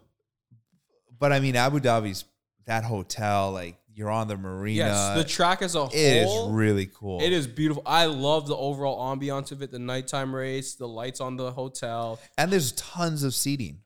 but 1.18 1.32
I 1.32 1.40
mean, 1.40 1.56
Abu 1.56 1.80
Dhabi's 1.80 2.26
that 2.66 2.84
hotel, 2.84 3.52
like 3.54 3.78
you're 3.94 4.12
on 4.12 4.28
the 4.28 4.38
marina. 4.38 4.76
yes, 4.76 5.18
the 5.18 5.24
track 5.24 5.62
as 5.62 5.74
a 5.74 5.80
whole. 5.86 5.90
it 5.94 5.96
is 6.28 6.50
really 6.52 6.86
cool. 6.94 7.22
It 7.22 7.32
is 7.34 7.48
beautiful. 7.48 7.82
I 7.86 8.06
love 8.06 8.48
the 8.48 8.56
overall 8.56 9.16
ambiance 9.16 9.52
of 9.52 9.62
it, 9.64 9.72
the 9.72 9.80
nighttime 9.80 10.36
race, 10.36 10.76
the 10.76 10.88
lights 10.88 11.20
on 11.22 11.38
the 11.38 11.52
hotel. 11.52 12.20
and 12.38 12.52
there's 12.52 12.74
tons 12.74 13.24
of 13.24 13.34
seating. 13.34 13.80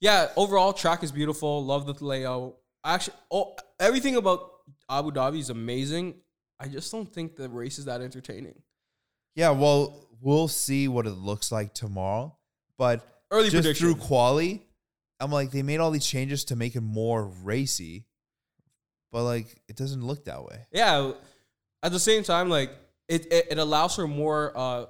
Yeah, 0.00 0.28
overall 0.36 0.72
track 0.72 1.02
is 1.02 1.10
beautiful. 1.10 1.64
Love 1.64 1.86
the 1.86 2.04
layout. 2.04 2.56
Actually, 2.84 3.16
oh, 3.32 3.56
everything 3.80 4.14
about 4.14 4.50
Abu 4.90 5.10
Dhabi 5.10 5.38
is 5.38 5.50
amazing. 5.50 6.14
I 6.60 6.68
just 6.68 6.90
don't 6.90 7.10
think 7.12 7.36
the 7.36 7.48
race 7.48 7.78
is 7.78 7.84
that 7.86 8.00
entertaining. 8.00 8.54
Yeah, 9.34 9.50
well, 9.50 10.08
we'll 10.20 10.48
see 10.48 10.88
what 10.88 11.06
it 11.06 11.12
looks 11.12 11.52
like 11.52 11.72
tomorrow. 11.74 12.36
But 12.76 13.06
Early 13.30 13.44
just 13.50 13.64
prediction. 13.64 13.86
through 13.94 13.94
quali, 13.96 14.66
I'm 15.20 15.30
like, 15.30 15.50
they 15.50 15.62
made 15.62 15.78
all 15.78 15.90
these 15.90 16.06
changes 16.06 16.44
to 16.46 16.56
make 16.56 16.74
it 16.76 16.80
more 16.80 17.24
racy, 17.42 18.06
but 19.12 19.24
like, 19.24 19.60
it 19.68 19.76
doesn't 19.76 20.04
look 20.04 20.24
that 20.24 20.44
way. 20.44 20.66
yeah. 20.72 21.12
At 21.82 21.92
the 21.92 22.00
same 22.00 22.24
time, 22.24 22.48
like 22.48 22.72
it, 23.08 23.32
it, 23.32 23.46
it 23.52 23.58
allows 23.58 23.94
for 23.94 24.08
more 24.08 24.52
uh 24.56 24.86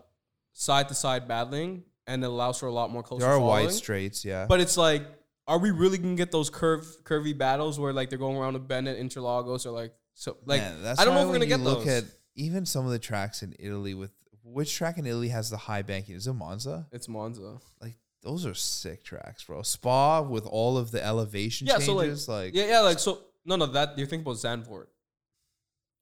side 0.55 0.89
to 0.89 0.95
side 0.95 1.29
battling, 1.29 1.85
and 2.07 2.25
it 2.25 2.27
allows 2.27 2.59
for 2.59 2.67
a 2.67 2.73
lot 2.73 2.91
more 2.91 3.03
close. 3.03 3.21
There 3.21 3.29
are 3.29 3.39
following. 3.39 3.67
wide 3.67 3.75
straights, 3.75 4.25
yeah. 4.25 4.47
But 4.49 4.61
it's 4.61 4.79
like, 4.79 5.03
are 5.49 5.59
we 5.59 5.71
really 5.73 5.99
gonna 5.99 6.15
get 6.15 6.31
those 6.31 6.51
curve 6.51 6.85
curvy 7.03 7.37
battles 7.37 7.81
where 7.81 7.93
like 7.93 8.11
they're 8.11 8.19
going 8.19 8.37
around 8.37 8.55
a 8.55 8.61
bend 8.61 8.87
at 8.87 8.99
Interlagos 8.99 9.67
or 9.67 9.71
like 9.71 9.93
so 10.15 10.37
like 10.45 10.61
Man, 10.61 10.83
that's 10.83 11.01
I 11.01 11.05
don't 11.05 11.15
know 11.15 11.23
if 11.23 11.27
we're 11.27 11.33
gonna 11.33 11.47
get 11.47 11.61
look 11.61 11.85
those. 11.85 12.05
at 12.05 12.05
even 12.37 12.67
some 12.67 12.85
of 12.85 12.93
the 12.93 12.99
tracks 12.99 13.43
in 13.43 13.55
Italy 13.59 13.95
with 13.95 14.13
which 14.45 14.75
track 14.75 14.99
in 14.99 15.07
Italy 15.07 15.29
has 15.29 15.51
the 15.51 15.57
high 15.57 15.83
banking? 15.83 16.15
Is 16.15 16.27
it 16.27 16.33
Monza? 16.35 16.87
it's 16.93 17.09
Monza. 17.09 17.59
Like 17.81 17.97
those 18.23 18.47
are 18.47 18.55
sick 18.55 19.05
tracks, 19.05 19.45
bro. 19.45 19.63
Spa 19.63 20.21
with 20.23 20.47
all 20.47 20.77
of 20.77 20.91
the 20.91 21.05
elevation 21.05 21.67
Yeah, 21.67 21.79
so 21.79 21.95
like, 21.95 22.07
changes, 22.07 22.29
like, 22.29 22.55
yeah, 22.55 22.67
yeah, 22.67 22.81
like 22.81 22.99
so. 22.99 23.21
No, 23.45 23.57
no, 23.57 23.67
that 23.67 23.97
you're 23.97 24.07
thinking 24.07 24.27
about 24.27 24.37
Zandvoort. 24.37 24.87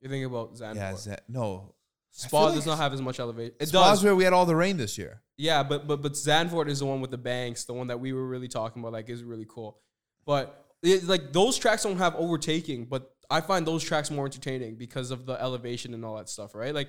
You're 0.01 0.11
thinking 0.11 0.25
about 0.25 0.55
Zandvoort. 0.55 0.75
yeah, 0.77 0.93
that, 1.07 1.23
no. 1.29 1.75
Spa 2.19 2.49
does 2.49 2.59
like 2.59 2.67
not 2.67 2.79
have 2.79 2.95
as 2.95 3.03
much 3.03 3.21
elevation. 3.21 3.55
It 3.61 3.69
Spa's 3.69 3.99
does, 3.99 4.05
where 4.05 4.17
we 4.17 4.25
had 4.25 4.33
all 4.33 4.47
the 4.47 4.57
rain 4.57 4.79
this 4.79 4.97
year. 4.97 5.21
yeah, 5.37 5.62
but 5.62 5.87
but 5.87 6.01
but 6.01 6.12
Zandvoort 6.12 6.69
is 6.69 6.79
the 6.79 6.87
one 6.87 7.03
with 7.03 7.11
the 7.11 7.19
banks, 7.19 7.64
the 7.64 7.75
one 7.75 7.89
that 7.89 8.01
we 8.01 8.14
were 8.14 8.27
really 8.27 8.49
talking 8.49 8.81
about. 8.81 8.93
Like, 8.93 9.11
is 9.11 9.23
really 9.23 9.47
cool. 9.47 9.79
But 10.25 10.64
it, 10.83 11.05
like 11.05 11.35
those 11.35 11.59
tracks 11.59 11.83
don't 11.83 11.99
have 11.99 12.14
overtaking, 12.17 12.87
but 12.87 13.12
I 13.31 13.43
find 13.43 13.67
those 13.67 13.85
tracks 13.85 14.11
more 14.11 14.25
entertaining 14.25 14.77
because 14.77 15.11
of 15.11 15.27
the 15.27 15.41
elevation 15.41 15.93
and 15.93 16.05
all 16.07 16.17
that 16.17 16.31
stuff, 16.31 16.55
right? 16.55 16.75
Like, 16.75 16.89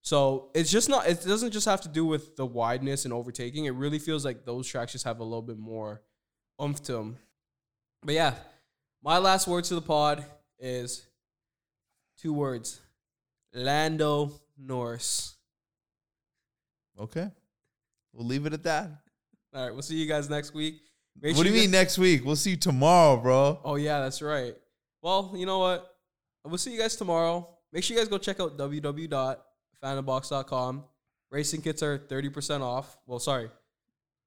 so 0.00 0.50
it's 0.54 0.70
just 0.70 0.88
not. 0.88 1.08
It 1.08 1.24
doesn't 1.24 1.50
just 1.50 1.66
have 1.66 1.80
to 1.80 1.88
do 1.88 2.04
with 2.04 2.36
the 2.36 2.46
wideness 2.46 3.04
and 3.04 3.12
overtaking. 3.12 3.64
It 3.64 3.74
really 3.74 3.98
feels 3.98 4.24
like 4.24 4.44
those 4.44 4.68
tracks 4.68 4.92
just 4.92 5.04
have 5.04 5.18
a 5.18 5.24
little 5.24 5.42
bit 5.42 5.58
more 5.58 6.02
oomph 6.62 6.82
to 6.84 6.92
them. 6.92 7.16
But 8.04 8.14
yeah, 8.14 8.34
my 9.02 9.18
last 9.18 9.48
words 9.48 9.68
to 9.70 9.74
the 9.74 9.82
pod 9.82 10.24
is 10.60 11.04
two 12.16 12.32
words: 12.32 12.80
Lando 13.52 14.32
Norris. 14.64 15.34
Okay. 16.98 17.30
We'll 18.12 18.26
leave 18.26 18.44
it 18.46 18.52
at 18.52 18.62
that. 18.64 18.90
All 19.54 19.62
right, 19.64 19.72
we'll 19.72 19.82
see 19.82 19.96
you 19.96 20.06
guys 20.06 20.28
next 20.30 20.54
week. 20.54 20.76
Make 21.20 21.36
what 21.36 21.42
do 21.44 21.50
you 21.50 21.54
mean 21.60 21.70
next 21.70 21.98
week? 21.98 22.24
We'll 22.24 22.36
see 22.36 22.50
you 22.50 22.56
tomorrow, 22.56 23.16
bro. 23.18 23.60
Oh 23.64 23.74
yeah, 23.76 24.00
that's 24.00 24.22
right. 24.22 24.54
Well, 25.02 25.32
you 25.34 25.44
know 25.46 25.58
what? 25.58 25.94
We'll 26.44 26.58
see 26.58 26.72
you 26.72 26.78
guys 26.78 26.96
tomorrow. 26.96 27.48
Make 27.72 27.84
sure 27.84 27.94
you 27.96 28.00
guys 28.00 28.08
go 28.08 28.18
check 28.18 28.40
out 28.40 28.56
www.fanbox.com. 28.58 30.84
Racing 31.30 31.62
kits 31.62 31.82
are 31.82 31.98
30% 31.98 32.60
off. 32.60 32.98
Well, 33.06 33.18
sorry. 33.18 33.48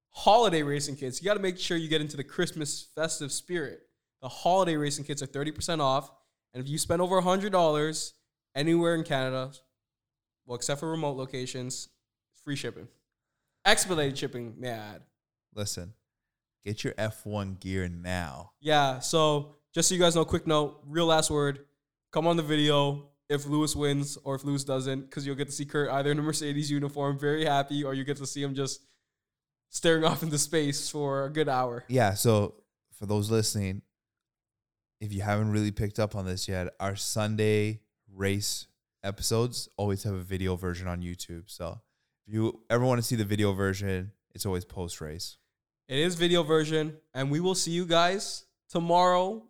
holiday 0.10 0.64
racing 0.64 0.96
kits. 0.96 1.22
You 1.22 1.26
got 1.26 1.36
to 1.36 1.40
make 1.40 1.60
sure 1.60 1.78
you 1.78 1.88
get 1.88 2.02
into 2.02 2.18
the 2.18 2.24
Christmas 2.24 2.88
festive 2.96 3.32
spirit. 3.32 3.82
The 4.22 4.30
holiday 4.30 4.76
racing 4.76 5.06
kits 5.06 5.22
are 5.22 5.28
30% 5.28 5.82
off. 5.82 6.10
And 6.54 6.64
if 6.64 6.70
you 6.70 6.78
spend 6.78 7.02
over 7.02 7.22
$100 7.22 8.12
anywhere 8.56 8.96
in 8.96 9.04
Canada, 9.04 9.52
well, 10.46 10.56
except 10.56 10.80
for 10.80 10.90
remote 10.90 11.18
locations, 11.18 11.90
free 12.44 12.56
shipping. 12.56 12.88
Expedited 13.66 14.18
shipping, 14.18 14.54
may 14.58 14.70
I 14.70 14.78
add. 14.78 15.02
Listen, 15.54 15.94
get 16.64 16.84
your 16.84 16.94
F1 16.94 17.60
gear 17.60 17.90
now. 17.90 18.52
Yeah, 18.60 19.00
so 19.00 19.56
just 19.74 19.90
so 19.90 19.96
you 19.96 20.02
guys 20.02 20.16
know, 20.16 20.26
quick 20.26 20.46
note, 20.46 20.82
real 20.86 21.08
last 21.08 21.32
word. 21.32 21.66
Come 22.12 22.28
on 22.28 22.38
the 22.38 22.44
video 22.44 23.10
if 23.30 23.46
Lewis 23.48 23.76
wins 23.76 24.18
or 24.24 24.36
if 24.36 24.44
Lewis 24.44 24.64
doesn't, 24.64 25.02
because 25.02 25.26
you'll 25.26 25.36
get 25.36 25.48
to 25.48 25.52
see 25.52 25.66
Kurt 25.66 25.90
either 25.90 26.12
in 26.12 26.20
a 26.20 26.22
Mercedes 26.22 26.70
uniform, 26.70 27.18
very 27.18 27.46
happy, 27.46 27.84
or 27.84 27.94
you 27.94 28.04
get 28.04 28.18
to 28.18 28.28
see 28.28 28.44
him 28.44 28.54
just 28.54 28.82
staring 29.70 30.04
off 30.04 30.24
into 30.24 30.38
space 30.38 30.90
for 30.90 31.26
a 31.26 31.30
good 31.30 31.50
hour. 31.50 31.84
Yeah, 31.88 32.14
so 32.14 32.56
for 32.98 33.06
those 33.06 33.32
listening, 33.32 33.82
if 35.02 35.12
you 35.12 35.22
haven't 35.22 35.52
really 35.52 35.72
picked 35.72 36.00
up 36.00 36.16
on 36.16 36.26
this 36.26 36.48
yet, 36.48 36.74
our 36.80 36.96
Sunday 36.96 37.82
race 38.14 38.68
episodes 39.06 39.70
always 39.78 40.04
have 40.04 40.14
a 40.14 40.22
video 40.22 40.56
version 40.56 40.88
on 40.88 41.02
YouTube. 41.02 41.44
So 41.46 41.82
if 42.28 42.34
you 42.34 42.62
ever 42.70 42.84
want 42.84 43.00
to 43.00 43.08
see 43.08 43.16
the 43.16 43.24
video 43.24 43.54
version, 43.54 44.12
it's 44.34 44.46
always 44.46 44.66
post 44.66 45.00
race. 45.00 45.38
It 45.88 46.00
is 46.00 46.16
video 46.16 46.42
version, 46.42 46.98
and 47.14 47.30
we 47.30 47.40
will 47.40 47.54
see 47.54 47.72
you 47.72 47.86
guys 47.86 48.46
tomorrow 48.70 49.44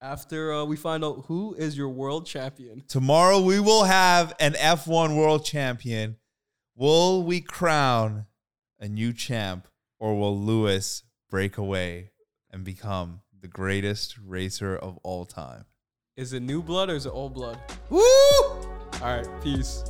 after 0.00 0.52
uh, 0.52 0.64
we 0.64 0.76
find 0.76 1.04
out 1.04 1.24
who 1.26 1.54
is 1.54 1.76
your 1.76 1.90
world 1.90 2.26
champion. 2.26 2.82
Tomorrow 2.88 3.40
we 3.40 3.60
will 3.60 3.84
have 3.84 4.34
an 4.40 4.54
F1 4.54 5.16
world 5.16 5.44
champion. 5.44 6.16
Will 6.74 7.22
we 7.22 7.40
crown 7.40 8.26
a 8.80 8.88
new 8.88 9.12
champ 9.12 9.68
or 10.00 10.18
will 10.18 10.38
Lewis 10.38 11.02
break 11.30 11.58
away 11.58 12.10
and 12.50 12.64
become 12.64 13.20
the 13.38 13.48
greatest 13.48 14.16
racer 14.18 14.76
of 14.76 14.98
all 15.02 15.24
time? 15.24 15.66
Is 16.16 16.32
it 16.32 16.40
new 16.40 16.62
blood 16.62 16.90
or 16.90 16.94
is 16.94 17.06
it 17.06 17.10
old 17.10 17.34
blood? 17.34 17.58
Woo! 17.90 18.53
All 19.02 19.16
right, 19.16 19.26
peace. 19.42 19.84